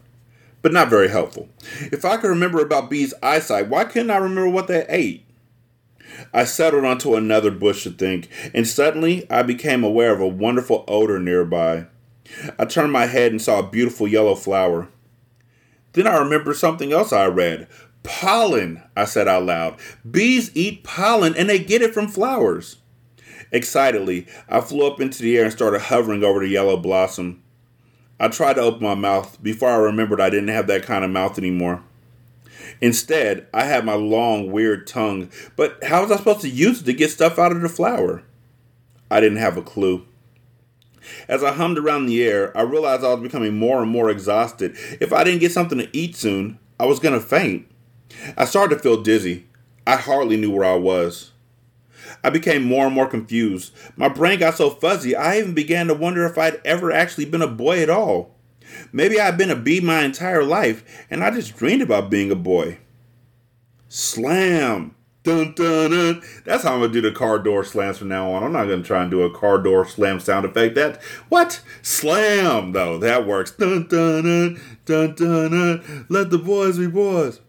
but 0.66 0.72
not 0.72 0.90
very 0.90 1.08
helpful. 1.08 1.48
If 1.92 2.04
I 2.04 2.16
could 2.16 2.26
remember 2.26 2.60
about 2.60 2.90
bees' 2.90 3.14
eyesight, 3.22 3.68
why 3.68 3.84
couldn't 3.84 4.10
I 4.10 4.16
remember 4.16 4.48
what 4.48 4.66
they 4.66 4.84
ate? 4.88 5.24
I 6.34 6.42
settled 6.42 6.84
onto 6.84 7.14
another 7.14 7.52
bush 7.52 7.84
to 7.84 7.90
think, 7.90 8.28
and 8.52 8.66
suddenly 8.66 9.30
I 9.30 9.44
became 9.44 9.84
aware 9.84 10.12
of 10.12 10.20
a 10.20 10.26
wonderful 10.26 10.84
odor 10.88 11.20
nearby. 11.20 11.86
I 12.58 12.64
turned 12.64 12.92
my 12.92 13.06
head 13.06 13.32
and 13.32 13.40
saw 13.40 13.60
a 13.60 13.70
beautiful 13.70 14.08
yellow 14.08 14.34
flower. 14.34 14.88
Then 15.92 16.06
I 16.06 16.18
remembered 16.18 16.56
something 16.56 16.92
else 16.92 17.12
I 17.12 17.26
read. 17.26 17.68
Pollen, 18.02 18.82
I 18.96 19.04
said 19.04 19.26
out 19.26 19.44
loud. 19.44 19.78
Bees 20.08 20.50
eat 20.54 20.84
pollen 20.84 21.34
and 21.34 21.48
they 21.48 21.58
get 21.58 21.82
it 21.82 21.94
from 21.94 22.08
flowers. 22.08 22.76
Excitedly, 23.50 24.26
I 24.48 24.60
flew 24.60 24.86
up 24.86 25.00
into 25.00 25.22
the 25.22 25.36
air 25.38 25.44
and 25.44 25.52
started 25.52 25.82
hovering 25.82 26.22
over 26.22 26.40
the 26.40 26.48
yellow 26.48 26.76
blossom. 26.76 27.42
I 28.18 28.28
tried 28.28 28.54
to 28.54 28.62
open 28.62 28.82
my 28.82 28.94
mouth 28.94 29.42
before 29.42 29.70
I 29.70 29.76
remembered 29.76 30.20
I 30.20 30.30
didn't 30.30 30.48
have 30.48 30.66
that 30.68 30.84
kind 30.84 31.04
of 31.04 31.10
mouth 31.10 31.38
anymore. 31.38 31.82
Instead, 32.80 33.46
I 33.54 33.64
had 33.64 33.84
my 33.84 33.94
long, 33.94 34.50
weird 34.50 34.86
tongue, 34.86 35.30
but 35.54 35.82
how 35.84 36.02
was 36.02 36.10
I 36.10 36.16
supposed 36.16 36.40
to 36.40 36.48
use 36.48 36.82
it 36.82 36.84
to 36.84 36.92
get 36.92 37.10
stuff 37.10 37.38
out 37.38 37.52
of 37.52 37.60
the 37.60 37.68
flower? 37.68 38.22
I 39.10 39.20
didn't 39.20 39.38
have 39.38 39.56
a 39.56 39.62
clue. 39.62 40.06
As 41.28 41.42
I 41.42 41.52
hummed 41.52 41.78
around 41.78 42.06
the 42.06 42.22
air, 42.22 42.56
I 42.56 42.62
realized 42.62 43.04
I 43.04 43.12
was 43.14 43.22
becoming 43.22 43.56
more 43.56 43.82
and 43.82 43.90
more 43.90 44.10
exhausted. 44.10 44.76
If 45.00 45.12
I 45.12 45.24
didn't 45.24 45.40
get 45.40 45.52
something 45.52 45.78
to 45.78 45.96
eat 45.96 46.16
soon, 46.16 46.58
I 46.78 46.86
was 46.86 46.98
going 46.98 47.18
to 47.18 47.24
faint. 47.24 47.66
I 48.36 48.44
started 48.44 48.76
to 48.76 48.82
feel 48.82 49.02
dizzy. 49.02 49.46
I 49.86 49.96
hardly 49.96 50.36
knew 50.36 50.50
where 50.50 50.64
I 50.64 50.76
was. 50.76 51.32
I 52.22 52.30
became 52.30 52.62
more 52.62 52.86
and 52.86 52.94
more 52.94 53.06
confused. 53.06 53.72
My 53.96 54.08
brain 54.08 54.38
got 54.38 54.56
so 54.56 54.70
fuzzy, 54.70 55.14
I 55.14 55.38
even 55.38 55.54
began 55.54 55.86
to 55.88 55.94
wonder 55.94 56.24
if 56.24 56.38
I'd 56.38 56.60
ever 56.64 56.92
actually 56.92 57.26
been 57.26 57.42
a 57.42 57.48
boy 57.48 57.82
at 57.82 57.90
all. 57.90 58.34
Maybe 58.92 59.20
I'd 59.20 59.38
been 59.38 59.50
a 59.50 59.56
bee 59.56 59.80
my 59.80 60.02
entire 60.02 60.44
life, 60.44 61.06
and 61.10 61.22
I 61.22 61.30
just 61.30 61.56
dreamed 61.56 61.82
about 61.82 62.10
being 62.10 62.30
a 62.30 62.36
boy. 62.36 62.78
Slam! 63.88 64.94
Dun 65.26 65.54
dun 65.54 65.90
dun. 65.90 66.22
That's 66.44 66.62
how 66.62 66.74
I'm 66.74 66.82
gonna 66.82 66.92
do 66.92 67.00
the 67.00 67.10
car 67.10 67.40
door 67.40 67.64
slams 67.64 67.98
from 67.98 68.06
now 68.06 68.30
on. 68.30 68.44
I'm 68.44 68.52
not 68.52 68.66
gonna 68.66 68.84
try 68.84 69.02
and 69.02 69.10
do 69.10 69.22
a 69.22 69.36
car 69.36 69.58
door 69.58 69.84
slam 69.84 70.20
sound 70.20 70.46
effect. 70.46 70.76
That 70.76 71.02
what? 71.28 71.60
Slam 71.82 72.70
though. 72.70 72.96
That 72.98 73.26
works. 73.26 73.50
Dun 73.50 73.88
dun 73.88 74.22
dun 74.22 74.60
dun 74.84 75.14
dun 75.16 75.50
dun. 75.50 76.06
Let 76.08 76.30
the 76.30 76.38
boys 76.38 76.78
be 76.78 76.86
boys. 76.86 77.40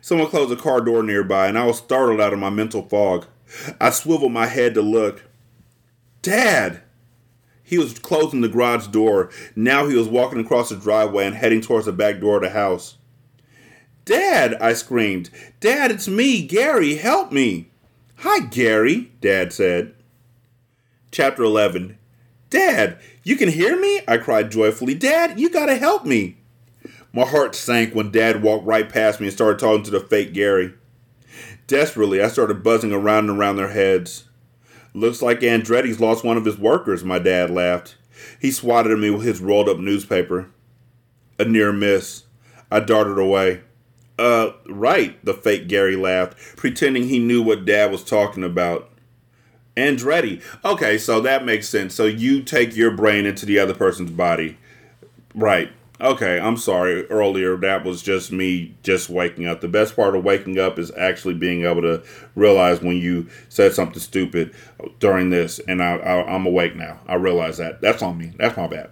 Someone 0.00 0.26
closed 0.26 0.50
a 0.50 0.56
car 0.60 0.80
door 0.80 1.04
nearby, 1.04 1.46
and 1.46 1.56
I 1.56 1.64
was 1.64 1.78
startled 1.78 2.20
out 2.20 2.32
of 2.32 2.40
my 2.40 2.50
mental 2.50 2.82
fog. 2.82 3.28
I 3.80 3.90
swiveled 3.90 4.32
my 4.32 4.46
head 4.46 4.74
to 4.74 4.82
look. 4.82 5.22
Dad! 6.22 6.82
He 7.62 7.78
was 7.78 8.00
closing 8.00 8.40
the 8.40 8.48
garage 8.48 8.88
door. 8.88 9.30
Now 9.54 9.86
he 9.86 9.94
was 9.94 10.08
walking 10.08 10.40
across 10.40 10.70
the 10.70 10.76
driveway 10.76 11.26
and 11.26 11.36
heading 11.36 11.60
towards 11.60 11.86
the 11.86 11.92
back 11.92 12.18
door 12.18 12.38
of 12.38 12.42
the 12.42 12.50
house. 12.50 12.96
Dad! 14.04 14.56
I 14.60 14.72
screamed. 14.74 15.30
Dad, 15.60 15.90
it's 15.90 16.08
me, 16.08 16.46
Gary. 16.46 16.96
Help 16.96 17.32
me! 17.32 17.70
Hi, 18.16 18.40
Gary, 18.40 19.12
Dad 19.20 19.52
said. 19.52 19.94
Chapter 21.10 21.44
11 21.44 21.98
Dad, 22.50 22.98
you 23.22 23.36
can 23.36 23.48
hear 23.48 23.78
me? 23.80 24.00
I 24.06 24.18
cried 24.18 24.50
joyfully. 24.50 24.94
Dad, 24.94 25.40
you 25.40 25.50
gotta 25.50 25.76
help 25.76 26.04
me. 26.04 26.36
My 27.12 27.24
heart 27.24 27.54
sank 27.54 27.94
when 27.94 28.10
Dad 28.10 28.42
walked 28.42 28.66
right 28.66 28.88
past 28.88 29.20
me 29.20 29.26
and 29.26 29.34
started 29.34 29.58
talking 29.58 29.84
to 29.84 29.90
the 29.90 30.00
fake 30.00 30.32
Gary. 30.32 30.74
Desperately, 31.66 32.20
I 32.22 32.28
started 32.28 32.62
buzzing 32.62 32.92
around 32.92 33.30
and 33.30 33.38
around 33.38 33.56
their 33.56 33.68
heads. 33.68 34.24
Looks 34.92 35.22
like 35.22 35.40
Andretti's 35.40 36.00
lost 36.00 36.24
one 36.24 36.36
of 36.36 36.44
his 36.44 36.58
workers, 36.58 37.04
my 37.04 37.18
dad 37.18 37.50
laughed. 37.50 37.96
He 38.40 38.50
swatted 38.50 38.92
at 38.92 38.98
me 38.98 39.10
with 39.10 39.24
his 39.24 39.40
rolled 39.40 39.68
up 39.68 39.78
newspaper. 39.78 40.50
A 41.38 41.44
near 41.44 41.72
miss. 41.72 42.24
I 42.70 42.80
darted 42.80 43.18
away. 43.18 43.62
Uh, 44.18 44.52
right, 44.66 45.22
the 45.24 45.34
fake 45.34 45.66
Gary 45.66 45.96
laughed, 45.96 46.36
pretending 46.56 47.04
he 47.04 47.18
knew 47.18 47.42
what 47.42 47.64
dad 47.64 47.90
was 47.90 48.04
talking 48.04 48.44
about. 48.44 48.90
Andretti. 49.76 50.40
Okay, 50.64 50.98
so 50.98 51.20
that 51.20 51.44
makes 51.44 51.68
sense. 51.68 51.94
So 51.94 52.04
you 52.04 52.42
take 52.42 52.76
your 52.76 52.92
brain 52.92 53.26
into 53.26 53.44
the 53.44 53.58
other 53.58 53.74
person's 53.74 54.12
body. 54.12 54.56
Right. 55.34 55.72
Okay, 56.00 56.38
I'm 56.38 56.56
sorry. 56.56 57.06
Earlier, 57.06 57.56
that 57.56 57.84
was 57.84 58.02
just 58.02 58.30
me 58.30 58.74
just 58.82 59.08
waking 59.08 59.46
up. 59.46 59.60
The 59.60 59.68
best 59.68 59.96
part 59.96 60.14
of 60.14 60.24
waking 60.24 60.58
up 60.58 60.78
is 60.78 60.92
actually 60.96 61.34
being 61.34 61.64
able 61.64 61.82
to 61.82 62.02
realize 62.34 62.80
when 62.80 62.96
you 62.96 63.28
said 63.48 63.72
something 63.74 64.00
stupid 64.00 64.54
during 64.98 65.30
this, 65.30 65.60
and 65.60 65.82
I, 65.82 65.96
I, 65.96 66.34
I'm 66.34 66.46
awake 66.46 66.76
now. 66.76 67.00
I 67.06 67.14
realize 67.14 67.58
that. 67.58 67.80
That's 67.80 68.02
on 68.02 68.18
me. 68.18 68.32
That's 68.36 68.56
my 68.56 68.66
bad. 68.66 68.90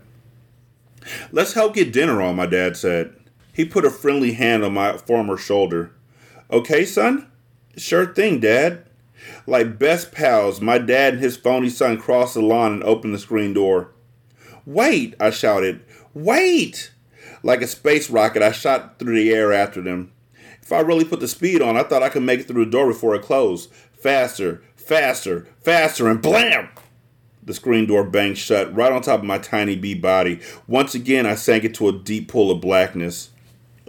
Let's 1.32 1.52
help 1.52 1.74
get 1.74 1.92
dinner 1.92 2.22
on, 2.22 2.36
my 2.36 2.46
dad 2.46 2.76
said. 2.76 3.14
He 3.52 3.64
put 3.64 3.84
a 3.84 3.90
friendly 3.90 4.32
hand 4.32 4.64
on 4.64 4.74
my 4.74 4.96
former 4.96 5.36
shoulder. 5.36 5.92
Okay, 6.50 6.84
son? 6.84 7.30
Sure 7.76 8.06
thing, 8.06 8.40
Dad. 8.40 8.84
Like 9.46 9.78
best 9.78 10.12
pals, 10.12 10.60
my 10.60 10.78
dad 10.78 11.14
and 11.14 11.22
his 11.22 11.36
phony 11.36 11.68
son 11.68 11.98
crossed 11.98 12.34
the 12.34 12.40
lawn 12.40 12.72
and 12.72 12.84
opened 12.84 13.14
the 13.14 13.18
screen 13.18 13.52
door. 13.52 13.90
Wait, 14.64 15.14
I 15.20 15.30
shouted. 15.30 15.84
Wait! 16.14 16.92
Like 17.42 17.62
a 17.62 17.66
space 17.66 18.10
rocket, 18.10 18.42
I 18.42 18.52
shot 18.52 18.98
through 18.98 19.16
the 19.16 19.32
air 19.32 19.52
after 19.52 19.80
them. 19.80 20.12
If 20.60 20.72
I 20.72 20.80
really 20.80 21.04
put 21.04 21.20
the 21.20 21.28
speed 21.28 21.60
on, 21.60 21.76
I 21.76 21.82
thought 21.82 22.02
I 22.02 22.08
could 22.08 22.22
make 22.22 22.40
it 22.40 22.48
through 22.48 22.64
the 22.64 22.70
door 22.70 22.86
before 22.86 23.14
it 23.14 23.22
closed. 23.22 23.72
Faster, 23.92 24.62
faster, 24.76 25.48
faster, 25.60 26.08
and 26.08 26.22
blam! 26.22 26.68
The 27.42 27.54
screen 27.54 27.86
door 27.86 28.04
banged 28.04 28.38
shut 28.38 28.72
right 28.72 28.92
on 28.92 29.02
top 29.02 29.20
of 29.20 29.26
my 29.26 29.38
tiny 29.38 29.74
bee 29.74 29.94
body. 29.94 30.40
Once 30.68 30.94
again, 30.94 31.26
I 31.26 31.34
sank 31.34 31.64
into 31.64 31.88
a 31.88 31.92
deep 31.92 32.28
pool 32.28 32.52
of 32.52 32.60
blackness. 32.60 33.30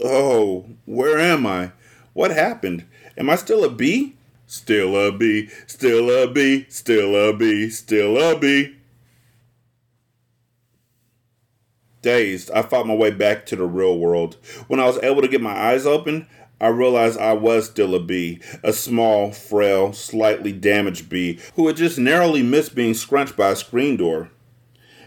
Oh, 0.01 0.65
where 0.85 1.19
am 1.19 1.45
I? 1.45 1.71
What 2.13 2.31
happened? 2.31 2.85
Am 3.17 3.29
I 3.29 3.35
still 3.35 3.63
a 3.63 3.69
bee? 3.69 4.15
Still 4.45 4.95
a 4.95 5.11
bee, 5.11 5.49
still 5.65 6.09
a 6.09 6.27
bee, 6.27 6.65
still 6.69 7.15
a 7.15 7.33
bee, 7.33 7.69
still 7.69 8.17
a 8.17 8.37
bee. 8.37 8.75
Dazed, 12.03 12.51
I 12.51 12.61
fought 12.61 12.85
my 12.85 12.93
way 12.93 13.11
back 13.11 13.45
to 13.47 13.55
the 13.55 13.65
real 13.65 13.97
world. 13.97 14.35
When 14.67 14.79
I 14.79 14.85
was 14.85 15.01
able 15.01 15.21
to 15.21 15.27
get 15.27 15.41
my 15.41 15.57
eyes 15.57 15.85
open, 15.85 16.27
I 16.59 16.67
realized 16.67 17.17
I 17.17 17.33
was 17.33 17.65
still 17.65 17.95
a 17.95 17.99
bee, 17.99 18.41
a 18.63 18.73
small, 18.73 19.31
frail, 19.31 19.91
slightly 19.93 20.51
damaged 20.51 21.09
bee 21.09 21.39
who 21.55 21.65
had 21.67 21.77
just 21.77 21.97
narrowly 21.97 22.43
missed 22.43 22.75
being 22.75 22.93
scrunched 22.93 23.35
by 23.35 23.49
a 23.49 23.55
screen 23.55 23.97
door. 23.97 24.29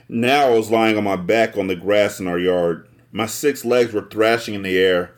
Now 0.08 0.48
I 0.48 0.50
was 0.50 0.70
lying 0.70 0.96
on 0.96 1.04
my 1.04 1.16
back 1.16 1.56
on 1.56 1.66
the 1.66 1.76
grass 1.76 2.18
in 2.18 2.26
our 2.26 2.38
yard. 2.38 2.88
My 3.16 3.24
six 3.24 3.64
legs 3.64 3.94
were 3.94 4.02
thrashing 4.02 4.52
in 4.52 4.60
the 4.60 4.76
air. 4.76 5.14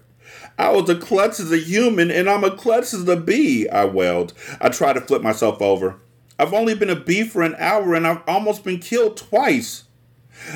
I 0.57 0.70
was 0.70 0.88
a 0.88 0.94
klutz 0.94 1.40
as 1.40 1.51
a 1.51 1.59
human, 1.59 2.12
and 2.12 2.30
I'm 2.30 2.44
a 2.44 2.57
klutz 2.57 2.94
as 2.94 3.09
a 3.09 3.16
bee, 3.16 3.68
I 3.68 3.86
wailed. 3.86 4.34
I 4.61 4.68
tried 4.68 4.92
to 4.92 5.01
flip 5.01 5.20
myself 5.20 5.61
over. 5.61 5.96
I've 6.38 6.55
only 6.55 6.76
been 6.76 6.90
a 6.90 6.94
bee 6.94 7.24
for 7.24 7.42
an 7.42 7.57
hour, 7.59 7.96
and 7.96 8.07
I've 8.07 8.22
almost 8.28 8.62
been 8.62 8.78
killed 8.78 9.16
twice. 9.16 9.82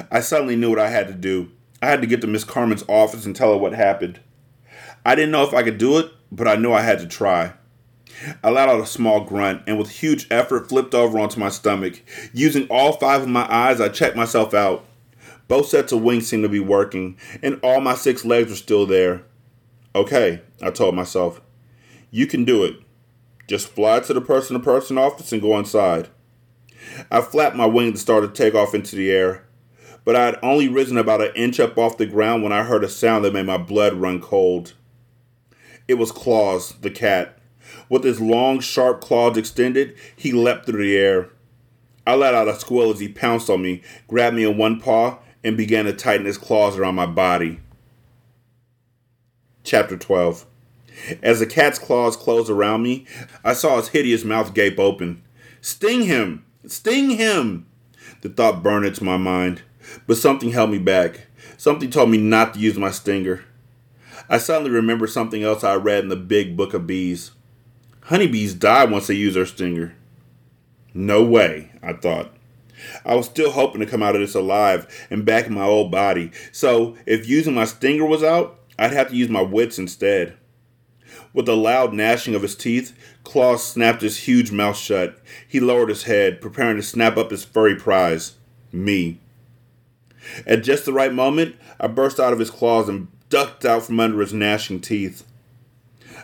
I 0.08 0.20
suddenly 0.20 0.54
knew 0.54 0.70
what 0.70 0.78
I 0.78 0.90
had 0.90 1.08
to 1.08 1.14
do. 1.14 1.50
I 1.82 1.86
had 1.86 2.00
to 2.02 2.06
get 2.06 2.20
to 2.20 2.28
Miss 2.28 2.44
Carmen's 2.44 2.84
office 2.86 3.26
and 3.26 3.34
tell 3.34 3.50
her 3.50 3.58
what 3.58 3.74
happened. 3.74 4.20
I 5.04 5.16
didn't 5.16 5.32
know 5.32 5.42
if 5.42 5.52
I 5.52 5.64
could 5.64 5.78
do 5.78 5.98
it, 5.98 6.12
but 6.30 6.46
I 6.46 6.54
knew 6.54 6.72
I 6.72 6.82
had 6.82 7.00
to 7.00 7.08
try. 7.08 7.54
I 8.44 8.50
let 8.50 8.68
out 8.68 8.80
a 8.80 8.86
small 8.86 9.24
grunt 9.24 9.62
and 9.66 9.78
with 9.78 9.90
huge 9.90 10.28
effort 10.30 10.68
flipped 10.68 10.94
over 10.94 11.18
onto 11.18 11.40
my 11.40 11.48
stomach. 11.48 12.02
Using 12.32 12.68
all 12.68 12.92
five 12.92 13.22
of 13.22 13.28
my 13.28 13.52
eyes, 13.52 13.80
I 13.80 13.88
checked 13.88 14.14
myself 14.14 14.54
out. 14.54 14.86
Both 15.52 15.68
sets 15.68 15.92
of 15.92 16.00
wings 16.00 16.26
seemed 16.26 16.44
to 16.44 16.48
be 16.48 16.60
working, 16.60 17.18
and 17.42 17.60
all 17.62 17.82
my 17.82 17.94
six 17.94 18.24
legs 18.24 18.48
were 18.48 18.56
still 18.56 18.86
there. 18.86 19.24
Okay, 19.94 20.40
I 20.62 20.70
told 20.70 20.94
myself. 20.94 21.42
You 22.10 22.26
can 22.26 22.46
do 22.46 22.64
it. 22.64 22.76
Just 23.48 23.68
fly 23.68 24.00
to 24.00 24.14
the 24.14 24.22
person 24.22 24.54
to 24.54 24.64
person 24.64 24.96
office 24.96 25.30
and 25.30 25.42
go 25.42 25.58
inside. 25.58 26.08
I 27.10 27.20
flapped 27.20 27.54
my 27.54 27.66
wings 27.66 27.90
and 27.90 27.98
started 27.98 28.34
to 28.34 28.42
take 28.42 28.54
off 28.54 28.74
into 28.74 28.96
the 28.96 29.10
air 29.10 29.44
but 30.06 30.16
I 30.16 30.24
had 30.24 30.38
only 30.42 30.68
risen 30.68 30.96
about 30.96 31.20
an 31.20 31.32
inch 31.36 31.60
up 31.60 31.76
off 31.76 31.98
the 31.98 32.06
ground 32.06 32.42
when 32.42 32.52
I 32.52 32.62
heard 32.62 32.82
a 32.82 32.88
sound 32.88 33.24
that 33.26 33.34
made 33.34 33.44
my 33.44 33.58
blood 33.58 33.92
run 33.92 34.22
cold. 34.22 34.72
It 35.86 35.94
was 35.94 36.12
Claus, 36.12 36.72
the 36.80 36.90
cat. 36.90 37.38
With 37.90 38.04
his 38.04 38.22
long, 38.22 38.60
sharp 38.60 39.02
claws 39.02 39.36
extended, 39.36 39.96
he 40.16 40.32
leapt 40.32 40.64
through 40.64 40.82
the 40.82 40.96
air. 40.96 41.28
I 42.06 42.14
let 42.16 42.34
out 42.34 42.48
a 42.48 42.58
squeal 42.58 42.90
as 42.90 43.00
he 43.00 43.08
pounced 43.08 43.48
on 43.48 43.62
me, 43.62 43.82
grabbed 44.08 44.34
me 44.34 44.44
in 44.44 44.56
one 44.56 44.80
paw, 44.80 45.18
and 45.44 45.56
began 45.56 45.84
to 45.84 45.92
tighten 45.92 46.26
his 46.26 46.38
claws 46.38 46.78
around 46.78 46.94
my 46.94 47.06
body. 47.06 47.60
Chapter 49.64 49.96
12 49.96 50.46
As 51.22 51.40
the 51.40 51.46
cat's 51.46 51.78
claws 51.78 52.16
closed 52.16 52.50
around 52.50 52.82
me, 52.82 53.06
I 53.44 53.52
saw 53.52 53.76
his 53.76 53.88
hideous 53.88 54.24
mouth 54.24 54.54
gape 54.54 54.78
open. 54.78 55.22
Sting 55.60 56.02
him! 56.02 56.44
Sting 56.66 57.10
him! 57.10 57.66
The 58.22 58.28
thought 58.28 58.62
burned 58.62 58.86
into 58.86 59.04
my 59.04 59.16
mind, 59.16 59.62
but 60.06 60.16
something 60.16 60.50
held 60.50 60.70
me 60.70 60.78
back. 60.78 61.26
Something 61.56 61.90
told 61.90 62.10
me 62.10 62.18
not 62.18 62.54
to 62.54 62.60
use 62.60 62.76
my 62.76 62.90
stinger. 62.90 63.44
I 64.28 64.38
suddenly 64.38 64.70
remembered 64.70 65.10
something 65.10 65.42
else 65.42 65.64
I 65.64 65.74
read 65.74 66.04
in 66.04 66.08
the 66.08 66.16
big 66.16 66.56
book 66.56 66.74
of 66.74 66.86
bees. 66.86 67.32
Honeybees 68.02 68.54
die 68.54 68.84
once 68.84 69.06
they 69.06 69.14
use 69.14 69.34
their 69.34 69.46
stinger. 69.46 69.94
No 70.94 71.24
way, 71.24 71.72
I 71.82 71.92
thought. 71.92 72.34
I 73.04 73.14
was 73.14 73.26
still 73.26 73.50
hoping 73.52 73.80
to 73.80 73.86
come 73.86 74.02
out 74.02 74.14
of 74.14 74.20
this 74.20 74.34
alive 74.34 74.86
and 75.10 75.24
back 75.24 75.46
in 75.46 75.54
my 75.54 75.64
old 75.64 75.90
body, 75.90 76.32
so 76.52 76.96
if 77.06 77.28
using 77.28 77.54
my 77.54 77.64
stinger 77.64 78.06
was 78.06 78.22
out, 78.22 78.58
I'd 78.78 78.92
have 78.92 79.10
to 79.10 79.16
use 79.16 79.28
my 79.28 79.42
wits 79.42 79.78
instead. 79.78 80.36
With 81.34 81.48
a 81.48 81.54
loud 81.54 81.94
gnashing 81.94 82.34
of 82.34 82.42
his 82.42 82.56
teeth, 82.56 82.96
Claus 83.24 83.64
snapped 83.64 84.02
his 84.02 84.18
huge 84.18 84.52
mouth 84.52 84.76
shut. 84.76 85.18
He 85.46 85.60
lowered 85.60 85.88
his 85.88 86.04
head, 86.04 86.40
preparing 86.40 86.76
to 86.76 86.82
snap 86.82 87.16
up 87.16 87.30
his 87.30 87.44
furry 87.44 87.74
prize 87.74 88.34
me. 88.70 89.20
At 90.46 90.62
just 90.62 90.84
the 90.84 90.92
right 90.92 91.12
moment, 91.12 91.56
I 91.80 91.86
burst 91.88 92.20
out 92.20 92.32
of 92.32 92.38
his 92.38 92.50
claws 92.50 92.88
and 92.88 93.08
ducked 93.28 93.64
out 93.64 93.84
from 93.84 94.00
under 94.00 94.20
his 94.20 94.32
gnashing 94.32 94.80
teeth. 94.80 95.24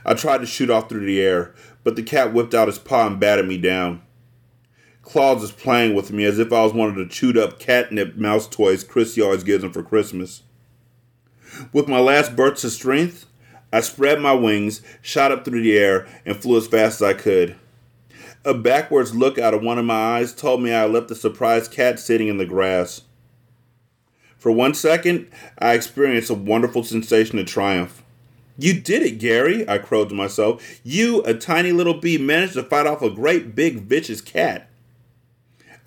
I 0.04 0.14
tried 0.14 0.38
to 0.38 0.46
shoot 0.46 0.70
off 0.70 0.88
through 0.88 1.06
the 1.06 1.20
air, 1.20 1.54
but 1.84 1.96
the 1.96 2.02
cat 2.02 2.32
whipped 2.32 2.54
out 2.54 2.68
his 2.68 2.78
paw 2.78 3.06
and 3.06 3.18
batted 3.18 3.46
me 3.46 3.58
down. 3.58 4.02
Claus 5.08 5.40
was 5.40 5.52
playing 5.52 5.94
with 5.94 6.12
me 6.12 6.26
as 6.26 6.38
if 6.38 6.52
I 6.52 6.62
was 6.62 6.74
one 6.74 6.90
of 6.90 6.94
the 6.94 7.06
chewed 7.06 7.38
up 7.38 7.58
catnip 7.58 8.16
mouse 8.16 8.46
toys 8.46 8.84
Chrissy 8.84 9.22
always 9.22 9.42
gives 9.42 9.64
him 9.64 9.72
for 9.72 9.82
Christmas. 9.82 10.42
With 11.72 11.88
my 11.88 11.98
last 11.98 12.36
burst 12.36 12.62
of 12.64 12.72
strength, 12.72 13.24
I 13.72 13.80
spread 13.80 14.20
my 14.20 14.34
wings, 14.34 14.82
shot 15.00 15.32
up 15.32 15.46
through 15.46 15.62
the 15.62 15.78
air, 15.78 16.06
and 16.26 16.36
flew 16.36 16.58
as 16.58 16.66
fast 16.66 17.00
as 17.00 17.08
I 17.08 17.14
could. 17.14 17.56
A 18.44 18.52
backwards 18.52 19.14
look 19.14 19.38
out 19.38 19.54
of 19.54 19.62
one 19.62 19.78
of 19.78 19.86
my 19.86 20.18
eyes 20.18 20.34
told 20.34 20.62
me 20.62 20.72
I 20.74 20.84
left 20.84 21.08
the 21.08 21.14
surprised 21.14 21.72
cat 21.72 21.98
sitting 21.98 22.28
in 22.28 22.36
the 22.36 22.44
grass. 22.44 23.00
For 24.36 24.52
one 24.52 24.74
second, 24.74 25.30
I 25.58 25.72
experienced 25.72 26.28
a 26.28 26.34
wonderful 26.34 26.84
sensation 26.84 27.38
of 27.38 27.46
triumph. 27.46 28.02
You 28.58 28.78
did 28.78 29.00
it, 29.02 29.18
Gary, 29.18 29.66
I 29.66 29.78
crowed 29.78 30.10
to 30.10 30.14
myself. 30.14 30.80
You, 30.84 31.22
a 31.22 31.32
tiny 31.32 31.72
little 31.72 31.94
bee, 31.94 32.18
managed 32.18 32.54
to 32.54 32.62
fight 32.62 32.86
off 32.86 33.00
a 33.00 33.08
great 33.08 33.54
big 33.54 33.84
vicious 33.84 34.20
cat. 34.20 34.67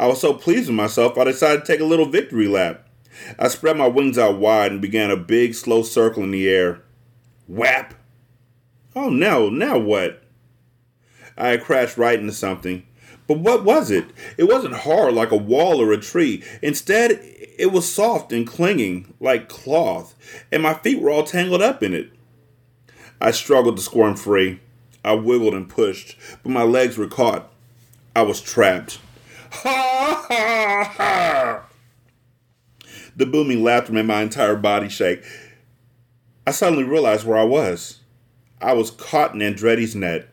I 0.02 0.08
was 0.08 0.20
so 0.20 0.34
pleased 0.34 0.68
with 0.68 0.76
myself, 0.76 1.16
I 1.16 1.26
decided 1.26 1.64
to 1.64 1.72
take 1.72 1.80
a 1.80 1.86
little 1.86 2.08
victory 2.08 2.47
lap. 2.47 2.88
I 3.38 3.49
spread 3.49 3.78
my 3.78 3.86
wings 3.86 4.18
out 4.18 4.39
wide 4.39 4.72
and 4.72 4.82
began 4.82 5.12
a 5.12 5.16
big, 5.16 5.54
slow 5.54 5.84
circle 5.84 6.24
in 6.24 6.32
the 6.32 6.49
air. 6.49 6.82
Whap! 7.47 7.93
Oh 8.95 9.12
no, 9.12 9.47
now 9.47 9.78
what? 9.78 10.24
I 11.38 11.49
had 11.49 11.64
crashed 11.64 11.99
right 11.99 12.20
into 12.20 12.34
something. 12.34 12.84
But 13.28 13.41
what 13.41 13.64
was 13.64 13.91
it? 13.91 14.06
It 14.39 14.45
wasn't 14.45 14.74
hard 14.74 15.14
like 15.14 15.30
a 15.30 15.38
wall 15.38 15.80
or 15.80 15.91
a 15.91 15.97
tree. 15.97 16.43
Instead, 16.64 17.20
it 17.60 17.72
was 17.72 17.88
soft 17.88 18.34
and 18.34 18.47
clinging 18.47 19.14
like 19.20 19.49
cloth, 19.49 20.16
and 20.52 20.64
my 20.64 20.74
feet 20.74 20.99
were 20.99 21.12
all 21.12 21.24
tangled 21.24 21.62
up 21.62 21.84
in 21.84 21.93
it. 21.93 22.12
I 23.22 23.30
struggled 23.30 23.78
to 23.78 23.84
squirm 23.84 24.16
free. 24.16 24.62
I 25.06 25.14
wiggled 25.14 25.54
and 25.54 25.70
pushed, 25.70 26.18
but 26.41 26.49
my 26.49 26.64
legs 26.64 26.97
were 26.97 27.08
caught. 27.08 27.52
I 28.16 28.24
was 28.24 28.41
trapped. 28.41 28.97
Ha 29.52 30.26
ha 30.28 30.93
ha! 30.97 31.64
The 33.16 33.26
booming 33.26 33.64
laughter 33.64 33.93
made 33.93 34.06
my 34.06 34.22
entire 34.22 34.56
body 34.56 34.89
shake. 34.89 35.24
I 36.47 36.52
suddenly 36.52 36.84
realized 36.84 37.26
where 37.26 37.38
I 37.38 37.43
was. 37.43 37.99
I 38.62 38.74
was 38.74 38.91
caught 38.91 39.34
in 39.34 39.41
Andretti's 39.41 39.95
net. 39.95 40.30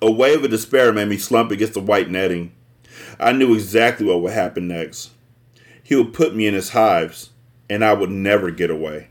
A 0.00 0.10
wave 0.10 0.44
of 0.44 0.50
despair 0.50 0.92
made 0.92 1.08
me 1.08 1.18
slump 1.18 1.50
against 1.50 1.74
the 1.74 1.80
white 1.80 2.10
netting. 2.10 2.52
I 3.18 3.32
knew 3.32 3.54
exactly 3.54 4.06
what 4.06 4.22
would 4.22 4.32
happen 4.32 4.68
next. 4.68 5.10
He 5.82 5.96
would 5.96 6.14
put 6.14 6.34
me 6.34 6.46
in 6.46 6.54
his 6.54 6.70
hives, 6.70 7.30
and 7.68 7.84
I 7.84 7.92
would 7.92 8.10
never 8.10 8.50
get 8.50 8.70
away. 8.70 9.08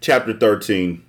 Chapter 0.00 0.32
13 0.32 1.04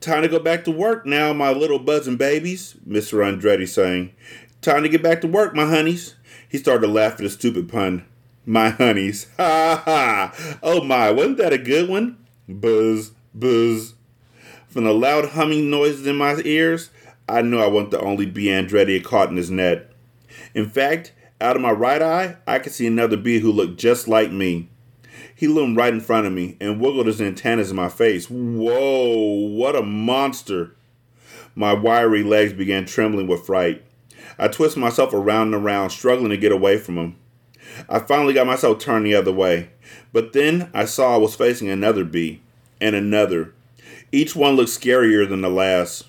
Time 0.00 0.22
to 0.22 0.28
go 0.28 0.38
back 0.38 0.64
to 0.64 0.70
work 0.70 1.04
now, 1.06 1.32
my 1.32 1.50
little 1.50 1.78
buzzing 1.78 2.16
babies, 2.16 2.76
Mr. 2.86 3.18
Andretti 3.24 3.66
sang. 3.66 4.12
Time 4.60 4.82
to 4.82 4.88
get 4.88 5.02
back 5.02 5.20
to 5.20 5.28
work, 5.28 5.54
my 5.54 5.66
honeys. 5.66 6.16
He 6.48 6.58
started 6.58 6.86
to 6.86 6.92
laugh 6.92 7.12
at 7.12 7.18
the 7.18 7.30
stupid 7.30 7.68
pun. 7.68 8.04
My 8.44 8.70
honeys. 8.70 9.26
Ha 9.36 9.82
ha. 9.84 10.58
Oh 10.62 10.82
my, 10.82 11.10
wasn't 11.10 11.38
that 11.38 11.52
a 11.52 11.58
good 11.58 11.88
one? 11.88 12.18
Buzz, 12.48 13.12
buzz. 13.34 13.94
From 14.68 14.84
the 14.84 14.92
loud 14.92 15.30
humming 15.30 15.70
noises 15.70 16.06
in 16.06 16.16
my 16.16 16.40
ears, 16.44 16.90
I 17.28 17.42
knew 17.42 17.58
I 17.58 17.66
wasn't 17.66 17.92
the 17.92 18.00
only 18.00 18.26
bee 18.26 18.46
Andretti 18.46 19.02
caught 19.02 19.30
in 19.30 19.36
his 19.36 19.50
net. 19.50 19.90
In 20.54 20.68
fact, 20.68 21.12
out 21.40 21.56
of 21.56 21.62
my 21.62 21.70
right 21.70 22.00
eye, 22.00 22.36
I 22.46 22.58
could 22.58 22.72
see 22.72 22.86
another 22.86 23.16
bee 23.16 23.40
who 23.40 23.52
looked 23.52 23.78
just 23.78 24.08
like 24.08 24.30
me. 24.30 24.68
He 25.34 25.48
loomed 25.48 25.76
right 25.76 25.92
in 25.92 26.00
front 26.00 26.26
of 26.26 26.32
me 26.32 26.56
and 26.60 26.80
wiggled 26.80 27.06
his 27.06 27.20
antennas 27.20 27.70
in 27.70 27.76
my 27.76 27.88
face. 27.88 28.30
Whoa, 28.30 29.48
what 29.48 29.76
a 29.76 29.82
monster! 29.82 30.74
My 31.54 31.72
wiry 31.72 32.22
legs 32.22 32.52
began 32.52 32.86
trembling 32.86 33.26
with 33.26 33.46
fright. 33.46 33.82
I 34.38 34.48
twisted 34.48 34.80
myself 34.80 35.12
around 35.12 35.54
and 35.54 35.64
around, 35.64 35.90
struggling 35.90 36.30
to 36.30 36.36
get 36.36 36.52
away 36.52 36.78
from 36.78 36.98
him. 36.98 37.16
I 37.88 37.98
finally 37.98 38.34
got 38.34 38.46
myself 38.46 38.78
turned 38.78 39.06
the 39.06 39.14
other 39.14 39.32
way, 39.32 39.70
but 40.12 40.32
then 40.32 40.70
I 40.72 40.84
saw 40.84 41.14
I 41.14 41.18
was 41.18 41.34
facing 41.34 41.68
another 41.68 42.04
bee, 42.04 42.42
and 42.80 42.94
another. 42.94 43.54
Each 44.12 44.36
one 44.36 44.54
looked 44.54 44.70
scarier 44.70 45.28
than 45.28 45.40
the 45.40 45.50
last. 45.50 46.04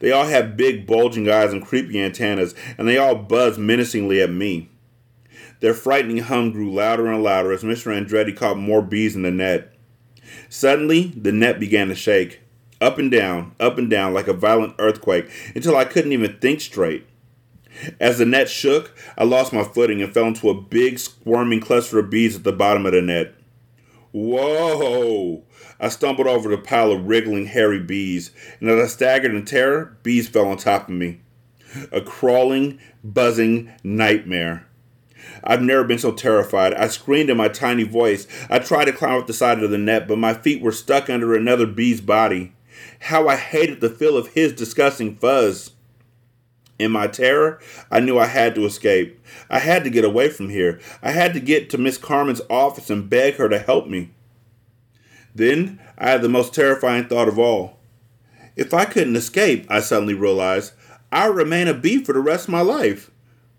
They 0.00 0.12
all 0.12 0.26
had 0.26 0.56
big, 0.56 0.86
bulging 0.86 1.28
eyes 1.28 1.52
and 1.52 1.64
creepy 1.64 2.00
antennas, 2.00 2.54
and 2.76 2.86
they 2.86 2.98
all 2.98 3.14
buzzed 3.14 3.58
menacingly 3.58 4.20
at 4.20 4.30
me. 4.30 4.68
Their 5.60 5.74
frightening 5.74 6.18
hum 6.18 6.52
grew 6.52 6.72
louder 6.72 7.06
and 7.08 7.22
louder 7.22 7.52
as 7.52 7.64
Mr. 7.64 7.92
Andretti 7.92 8.36
caught 8.36 8.58
more 8.58 8.82
bees 8.82 9.16
in 9.16 9.22
the 9.22 9.30
net. 9.30 9.74
Suddenly, 10.48 11.12
the 11.16 11.32
net 11.32 11.58
began 11.58 11.88
to 11.88 11.94
shake, 11.94 12.40
up 12.80 12.98
and 12.98 13.10
down, 13.10 13.54
up 13.58 13.76
and 13.78 13.90
down, 13.90 14.14
like 14.14 14.28
a 14.28 14.32
violent 14.32 14.74
earthquake, 14.78 15.28
until 15.54 15.76
I 15.76 15.84
couldn't 15.84 16.12
even 16.12 16.38
think 16.38 16.60
straight. 16.60 17.06
As 18.00 18.18
the 18.18 18.26
net 18.26 18.48
shook, 18.48 18.96
I 19.16 19.24
lost 19.24 19.52
my 19.52 19.64
footing 19.64 20.02
and 20.02 20.12
fell 20.12 20.26
into 20.26 20.50
a 20.50 20.60
big 20.60 20.98
squirming 20.98 21.60
cluster 21.60 21.98
of 21.98 22.10
bees 22.10 22.36
at 22.36 22.44
the 22.44 22.52
bottom 22.52 22.86
of 22.86 22.92
the 22.92 23.02
net. 23.02 23.34
Whoa! 24.12 25.44
I 25.78 25.88
stumbled 25.88 26.26
over 26.26 26.48
the 26.48 26.58
pile 26.58 26.90
of 26.90 27.06
wriggling, 27.06 27.46
hairy 27.46 27.78
bees, 27.78 28.30
and 28.60 28.68
as 28.68 28.82
I 28.82 28.86
staggered 28.88 29.34
in 29.34 29.44
terror, 29.44 29.96
bees 30.02 30.28
fell 30.28 30.48
on 30.48 30.56
top 30.56 30.88
of 30.88 30.94
me. 30.94 31.20
A 31.92 32.00
crawling, 32.00 32.80
buzzing 33.04 33.72
nightmare. 33.84 34.66
I've 35.44 35.62
never 35.62 35.84
been 35.84 35.98
so 35.98 36.12
terrified. 36.12 36.74
I 36.74 36.88
screamed 36.88 37.30
in 37.30 37.36
my 37.36 37.48
tiny 37.48 37.84
voice. 37.84 38.26
I 38.48 38.58
tried 38.58 38.86
to 38.86 38.92
climb 38.92 39.20
up 39.20 39.26
the 39.26 39.32
side 39.32 39.62
of 39.62 39.70
the 39.70 39.78
net, 39.78 40.08
but 40.08 40.18
my 40.18 40.34
feet 40.34 40.62
were 40.62 40.72
stuck 40.72 41.10
under 41.10 41.34
another 41.34 41.66
bee's 41.66 42.00
body. 42.00 42.54
How 43.00 43.28
I 43.28 43.36
hated 43.36 43.80
the 43.80 43.90
feel 43.90 44.16
of 44.16 44.28
his 44.28 44.52
disgusting 44.52 45.16
fuzz. 45.16 45.72
In 46.78 46.92
my 46.92 47.08
terror, 47.08 47.58
I 47.90 48.00
knew 48.00 48.18
I 48.18 48.26
had 48.26 48.54
to 48.54 48.64
escape. 48.64 49.20
I 49.50 49.58
had 49.58 49.82
to 49.84 49.90
get 49.90 50.04
away 50.04 50.28
from 50.28 50.48
here. 50.48 50.80
I 51.02 51.10
had 51.10 51.34
to 51.34 51.40
get 51.40 51.70
to 51.70 51.78
Miss 51.78 51.98
Carmen's 51.98 52.40
office 52.48 52.88
and 52.88 53.10
beg 53.10 53.34
her 53.34 53.48
to 53.48 53.58
help 53.58 53.88
me. 53.88 54.10
Then 55.34 55.80
I 55.96 56.10
had 56.10 56.22
the 56.22 56.28
most 56.28 56.54
terrifying 56.54 57.06
thought 57.08 57.28
of 57.28 57.38
all. 57.38 57.78
If 58.56 58.72
I 58.72 58.84
couldn't 58.84 59.16
escape, 59.16 59.66
I 59.68 59.80
suddenly 59.80 60.14
realized, 60.14 60.72
I'd 61.10 61.26
remain 61.26 61.68
a 61.68 61.74
bee 61.74 62.02
for 62.02 62.12
the 62.12 62.20
rest 62.20 62.46
of 62.46 62.52
my 62.52 62.60
life. 62.60 63.10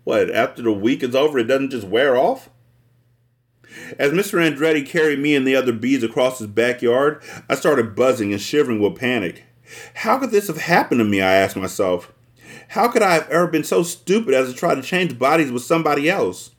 What, 0.04 0.30
after 0.30 0.62
the 0.62 0.72
week 0.72 1.02
is 1.02 1.14
over, 1.14 1.38
it 1.38 1.44
doesn't 1.44 1.70
just 1.70 1.86
wear 1.86 2.16
off? 2.16 2.48
As 3.98 4.12
Mr. 4.12 4.38
Andretti 4.38 4.84
carried 4.86 5.18
me 5.18 5.34
and 5.34 5.46
the 5.46 5.56
other 5.56 5.72
bees 5.72 6.02
across 6.02 6.38
his 6.38 6.48
backyard, 6.48 7.22
I 7.48 7.54
started 7.54 7.94
buzzing 7.94 8.32
and 8.32 8.40
shivering 8.40 8.80
with 8.80 8.98
panic. 8.98 9.44
How 9.94 10.18
could 10.18 10.30
this 10.30 10.48
have 10.48 10.58
happened 10.58 10.98
to 10.98 11.04
me? 11.04 11.20
I 11.20 11.34
asked 11.34 11.56
myself. 11.56 12.12
How 12.70 12.86
could 12.86 13.02
I 13.02 13.14
have 13.14 13.28
ever 13.30 13.48
been 13.48 13.64
so 13.64 13.82
stupid 13.82 14.32
as 14.32 14.48
to 14.48 14.54
try 14.56 14.76
to 14.76 14.82
change 14.82 15.18
bodies 15.18 15.50
with 15.50 15.64
somebody 15.64 16.08
else? 16.08 16.52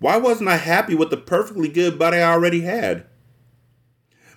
Why 0.00 0.16
wasn't 0.16 0.48
I 0.48 0.56
happy 0.56 0.96
with 0.96 1.10
the 1.10 1.16
perfectly 1.16 1.68
good 1.68 1.96
body 1.96 2.16
I 2.16 2.32
already 2.32 2.62
had? 2.62 3.06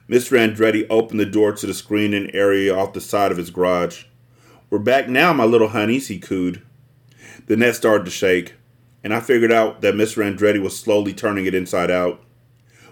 Mr. 0.07 0.37
Andretti 0.37 0.85
opened 0.91 1.19
the 1.19 1.25
door 1.25 1.53
to 1.53 1.65
the 1.65 1.73
screened-in 1.73 2.29
area 2.35 2.75
off 2.75 2.93
the 2.93 3.01
side 3.01 3.31
of 3.31 3.37
his 3.39 3.49
garage. 3.49 4.03
We're 4.69 4.77
back 4.77 5.09
now, 5.09 5.33
my 5.33 5.45
little 5.45 5.69
honeys, 5.69 6.07
he 6.07 6.19
cooed. 6.19 6.61
The 7.47 7.57
net 7.57 7.75
started 7.75 8.05
to 8.05 8.11
shake, 8.11 8.53
and 9.03 9.11
I 9.11 9.19
figured 9.19 9.51
out 9.51 9.81
that 9.81 9.95
Mr. 9.95 10.23
Andretti 10.23 10.61
was 10.61 10.79
slowly 10.79 11.15
turning 11.15 11.47
it 11.47 11.55
inside 11.55 11.89
out. 11.89 12.23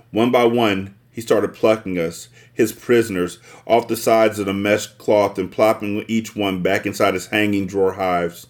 One 0.09 0.31
by 0.31 0.45
one, 0.45 0.95
he 1.15 1.21
started 1.21 1.53
plucking 1.53 1.97
us, 1.97 2.27
his 2.53 2.73
prisoners, 2.73 3.39
off 3.65 3.87
the 3.87 3.95
sides 3.95 4.37
of 4.37 4.47
the 4.47 4.53
mesh 4.53 4.87
cloth 4.87 5.37
and 5.37 5.49
plopping 5.49 6.03
each 6.09 6.35
one 6.35 6.61
back 6.61 6.85
inside 6.85 7.13
his 7.13 7.27
hanging 7.27 7.65
drawer 7.65 7.93
hives. 7.93 8.47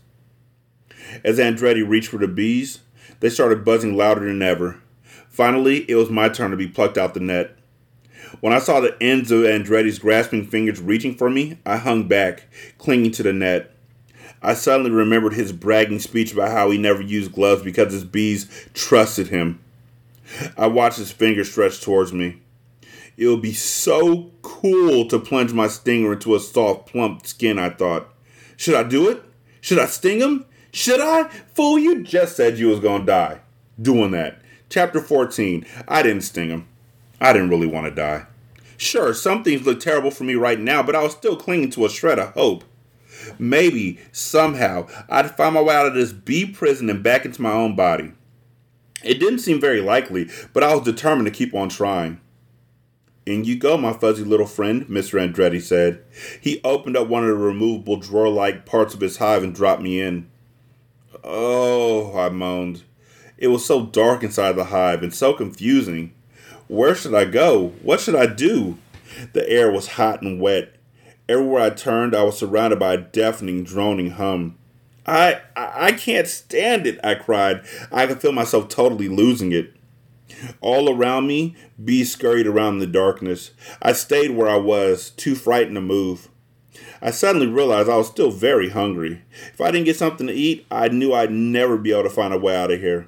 As 1.24 1.38
Andretti 1.38 1.88
reached 1.88 2.08
for 2.08 2.18
the 2.18 2.28
bees, 2.28 2.80
they 3.20 3.30
started 3.30 3.64
buzzing 3.64 3.96
louder 3.96 4.26
than 4.26 4.42
ever. 4.42 4.82
Finally, 5.30 5.88
it 5.88 5.94
was 5.94 6.10
my 6.10 6.28
turn 6.28 6.50
to 6.50 6.58
be 6.58 6.68
plucked 6.68 6.98
out 6.98 7.14
the 7.14 7.20
net. 7.20 7.56
When 8.42 8.52
I 8.52 8.58
saw 8.58 8.80
the 8.80 8.98
ends 9.00 9.30
of 9.30 9.42
Andretti's 9.42 10.00
grasping 10.00 10.48
fingers 10.48 10.82
reaching 10.82 11.14
for 11.14 11.30
me, 11.30 11.60
I 11.68 11.78
hung 11.78 12.08
back, 12.08 12.48
clinging 12.80 13.12
to 13.12 13.22
the 13.22 13.32
net. 13.32 13.76
I 14.42 14.56
suddenly 14.56 14.90
remembered 14.90 15.34
his 15.36 15.52
bragging 15.52 16.00
speech 16.00 16.34
about 16.34 16.50
how 16.50 16.72
he 16.72 16.80
never 16.80 17.04
used 17.04 17.32
gloves 17.32 17.62
because 17.62 17.94
his 17.94 18.06
bees 18.06 18.48
trusted 18.74 19.28
him. 19.28 19.60
I 20.58 20.66
watched 20.66 20.98
his 20.98 21.12
fingers 21.12 21.52
stretch 21.52 21.80
towards 21.80 22.12
me. 22.12 22.42
It 23.18 23.28
would 23.28 23.42
be 23.42 23.54
so 23.54 24.32
cool 24.42 25.08
to 25.08 25.20
plunge 25.20 25.54
my 25.54 25.68
stinger 25.68 26.14
into 26.14 26.36
a 26.36 26.40
soft, 26.40 26.88
plump 26.88 27.26
skin, 27.26 27.58
I 27.58 27.70
thought. 27.70 28.14
Should 28.58 28.76
I 28.76 28.84
do 28.84 29.10
it? 29.10 29.24
Should 29.62 29.80
I 29.80 29.86
sting 29.86 30.20
him? 30.20 30.46
Should 30.72 31.00
I? 31.00 31.30
Fool, 31.54 31.80
you 31.80 32.04
just 32.04 32.36
said 32.36 32.60
you 32.60 32.68
was 32.68 32.80
gonna 32.80 33.06
die. 33.06 33.40
Doing 33.82 34.12
that. 34.12 34.42
Chapter 34.70 35.00
14. 35.00 35.66
I 35.88 36.04
didn't 36.04 36.24
sting 36.24 36.50
him. 36.50 36.68
I 37.22 37.32
didn't 37.32 37.50
really 37.50 37.68
want 37.68 37.86
to 37.88 37.92
die. 37.92 38.26
Sure, 38.78 39.14
some 39.14 39.44
things 39.44 39.66
look 39.66 39.80
terrible 39.80 40.12
for 40.12 40.26
me 40.26 40.36
right 40.36 40.60
now, 40.60 40.84
but 40.84 40.96
I 40.96 41.04
was 41.04 41.14
still 41.14 41.38
clinging 41.38 41.70
to 41.72 41.86
a 41.86 41.90
shred 41.90 42.20
of 42.20 42.34
hope. 42.34 42.66
Maybe, 43.40 44.00
somehow, 44.12 44.88
I'd 45.10 45.36
find 45.36 45.54
my 45.54 45.62
way 45.62 45.76
out 45.76 45.88
of 45.88 45.94
this 45.94 46.12
bee 46.12 46.46
prison 46.46 46.90
and 46.90 47.02
back 47.02 47.26
into 47.26 47.42
my 47.42 47.52
own 47.52 47.76
body. 47.76 48.12
It 49.04 49.20
didn't 49.20 49.40
seem 49.40 49.62
very 49.62 49.82
likely, 49.82 50.30
but 50.52 50.64
I 50.64 50.76
was 50.76 50.84
determined 50.84 51.28
to 51.28 51.32
keep 51.32 51.54
on 51.54 51.70
trying. 51.70 52.20
In 53.26 53.44
you 53.44 53.58
go, 53.58 53.76
my 53.76 53.92
fuzzy 53.92 54.24
little 54.24 54.46
friend, 54.46 54.86
Mr. 54.86 55.20
Andretti 55.20 55.60
said. 55.60 56.04
He 56.40 56.62
opened 56.64 56.96
up 56.96 57.08
one 57.08 57.24
of 57.24 57.30
the 57.30 57.36
removable 57.36 57.98
drawer 57.98 58.30
like 58.30 58.68
parts 58.68 58.94
of 58.94 59.02
his 59.02 59.18
hive 59.18 59.42
and 59.42 59.56
dropped 59.56 59.82
me 59.82 60.00
in. 60.00 60.30
Oh, 61.24 62.16
I 62.18 62.30
moaned. 62.30 62.84
It 63.38 63.48
was 63.48 63.66
so 63.66 63.88
dark 63.88 64.22
inside 64.22 64.54
the 64.54 64.66
hive 64.66 65.02
and 65.02 65.14
so 65.14 65.34
confusing. 65.34 66.14
Where 66.68 66.94
should 66.94 67.16
I 67.16 67.26
go? 67.26 67.70
What 67.82 68.00
should 68.00 68.16
I 68.16 68.28
do? 68.28 68.78
The 69.34 69.50
air 69.50 69.72
was 69.72 69.88
hot 69.88 70.22
and 70.22 70.40
wet. 70.40 70.76
Everywhere 71.28 71.64
I 71.64 71.70
turned, 71.72 72.16
I 72.16 72.24
was 72.24 72.38
surrounded 72.38 72.78
by 72.78 72.94
a 72.94 72.98
deafening, 72.98 73.64
droning 73.64 74.12
hum. 74.12 74.56
I, 75.08 75.42
I, 75.56 75.88
I 75.88 75.92
can't 75.94 76.28
stand 76.28 76.86
it, 76.86 77.00
I 77.04 77.16
cried. 77.16 77.64
I 77.92 78.06
could 78.06 78.22
feel 78.22 78.32
myself 78.32 78.70
totally 78.70 79.10
losing 79.10 79.52
it. 79.52 79.74
All 80.62 80.90
around 80.90 81.28
me, 81.28 81.56
bees 81.84 82.12
scurried 82.12 82.48
around 82.48 82.74
in 82.74 82.80
the 82.80 82.88
darkness. 82.88 83.52
I 83.82 83.94
stayed 83.94 84.32
where 84.32 84.50
I 84.50 84.58
was, 84.58 85.12
too 85.12 85.36
frightened 85.36 85.76
to 85.76 85.82
move. 85.82 86.30
I 87.02 87.12
suddenly 87.12 87.48
realized 87.48 87.90
I 87.90 87.98
was 87.98 88.08
still 88.08 88.32
very 88.32 88.70
hungry. 88.70 89.22
If 89.54 89.62
I 89.62 89.72
didn't 89.72 89.86
get 89.86 89.98
something 89.98 90.28
to 90.28 90.34
eat, 90.34 90.66
I 90.72 90.88
knew 90.88 91.14
I'd 91.14 91.32
never 91.32 91.78
be 91.78 91.92
able 91.92 92.04
to 92.04 92.10
find 92.10 92.34
a 92.34 92.40
way 92.40 92.56
out 92.56 92.72
of 92.72 92.80
here. 92.80 93.08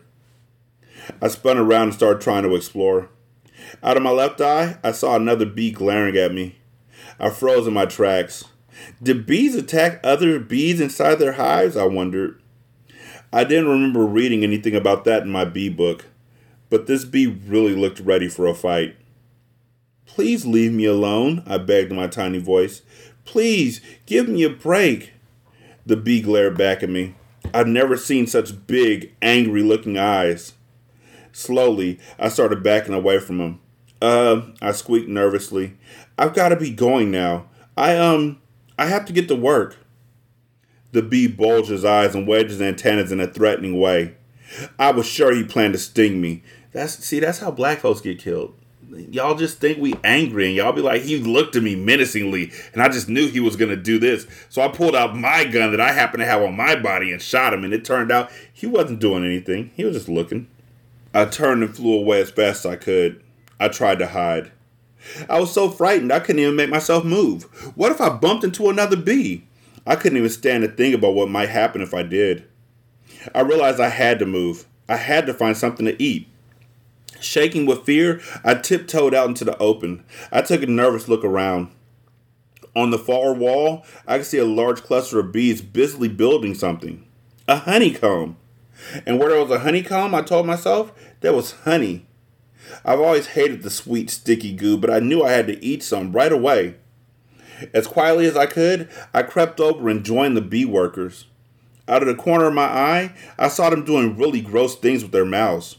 I 1.21 1.27
spun 1.29 1.57
around 1.57 1.83
and 1.83 1.93
started 1.93 2.21
trying 2.21 2.43
to 2.43 2.55
explore. 2.55 3.09
Out 3.81 3.97
of 3.97 4.03
my 4.03 4.11
left 4.11 4.39
eye, 4.39 4.77
I 4.83 4.91
saw 4.91 5.15
another 5.15 5.45
bee 5.45 5.71
glaring 5.71 6.17
at 6.17 6.33
me. 6.33 6.57
I 7.19 7.29
froze 7.29 7.67
in 7.67 7.73
my 7.73 7.85
tracks. 7.85 8.45
Did 9.01 9.25
bees 9.25 9.55
attack 9.55 9.99
other 10.03 10.39
bees 10.39 10.79
inside 10.79 11.15
their 11.15 11.33
hives? 11.33 11.75
I 11.75 11.85
wondered. 11.85 12.41
I 13.33 13.43
didn't 13.43 13.67
remember 13.67 14.05
reading 14.05 14.43
anything 14.43 14.75
about 14.75 15.03
that 15.05 15.23
in 15.23 15.29
my 15.29 15.43
bee 15.45 15.69
book 15.69 16.05
but 16.69 16.87
this 16.87 17.05
bee 17.05 17.27
really 17.27 17.75
looked 17.75 17.99
ready 17.99 18.27
for 18.27 18.47
a 18.47 18.53
fight. 18.53 18.95
Please 20.05 20.45
leave 20.45 20.71
me 20.73 20.85
alone, 20.85 21.43
I 21.45 21.57
begged 21.57 21.91
in 21.91 21.97
my 21.97 22.07
tiny 22.07 22.39
voice. 22.39 22.81
Please, 23.25 23.81
give 24.05 24.27
me 24.27 24.43
a 24.43 24.49
break. 24.49 25.13
The 25.85 25.97
bee 25.97 26.21
glared 26.21 26.57
back 26.57 26.81
at 26.81 26.89
me. 26.89 27.15
I'd 27.53 27.67
never 27.67 27.97
seen 27.97 28.27
such 28.27 28.67
big, 28.67 29.13
angry 29.21 29.61
looking 29.61 29.97
eyes. 29.97 30.53
Slowly, 31.31 31.99
I 32.17 32.29
started 32.29 32.63
backing 32.63 32.93
away 32.93 33.19
from 33.19 33.39
him. 33.39 33.59
Uh, 34.01 34.41
I 34.61 34.71
squeaked 34.71 35.09
nervously. 35.09 35.77
I've 36.17 36.33
got 36.33 36.49
to 36.49 36.55
be 36.55 36.71
going 36.71 37.11
now. 37.11 37.47
I, 37.75 37.95
um, 37.97 38.41
I 38.77 38.87
have 38.87 39.05
to 39.05 39.13
get 39.13 39.27
to 39.27 39.35
work. 39.35 39.77
The 40.93 41.01
bee 41.01 41.27
bulged 41.27 41.69
his 41.69 41.85
eyes 41.85 42.15
and 42.15 42.27
wedged 42.27 42.49
his 42.49 42.61
antennas 42.61 43.11
in 43.11 43.19
a 43.19 43.27
threatening 43.27 43.79
way. 43.79 44.15
I 44.79 44.91
was 44.91 45.05
sure 45.05 45.33
he 45.33 45.43
planned 45.43 45.73
to 45.73 45.79
sting 45.79 46.21
me. 46.21 46.43
That's 46.77 47.03
see, 47.03 47.19
that's 47.19 47.39
how 47.39 47.49
black 47.49 47.79
folks 47.79 48.01
get 48.01 48.19
killed. 48.19 48.53
Y'all 49.09 49.33
just 49.33 49.57
think 49.57 49.79
we 49.79 49.95
angry 50.03 50.45
and 50.45 50.55
y'all 50.55 50.71
be 50.71 50.81
like, 50.83 51.01
he 51.01 51.17
looked 51.17 51.55
at 51.55 51.63
me 51.63 51.75
menacingly, 51.75 52.51
and 52.71 52.83
I 52.83 52.87
just 52.87 53.09
knew 53.09 53.27
he 53.27 53.39
was 53.39 53.55
gonna 53.55 53.75
do 53.75 53.97
this. 53.97 54.27
So 54.49 54.61
I 54.61 54.67
pulled 54.67 54.95
out 54.95 55.17
my 55.17 55.43
gun 55.43 55.71
that 55.71 55.81
I 55.81 55.91
happen 55.91 56.19
to 56.19 56.25
have 56.27 56.43
on 56.43 56.55
my 56.55 56.75
body 56.75 57.11
and 57.11 57.19
shot 57.19 57.51
him, 57.51 57.63
and 57.63 57.73
it 57.73 57.83
turned 57.83 58.11
out 58.11 58.31
he 58.53 58.67
wasn't 58.67 58.99
doing 58.99 59.25
anything. 59.25 59.71
He 59.73 59.85
was 59.85 59.95
just 59.95 60.07
looking. 60.07 60.49
I 61.15 61.25
turned 61.25 61.63
and 61.63 61.75
flew 61.75 61.97
away 61.97 62.21
as 62.21 62.29
fast 62.29 62.63
as 62.63 62.73
I 62.73 62.75
could. 62.75 63.23
I 63.59 63.69
tried 63.69 63.97
to 63.97 64.07
hide. 64.07 64.51
I 65.27 65.39
was 65.39 65.51
so 65.51 65.71
frightened 65.71 66.13
I 66.13 66.19
couldn't 66.19 66.43
even 66.43 66.55
make 66.55 66.69
myself 66.69 67.03
move. 67.03 67.45
What 67.75 67.91
if 67.91 67.99
I 67.99 68.09
bumped 68.09 68.43
into 68.43 68.69
another 68.69 68.97
bee? 68.97 69.47
I 69.87 69.95
couldn't 69.95 70.19
even 70.19 70.29
stand 70.29 70.61
to 70.61 70.69
think 70.69 70.93
about 70.93 71.15
what 71.15 71.27
might 71.27 71.49
happen 71.49 71.81
if 71.81 71.95
I 71.95 72.03
did. 72.03 72.45
I 73.33 73.41
realized 73.41 73.79
I 73.79 73.89
had 73.89 74.19
to 74.19 74.27
move. 74.27 74.67
I 74.87 74.97
had 74.97 75.25
to 75.25 75.33
find 75.33 75.57
something 75.57 75.87
to 75.87 76.01
eat. 76.01 76.27
Shaking 77.19 77.65
with 77.65 77.83
fear, 77.83 78.21
I 78.43 78.55
tiptoed 78.55 79.13
out 79.13 79.29
into 79.29 79.45
the 79.45 79.57
open. 79.57 80.03
I 80.31 80.41
took 80.41 80.61
a 80.61 80.67
nervous 80.67 81.07
look 81.07 81.23
around. 81.23 81.71
On 82.75 82.91
the 82.91 82.99
far 82.99 83.33
wall, 83.33 83.83
I 84.07 84.17
could 84.17 84.27
see 84.27 84.37
a 84.37 84.45
large 84.45 84.83
cluster 84.83 85.19
of 85.19 85.31
bees 85.31 85.61
busily 85.61 86.07
building 86.07 86.53
something 86.53 87.03
a 87.47 87.55
honeycomb. 87.55 88.37
And 89.05 89.17
where 89.17 89.29
there 89.29 89.41
was 89.41 89.51
a 89.51 89.59
honeycomb, 89.59 90.13
I 90.13 90.21
told 90.21 90.45
myself, 90.45 90.91
there 91.21 91.33
was 91.33 91.51
honey. 91.63 92.05
I've 92.83 92.99
always 92.99 93.27
hated 93.27 93.63
the 93.63 93.69
sweet, 93.69 94.09
sticky 94.09 94.53
goo, 94.53 94.77
but 94.77 94.89
I 94.89 94.99
knew 94.99 95.23
I 95.23 95.31
had 95.31 95.47
to 95.47 95.63
eat 95.63 95.81
some 95.81 96.11
right 96.11 96.31
away. 96.31 96.75
As 97.73 97.87
quietly 97.87 98.27
as 98.27 98.37
I 98.37 98.45
could, 98.45 98.89
I 99.13 99.23
crept 99.23 99.59
over 99.59 99.89
and 99.89 100.05
joined 100.05 100.37
the 100.37 100.41
bee 100.41 100.65
workers. 100.65 101.25
Out 101.87 102.01
of 102.01 102.07
the 102.07 102.15
corner 102.15 102.45
of 102.47 102.53
my 102.53 102.65
eye, 102.65 103.13
I 103.39 103.47
saw 103.47 103.69
them 103.69 103.85
doing 103.85 104.17
really 104.17 104.41
gross 104.41 104.75
things 104.75 105.01
with 105.03 105.13
their 105.13 105.25
mouths. 105.25 105.77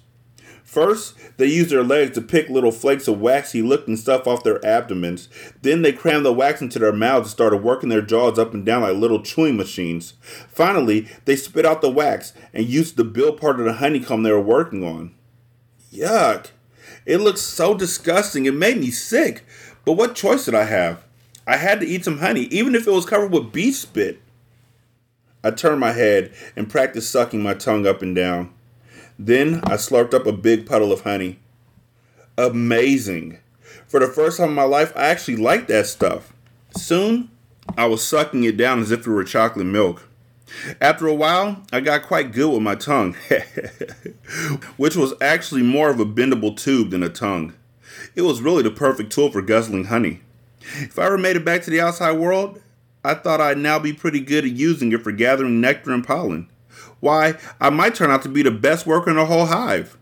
First, 0.68 1.14
they 1.38 1.46
used 1.46 1.70
their 1.70 1.82
legs 1.82 2.14
to 2.14 2.20
pick 2.20 2.50
little 2.50 2.70
flakes 2.70 3.08
of 3.08 3.22
waxy 3.22 3.62
looking 3.62 3.96
stuff 3.96 4.26
off 4.26 4.44
their 4.44 4.62
abdomens. 4.62 5.30
Then 5.62 5.80
they 5.80 5.92
crammed 5.92 6.26
the 6.26 6.32
wax 6.32 6.60
into 6.60 6.78
their 6.78 6.92
mouths 6.92 7.28
and 7.28 7.30
started 7.30 7.62
working 7.62 7.88
their 7.88 8.02
jaws 8.02 8.38
up 8.38 8.52
and 8.52 8.66
down 8.66 8.82
like 8.82 8.94
little 8.94 9.22
chewing 9.22 9.56
machines. 9.56 10.12
Finally, 10.50 11.08
they 11.24 11.36
spit 11.36 11.64
out 11.64 11.80
the 11.80 11.88
wax 11.88 12.34
and 12.52 12.66
used 12.66 12.98
the 12.98 13.04
bill 13.04 13.32
part 13.32 13.58
of 13.58 13.64
the 13.64 13.72
honeycomb 13.72 14.22
they 14.22 14.30
were 14.30 14.42
working 14.42 14.84
on. 14.84 15.14
Yuck. 15.90 16.48
It 17.06 17.22
looked 17.22 17.38
so 17.38 17.72
disgusting. 17.72 18.44
It 18.44 18.52
made 18.52 18.76
me 18.76 18.90
sick. 18.90 19.46
But 19.86 19.94
what 19.94 20.14
choice 20.14 20.44
did 20.44 20.54
I 20.54 20.64
have? 20.64 21.02
I 21.46 21.56
had 21.56 21.80
to 21.80 21.86
eat 21.86 22.04
some 22.04 22.18
honey, 22.18 22.42
even 22.42 22.74
if 22.74 22.86
it 22.86 22.92
was 22.92 23.06
covered 23.06 23.32
with 23.32 23.52
bee 23.52 23.72
spit. 23.72 24.20
I 25.42 25.50
turned 25.50 25.80
my 25.80 25.92
head 25.92 26.30
and 26.56 26.68
practiced 26.68 27.10
sucking 27.10 27.42
my 27.42 27.54
tongue 27.54 27.86
up 27.86 28.02
and 28.02 28.14
down. 28.14 28.52
Then 29.18 29.60
I 29.64 29.74
slurped 29.74 30.14
up 30.14 30.26
a 30.26 30.32
big 30.32 30.66
puddle 30.66 30.92
of 30.92 31.02
honey. 31.02 31.38
Amazing. 32.36 33.38
For 33.88 33.98
the 33.98 34.06
first 34.06 34.38
time 34.38 34.50
in 34.50 34.54
my 34.54 34.62
life, 34.62 34.92
I 34.94 35.08
actually 35.08 35.36
liked 35.36 35.68
that 35.68 35.86
stuff. 35.86 36.32
Soon, 36.76 37.30
I 37.76 37.86
was 37.86 38.06
sucking 38.06 38.44
it 38.44 38.56
down 38.56 38.80
as 38.80 38.90
if 38.90 39.00
it 39.00 39.10
were 39.10 39.24
chocolate 39.24 39.66
milk. 39.66 40.08
After 40.80 41.06
a 41.06 41.14
while, 41.14 41.62
I 41.72 41.80
got 41.80 42.04
quite 42.04 42.32
good 42.32 42.50
with 42.52 42.62
my 42.62 42.74
tongue, 42.74 43.16
which 44.76 44.96
was 44.96 45.14
actually 45.20 45.62
more 45.62 45.90
of 45.90 46.00
a 46.00 46.06
bendable 46.06 46.56
tube 46.56 46.90
than 46.90 47.02
a 47.02 47.08
tongue. 47.08 47.54
It 48.14 48.22
was 48.22 48.40
really 48.40 48.62
the 48.62 48.70
perfect 48.70 49.12
tool 49.12 49.30
for 49.30 49.42
guzzling 49.42 49.86
honey. 49.86 50.20
If 50.60 50.98
I 50.98 51.06
ever 51.06 51.18
made 51.18 51.36
it 51.36 51.44
back 51.44 51.62
to 51.62 51.70
the 51.70 51.80
outside 51.80 52.12
world, 52.12 52.60
I 53.04 53.14
thought 53.14 53.40
I'd 53.40 53.58
now 53.58 53.78
be 53.78 53.92
pretty 53.92 54.20
good 54.20 54.44
at 54.44 54.50
using 54.50 54.92
it 54.92 55.02
for 55.02 55.12
gathering 55.12 55.60
nectar 55.60 55.92
and 55.92 56.06
pollen. 56.06 56.48
Why, 57.00 57.34
I 57.60 57.70
might 57.70 57.94
turn 57.94 58.10
out 58.10 58.22
to 58.22 58.28
be 58.28 58.42
the 58.42 58.50
best 58.50 58.86
worker 58.86 59.10
in 59.10 59.16
the 59.16 59.26
whole 59.26 59.46
hive. 59.46 59.96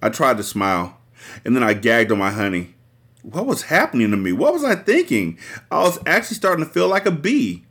I 0.00 0.08
tried 0.08 0.36
to 0.38 0.42
smile, 0.42 0.98
and 1.44 1.54
then 1.54 1.62
I 1.62 1.74
gagged 1.74 2.12
on 2.12 2.18
my 2.18 2.30
honey. 2.30 2.74
What 3.22 3.46
was 3.46 3.62
happening 3.62 4.10
to 4.10 4.16
me? 4.16 4.32
What 4.32 4.54
was 4.54 4.64
I 4.64 4.74
thinking? 4.74 5.38
I 5.70 5.82
was 5.82 5.98
actually 6.06 6.36
starting 6.36 6.64
to 6.64 6.70
feel 6.70 6.88
like 6.88 7.04
a 7.04 7.10
bee. 7.10 7.66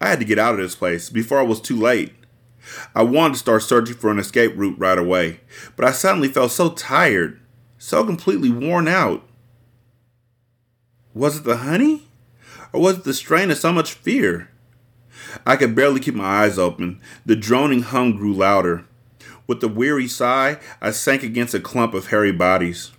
I 0.00 0.08
had 0.08 0.18
to 0.20 0.24
get 0.24 0.38
out 0.38 0.54
of 0.54 0.60
this 0.60 0.74
place 0.74 1.10
before 1.10 1.40
it 1.40 1.46
was 1.46 1.60
too 1.60 1.76
late. 1.76 2.12
I 2.94 3.02
wanted 3.02 3.34
to 3.34 3.40
start 3.40 3.62
searching 3.62 3.96
for 3.96 4.10
an 4.10 4.18
escape 4.18 4.52
route 4.54 4.78
right 4.78 4.98
away, 4.98 5.40
but 5.74 5.84
I 5.84 5.92
suddenly 5.92 6.28
felt 6.28 6.52
so 6.52 6.70
tired, 6.70 7.40
so 7.78 8.04
completely 8.04 8.50
worn 8.50 8.86
out. 8.86 9.26
Was 11.14 11.38
it 11.38 11.44
the 11.44 11.58
honey? 11.58 12.08
Or 12.72 12.80
was 12.80 12.98
it 12.98 13.04
the 13.04 13.14
strain 13.14 13.50
of 13.50 13.58
so 13.58 13.72
much 13.72 13.92
fear? 13.92 14.48
I 15.46 15.56
could 15.56 15.74
barely 15.74 16.00
keep 16.00 16.14
my 16.14 16.44
eyes 16.44 16.58
open. 16.58 17.00
The 17.26 17.36
droning 17.36 17.82
hum 17.82 18.16
grew 18.16 18.32
louder. 18.32 18.84
With 19.46 19.62
a 19.62 19.68
weary 19.68 20.08
sigh, 20.08 20.58
I 20.80 20.92
sank 20.92 21.22
against 21.22 21.54
a 21.54 21.60
clump 21.60 21.94
of 21.94 22.06
hairy 22.06 22.32
bodies. 22.32 22.92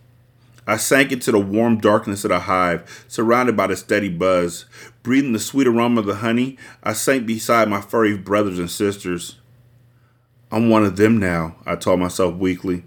I 0.66 0.78
sank 0.78 1.12
into 1.12 1.32
the 1.32 1.40
warm 1.40 1.80
darkness 1.80 2.24
of 2.24 2.30
the 2.30 2.40
hive, 2.40 3.06
surrounded 3.08 3.58
by 3.58 3.68
the 3.68 3.76
steady 3.76 4.10
buzz. 4.10 4.66
Breathing 5.04 5.34
the 5.34 5.40
sweet 5.40 5.68
aroma 5.68 6.02
of 6.02 6.06
the 6.06 6.16
honey, 6.16 6.58
I 6.82 6.94
sank 6.94 7.26
beside 7.26 7.70
my 7.70 7.82
furry 7.82 8.18
brothers 8.18 8.60
and 8.60 8.72
sisters. 8.72 9.40
I'm 10.52 10.70
one 10.70 10.86
of 10.86 10.96
them 10.98 11.18
now, 11.18 11.56
I 11.66 11.76
told 11.76 12.00
myself 12.00 12.36
weakly. 12.36 12.84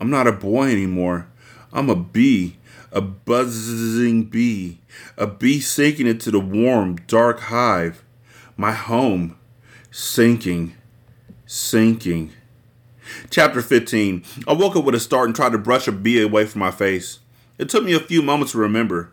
I'm 0.00 0.10
not 0.10 0.26
a 0.26 0.32
boy 0.32 0.70
anymore. 0.70 1.28
I'm 1.72 1.90
a 1.90 1.96
bee, 1.96 2.56
a 2.92 3.00
buzzing 3.00 4.24
bee, 4.24 4.78
a 5.16 5.26
bee 5.26 5.60
sinking 5.60 6.06
into 6.06 6.30
the 6.30 6.40
warm, 6.40 6.96
dark 7.06 7.40
hive. 7.40 8.03
My 8.56 8.70
home, 8.70 9.36
sinking, 9.90 10.76
sinking. 11.44 12.32
Chapter 13.28 13.60
15. 13.60 14.24
I 14.46 14.52
woke 14.52 14.76
up 14.76 14.84
with 14.84 14.94
a 14.94 15.00
start 15.00 15.26
and 15.26 15.34
tried 15.34 15.52
to 15.52 15.58
brush 15.58 15.88
a 15.88 15.92
bee 15.92 16.22
away 16.22 16.46
from 16.46 16.60
my 16.60 16.70
face. 16.70 17.18
It 17.58 17.68
took 17.68 17.82
me 17.82 17.94
a 17.94 18.00
few 18.00 18.22
moments 18.22 18.52
to 18.52 18.58
remember. 18.58 19.10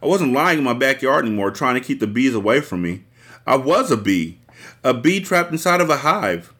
I 0.00 0.06
wasn't 0.06 0.32
lying 0.32 0.58
in 0.58 0.64
my 0.64 0.74
backyard 0.74 1.24
anymore 1.24 1.50
trying 1.50 1.74
to 1.74 1.80
keep 1.80 1.98
the 1.98 2.06
bees 2.06 2.34
away 2.34 2.60
from 2.60 2.82
me. 2.82 3.02
I 3.48 3.56
was 3.56 3.90
a 3.90 3.96
bee, 3.96 4.38
a 4.84 4.94
bee 4.94 5.20
trapped 5.20 5.50
inside 5.50 5.80
of 5.80 5.90
a 5.90 5.98
hive. 5.98 6.54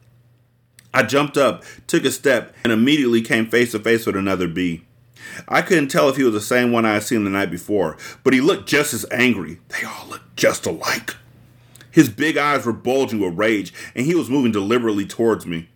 I 0.93 1.03
jumped 1.03 1.37
up, 1.37 1.63
took 1.87 2.03
a 2.03 2.11
step, 2.11 2.53
and 2.65 2.73
immediately 2.73 3.21
came 3.21 3.45
face 3.45 3.71
to 3.71 3.79
face 3.79 4.05
with 4.05 4.17
another 4.17 4.49
bee. 4.49 4.83
I 5.47 5.61
couldn't 5.61 5.87
tell 5.87 6.09
if 6.09 6.17
he 6.17 6.23
was 6.23 6.33
the 6.33 6.41
same 6.41 6.73
one 6.73 6.85
I 6.85 6.95
had 6.95 7.03
seen 7.03 7.23
the 7.23 7.29
night 7.29 7.49
before, 7.49 7.95
but 8.25 8.33
he 8.33 8.41
looked 8.41 8.67
just 8.67 8.93
as 8.93 9.05
angry. 9.09 9.59
They 9.69 9.85
all 9.85 10.07
looked 10.09 10.35
just 10.35 10.65
alike. 10.65 11.15
His 11.95 12.09
big 12.09 12.35
eyes 12.35 12.65
were 12.65 12.73
bulging 12.73 13.21
with 13.21 13.37
rage, 13.37 13.73
and 13.95 14.05
he 14.05 14.15
was 14.15 14.29
moving 14.29 14.51
deliberately 14.51 15.05
towards 15.05 15.45
me. 15.45 15.69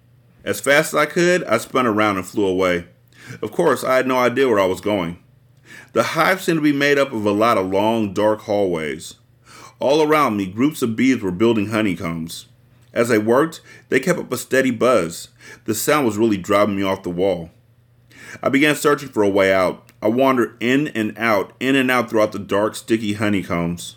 As 0.43 0.59
fast 0.59 0.93
as 0.93 0.95
I 0.95 1.05
could, 1.05 1.45
I 1.45 1.59
spun 1.59 1.87
around 1.87 2.17
and 2.17 2.25
flew 2.27 2.45
away. 2.45 2.87
Of 3.41 3.53
course, 3.53 3.85
I 3.85 3.95
had 3.95 4.05
no 4.05 4.17
idea 4.17 4.49
where 4.49 4.59
I 4.59 4.65
was 4.65 4.81
going. 4.81 5.23
The 5.93 6.03
hive 6.03 6.41
seemed 6.41 6.57
to 6.57 6.61
be 6.61 6.73
made 6.73 6.97
up 6.97 7.13
of 7.13 7.25
a 7.25 7.31
lot 7.31 7.57
of 7.57 7.71
long, 7.71 8.13
dark 8.13 8.41
hallways. 8.41 9.15
All 9.79 10.03
around 10.03 10.35
me, 10.35 10.45
groups 10.45 10.81
of 10.81 10.97
bees 10.97 11.21
were 11.21 11.31
building 11.31 11.67
honeycombs. 11.67 12.47
As 12.91 13.07
they 13.07 13.17
worked, 13.17 13.61
they 13.87 14.01
kept 14.01 14.19
up 14.19 14.33
a 14.33 14.37
steady 14.37 14.71
buzz. 14.71 15.29
The 15.63 15.73
sound 15.73 16.05
was 16.05 16.17
really 16.17 16.35
driving 16.35 16.75
me 16.75 16.83
off 16.83 17.03
the 17.03 17.09
wall. 17.09 17.49
I 18.43 18.49
began 18.49 18.75
searching 18.75 19.07
for 19.07 19.23
a 19.23 19.29
way 19.29 19.53
out. 19.53 19.89
I 20.01 20.09
wandered 20.09 20.57
in 20.59 20.89
and 20.89 21.17
out, 21.17 21.53
in 21.61 21.77
and 21.77 21.89
out 21.89 22.09
throughout 22.09 22.33
the 22.33 22.39
dark, 22.39 22.75
sticky 22.75 23.13
honeycombs. 23.13 23.95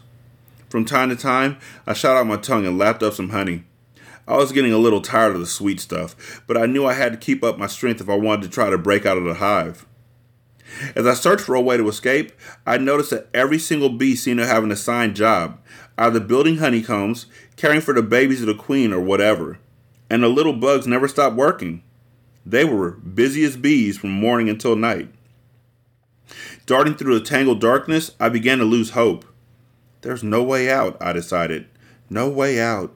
From 0.72 0.86
time 0.86 1.10
to 1.10 1.16
time, 1.16 1.58
I 1.86 1.92
shot 1.92 2.16
out 2.16 2.26
my 2.26 2.38
tongue 2.38 2.64
and 2.64 2.78
lapped 2.78 3.02
up 3.02 3.12
some 3.12 3.28
honey. 3.28 3.64
I 4.26 4.38
was 4.38 4.52
getting 4.52 4.72
a 4.72 4.78
little 4.78 5.02
tired 5.02 5.34
of 5.34 5.40
the 5.40 5.46
sweet 5.46 5.80
stuff, 5.80 6.42
but 6.46 6.56
I 6.56 6.64
knew 6.64 6.86
I 6.86 6.94
had 6.94 7.12
to 7.12 7.18
keep 7.18 7.44
up 7.44 7.58
my 7.58 7.66
strength 7.66 8.00
if 8.00 8.08
I 8.08 8.14
wanted 8.16 8.44
to 8.44 8.48
try 8.48 8.70
to 8.70 8.78
break 8.78 9.04
out 9.04 9.18
of 9.18 9.24
the 9.24 9.34
hive. 9.34 9.84
As 10.96 11.06
I 11.06 11.12
searched 11.12 11.44
for 11.44 11.54
a 11.54 11.60
way 11.60 11.76
to 11.76 11.86
escape, 11.90 12.32
I 12.66 12.78
noticed 12.78 13.10
that 13.10 13.28
every 13.34 13.58
single 13.58 13.90
bee 13.90 14.16
seemed 14.16 14.38
to 14.38 14.46
have 14.46 14.64
an 14.64 14.72
assigned 14.72 15.14
job, 15.14 15.60
either 15.98 16.20
building 16.20 16.56
honeycombs, 16.56 17.26
caring 17.56 17.82
for 17.82 17.92
the 17.92 18.00
babies 18.00 18.40
of 18.40 18.46
the 18.46 18.54
queen, 18.54 18.94
or 18.94 19.00
whatever. 19.02 19.58
And 20.08 20.22
the 20.22 20.28
little 20.28 20.54
bugs 20.54 20.86
never 20.86 21.06
stopped 21.06 21.36
working. 21.36 21.82
They 22.46 22.64
were 22.64 22.92
busy 22.92 23.44
as 23.44 23.58
bees 23.58 23.98
from 23.98 24.12
morning 24.12 24.48
until 24.48 24.74
night. 24.74 25.10
Darting 26.64 26.94
through 26.94 27.18
the 27.18 27.24
tangled 27.26 27.60
darkness, 27.60 28.12
I 28.18 28.30
began 28.30 28.56
to 28.56 28.64
lose 28.64 28.92
hope. 28.92 29.26
There's 30.02 30.22
no 30.22 30.42
way 30.42 30.70
out, 30.70 30.96
I 31.00 31.12
decided. 31.12 31.66
No 32.10 32.28
way 32.28 32.60
out. 32.60 32.94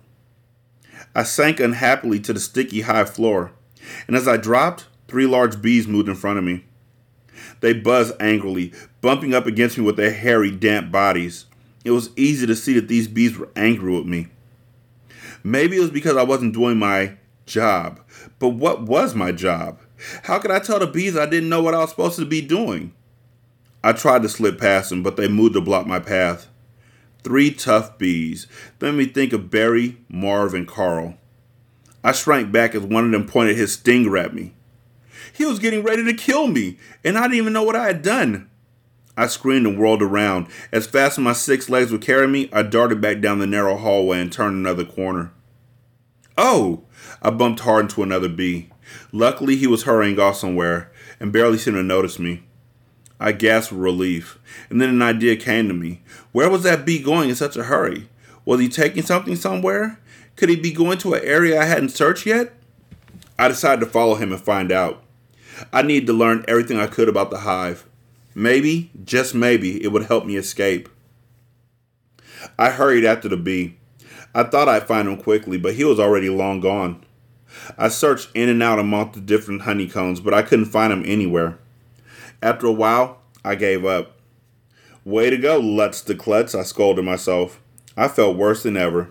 I 1.14 1.22
sank 1.22 1.60
unhappily 1.60 2.20
to 2.20 2.32
the 2.32 2.40
sticky 2.40 2.82
high 2.82 3.04
floor, 3.04 3.52
and 4.06 4.16
as 4.16 4.28
I 4.28 4.36
dropped, 4.36 4.86
three 5.08 5.26
large 5.26 5.62
bees 5.62 5.86
moved 5.86 6.08
in 6.08 6.14
front 6.14 6.38
of 6.38 6.44
me. 6.44 6.64
They 7.60 7.72
buzzed 7.72 8.14
angrily, 8.20 8.72
bumping 9.00 9.34
up 9.34 9.46
against 9.46 9.78
me 9.78 9.84
with 9.84 9.96
their 9.96 10.12
hairy, 10.12 10.50
damp 10.50 10.90
bodies. 10.90 11.46
It 11.84 11.92
was 11.92 12.10
easy 12.16 12.46
to 12.46 12.56
see 12.56 12.74
that 12.74 12.88
these 12.88 13.08
bees 13.08 13.38
were 13.38 13.48
angry 13.54 13.92
with 13.92 14.06
me. 14.06 14.28
Maybe 15.44 15.76
it 15.76 15.80
was 15.80 15.90
because 15.90 16.16
I 16.16 16.24
wasn't 16.24 16.54
doing 16.54 16.76
my 16.76 17.16
job. 17.46 18.00
But 18.40 18.50
what 18.50 18.82
was 18.82 19.14
my 19.14 19.30
job? 19.30 19.78
How 20.24 20.40
could 20.40 20.50
I 20.50 20.58
tell 20.58 20.80
the 20.80 20.86
bees 20.86 21.16
I 21.16 21.26
didn't 21.26 21.48
know 21.48 21.62
what 21.62 21.74
I 21.74 21.78
was 21.78 21.90
supposed 21.90 22.18
to 22.18 22.26
be 22.26 22.40
doing? 22.40 22.92
I 23.84 23.92
tried 23.92 24.22
to 24.22 24.28
slip 24.28 24.58
past 24.58 24.90
them, 24.90 25.04
but 25.04 25.16
they 25.16 25.28
moved 25.28 25.54
to 25.54 25.60
block 25.60 25.86
my 25.86 26.00
path. 26.00 26.48
Three 27.26 27.50
tough 27.50 27.98
bees. 27.98 28.46
Let 28.80 28.94
me 28.94 29.04
think 29.04 29.32
of 29.32 29.50
Barry, 29.50 29.96
Marv, 30.08 30.54
and 30.54 30.64
Carl. 30.64 31.16
I 32.04 32.12
shrank 32.12 32.52
back 32.52 32.72
as 32.72 32.82
one 32.82 33.04
of 33.04 33.10
them 33.10 33.26
pointed 33.26 33.56
his 33.56 33.72
stinger 33.72 34.16
at 34.16 34.32
me. 34.32 34.54
He 35.32 35.44
was 35.44 35.58
getting 35.58 35.82
ready 35.82 36.04
to 36.04 36.14
kill 36.14 36.46
me, 36.46 36.78
and 37.02 37.18
I 37.18 37.22
didn't 37.22 37.38
even 37.38 37.52
know 37.52 37.64
what 37.64 37.74
I 37.74 37.88
had 37.88 38.02
done. 38.02 38.48
I 39.16 39.26
screamed 39.26 39.66
and 39.66 39.76
whirled 39.76 40.02
around. 40.02 40.46
As 40.70 40.86
fast 40.86 41.18
as 41.18 41.24
my 41.24 41.32
six 41.32 41.68
legs 41.68 41.90
would 41.90 42.00
carry 42.00 42.28
me, 42.28 42.48
I 42.52 42.62
darted 42.62 43.00
back 43.00 43.20
down 43.20 43.40
the 43.40 43.46
narrow 43.48 43.76
hallway 43.76 44.20
and 44.20 44.32
turned 44.32 44.54
another 44.54 44.84
corner. 44.84 45.32
Oh! 46.38 46.84
I 47.20 47.30
bumped 47.30 47.58
hard 47.58 47.86
into 47.86 48.04
another 48.04 48.28
bee. 48.28 48.70
Luckily, 49.10 49.56
he 49.56 49.66
was 49.66 49.82
hurrying 49.82 50.20
off 50.20 50.36
somewhere 50.36 50.92
and 51.18 51.32
barely 51.32 51.58
seemed 51.58 51.76
to 51.76 51.82
notice 51.82 52.20
me. 52.20 52.44
I 53.18 53.32
gasped 53.32 53.72
relief, 53.72 54.38
and 54.68 54.80
then 54.80 54.90
an 54.90 55.02
idea 55.02 55.36
came 55.36 55.68
to 55.68 55.74
me. 55.74 56.02
Where 56.32 56.50
was 56.50 56.64
that 56.64 56.84
bee 56.84 57.02
going 57.02 57.30
in 57.30 57.34
such 57.34 57.56
a 57.56 57.64
hurry? 57.64 58.08
Was 58.44 58.60
he 58.60 58.68
taking 58.68 59.02
something 59.02 59.36
somewhere? 59.36 59.98
Could 60.36 60.50
he 60.50 60.56
be 60.56 60.72
going 60.72 60.98
to 60.98 61.14
an 61.14 61.24
area 61.24 61.60
I 61.60 61.64
hadn't 61.64 61.88
searched 61.90 62.26
yet? 62.26 62.52
I 63.38 63.48
decided 63.48 63.80
to 63.80 63.90
follow 63.90 64.16
him 64.16 64.32
and 64.32 64.40
find 64.40 64.70
out. 64.70 65.02
I 65.72 65.82
needed 65.82 66.06
to 66.08 66.12
learn 66.12 66.44
everything 66.46 66.78
I 66.78 66.86
could 66.86 67.08
about 67.08 67.30
the 67.30 67.38
hive. 67.38 67.86
Maybe, 68.34 68.90
just 69.02 69.34
maybe, 69.34 69.82
it 69.82 69.88
would 69.88 70.04
help 70.04 70.26
me 70.26 70.36
escape. 70.36 70.90
I 72.58 72.70
hurried 72.70 73.04
after 73.04 73.28
the 73.28 73.36
bee. 73.38 73.76
I 74.34 74.42
thought 74.42 74.68
I'd 74.68 74.86
find 74.86 75.08
him 75.08 75.16
quickly, 75.16 75.56
but 75.56 75.74
he 75.74 75.84
was 75.84 75.98
already 75.98 76.28
long 76.28 76.60
gone. 76.60 77.02
I 77.78 77.88
searched 77.88 78.28
in 78.34 78.50
and 78.50 78.62
out 78.62 78.78
among 78.78 79.12
the 79.12 79.20
different 79.20 79.62
honeycombs, 79.62 80.20
but 80.20 80.34
I 80.34 80.42
couldn't 80.42 80.66
find 80.66 80.92
him 80.92 81.02
anywhere. 81.06 81.58
After 82.42 82.66
a 82.66 82.72
while, 82.72 83.20
I 83.44 83.54
gave 83.54 83.84
up. 83.84 84.12
Way 85.04 85.30
to 85.30 85.36
go, 85.36 85.58
Lutz 85.58 86.00
the 86.00 86.14
Klutz, 86.14 86.54
I 86.54 86.62
scolded 86.62 87.04
myself. 87.04 87.60
I 87.96 88.08
felt 88.08 88.36
worse 88.36 88.62
than 88.62 88.76
ever. 88.76 89.10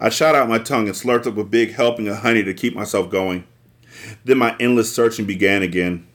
I 0.00 0.08
shot 0.08 0.34
out 0.34 0.48
my 0.48 0.58
tongue 0.58 0.86
and 0.86 0.96
slurped 0.96 1.26
up 1.26 1.36
a 1.36 1.44
big 1.44 1.72
helping 1.72 2.08
of 2.08 2.18
honey 2.18 2.42
to 2.44 2.54
keep 2.54 2.74
myself 2.74 3.10
going. 3.10 3.44
Then 4.24 4.38
my 4.38 4.56
endless 4.58 4.94
searching 4.94 5.26
began 5.26 5.62
again. 5.62 6.06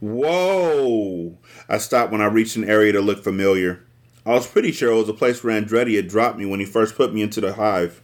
Whoa! 0.00 1.38
I 1.68 1.78
stopped 1.78 2.12
when 2.12 2.20
I 2.20 2.26
reached 2.26 2.56
an 2.56 2.68
area 2.68 2.92
that 2.92 3.02
looked 3.02 3.24
familiar. 3.24 3.84
I 4.26 4.30
was 4.30 4.46
pretty 4.46 4.72
sure 4.72 4.92
it 4.92 4.96
was 4.96 5.06
the 5.06 5.14
place 5.14 5.42
where 5.42 5.60
Andretti 5.60 5.96
had 5.96 6.08
dropped 6.08 6.38
me 6.38 6.46
when 6.46 6.60
he 6.60 6.66
first 6.66 6.96
put 6.96 7.14
me 7.14 7.22
into 7.22 7.40
the 7.40 7.54
hive. 7.54 8.02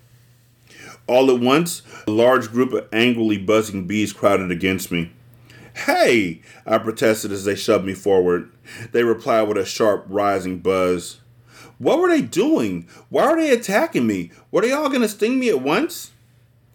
All 1.07 1.31
at 1.31 1.41
once, 1.41 1.83
a 2.07 2.11
large 2.11 2.51
group 2.51 2.73
of 2.73 2.89
angrily 2.93 3.37
buzzing 3.37 3.87
bees 3.87 4.13
crowded 4.13 4.51
against 4.51 4.91
me. 4.91 5.13
Hey! 5.75 6.41
I 6.67 6.79
protested 6.79 7.33
as 7.33 7.45
they 7.45 7.55
shoved 7.55 7.85
me 7.85 7.95
forward. 7.95 8.51
They 8.93 9.03
replied 9.03 9.43
with 9.43 9.59
a 9.59 9.65
sharp, 9.65 10.07
rising 10.09 10.59
buzz. 10.59 11.21
What 11.79 11.99
were 11.99 12.09
they 12.09 12.23
doing? 12.23 12.89
Why 13.09 13.31
were 13.31 13.37
they 13.37 13.51
attacking 13.51 14.07
me? 14.07 14.31
Were 14.51 14.63
they 14.63 14.73
all 14.73 14.89
going 14.89 15.03
to 15.03 15.09
sting 15.09 15.39
me 15.39 15.49
at 15.49 15.61
once? 15.61 16.13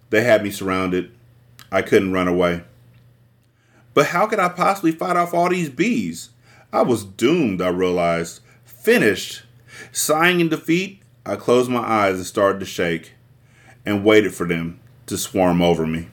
They 0.10 0.24
had 0.24 0.44
me 0.44 0.52
surrounded. 0.52 1.12
I 1.72 1.82
couldn't 1.82 2.14
run 2.14 2.28
away. 2.28 2.64
But 3.94 4.08
how 4.08 4.28
could 4.28 4.40
I 4.40 4.50
possibly 4.50 4.92
fight 4.92 5.16
off 5.16 5.34
all 5.34 5.50
these 5.50 5.70
bees? 5.70 6.30
I 6.72 6.84
was 6.84 7.04
doomed, 7.04 7.62
I 7.62 7.70
realized. 7.70 8.42
Finished. 8.66 9.44
Sighing 9.92 10.40
in 10.40 10.50
defeat, 10.50 11.02
I 11.26 11.36
closed 11.36 11.70
my 11.70 11.80
eyes 11.80 12.16
and 12.16 12.26
started 12.26 12.60
to 12.60 12.66
shake 12.66 13.14
and 13.86 14.04
waited 14.04 14.34
for 14.34 14.48
them 14.48 14.80
to 15.08 15.18
swarm 15.18 15.62
over 15.62 15.88
me. 15.88 16.10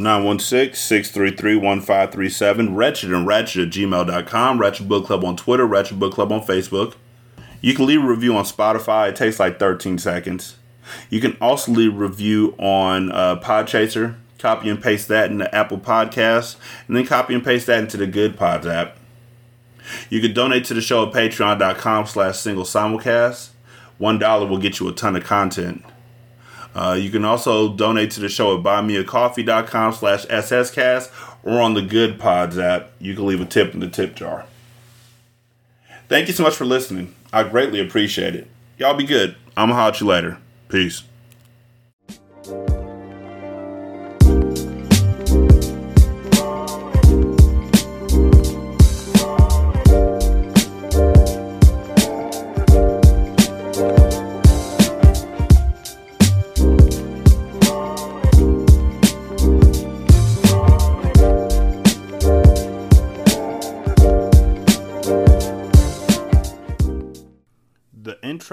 916-633-1537, 0.00 2.76
wretched 2.76 3.12
and 3.12 3.26
ratchet 3.26 3.68
at 3.68 3.72
gmail.com, 3.72 4.60
Ratchet 4.60 4.88
Book 4.88 5.06
Club 5.06 5.24
on 5.24 5.36
Twitter, 5.36 5.66
Ratchet 5.66 5.98
Book 5.98 6.12
Club 6.14 6.32
on 6.32 6.42
Facebook. 6.42 6.94
You 7.60 7.74
can 7.74 7.86
leave 7.86 8.02
a 8.02 8.06
review 8.06 8.34
on 8.36 8.44
Spotify. 8.44 9.10
It 9.10 9.16
takes 9.16 9.38
like 9.38 9.58
13 9.58 9.98
seconds. 9.98 10.56
You 11.08 11.20
can 11.20 11.36
also 11.40 11.70
leave 11.72 11.94
a 11.94 11.98
review 11.98 12.54
on 12.58 13.12
uh, 13.12 13.38
Podchaser. 13.40 14.16
Copy 14.38 14.68
and 14.70 14.82
paste 14.82 15.08
that 15.08 15.30
into 15.30 15.54
Apple 15.54 15.78
Podcasts, 15.78 16.56
and 16.88 16.96
then 16.96 17.06
copy 17.06 17.34
and 17.34 17.44
paste 17.44 17.66
that 17.66 17.80
into 17.80 17.98
the 17.98 18.06
Goodpods 18.06 18.64
app. 18.64 18.96
You 20.08 20.22
can 20.22 20.32
donate 20.32 20.64
to 20.66 20.74
the 20.74 20.80
show 20.80 21.06
at 21.06 21.12
patreon.com 21.12 22.06
slash 22.06 22.38
single 22.38 22.64
simulcast. 22.64 23.50
One 23.98 24.18
dollar 24.18 24.46
will 24.46 24.56
get 24.56 24.80
you 24.80 24.88
a 24.88 24.92
ton 24.92 25.14
of 25.14 25.24
content. 25.24 25.84
Uh, 26.74 26.96
you 26.98 27.10
can 27.10 27.24
also 27.24 27.74
donate 27.74 28.10
to 28.12 28.20
the 28.20 28.28
show 28.28 28.56
at 28.56 28.62
buymeacoffee.com 28.62 29.92
slash 29.92 30.26
sscast 30.26 31.10
or 31.42 31.60
on 31.60 31.74
the 31.74 31.80
Goodpods 31.80 32.62
app. 32.62 32.90
You 33.00 33.14
can 33.14 33.26
leave 33.26 33.40
a 33.40 33.44
tip 33.44 33.74
in 33.74 33.80
the 33.80 33.88
tip 33.88 34.14
jar. 34.14 34.46
Thank 36.08 36.28
you 36.28 36.34
so 36.34 36.42
much 36.42 36.56
for 36.56 36.64
listening. 36.64 37.14
I 37.32 37.44
greatly 37.44 37.80
appreciate 37.80 38.34
it. 38.34 38.48
Y'all 38.78 38.94
be 38.94 39.04
good. 39.04 39.36
I'm 39.56 39.68
going 39.68 39.70
to 39.70 39.74
holler 39.74 39.92
at 39.92 40.00
you 40.00 40.06
later. 40.06 40.38
Peace. 40.68 41.02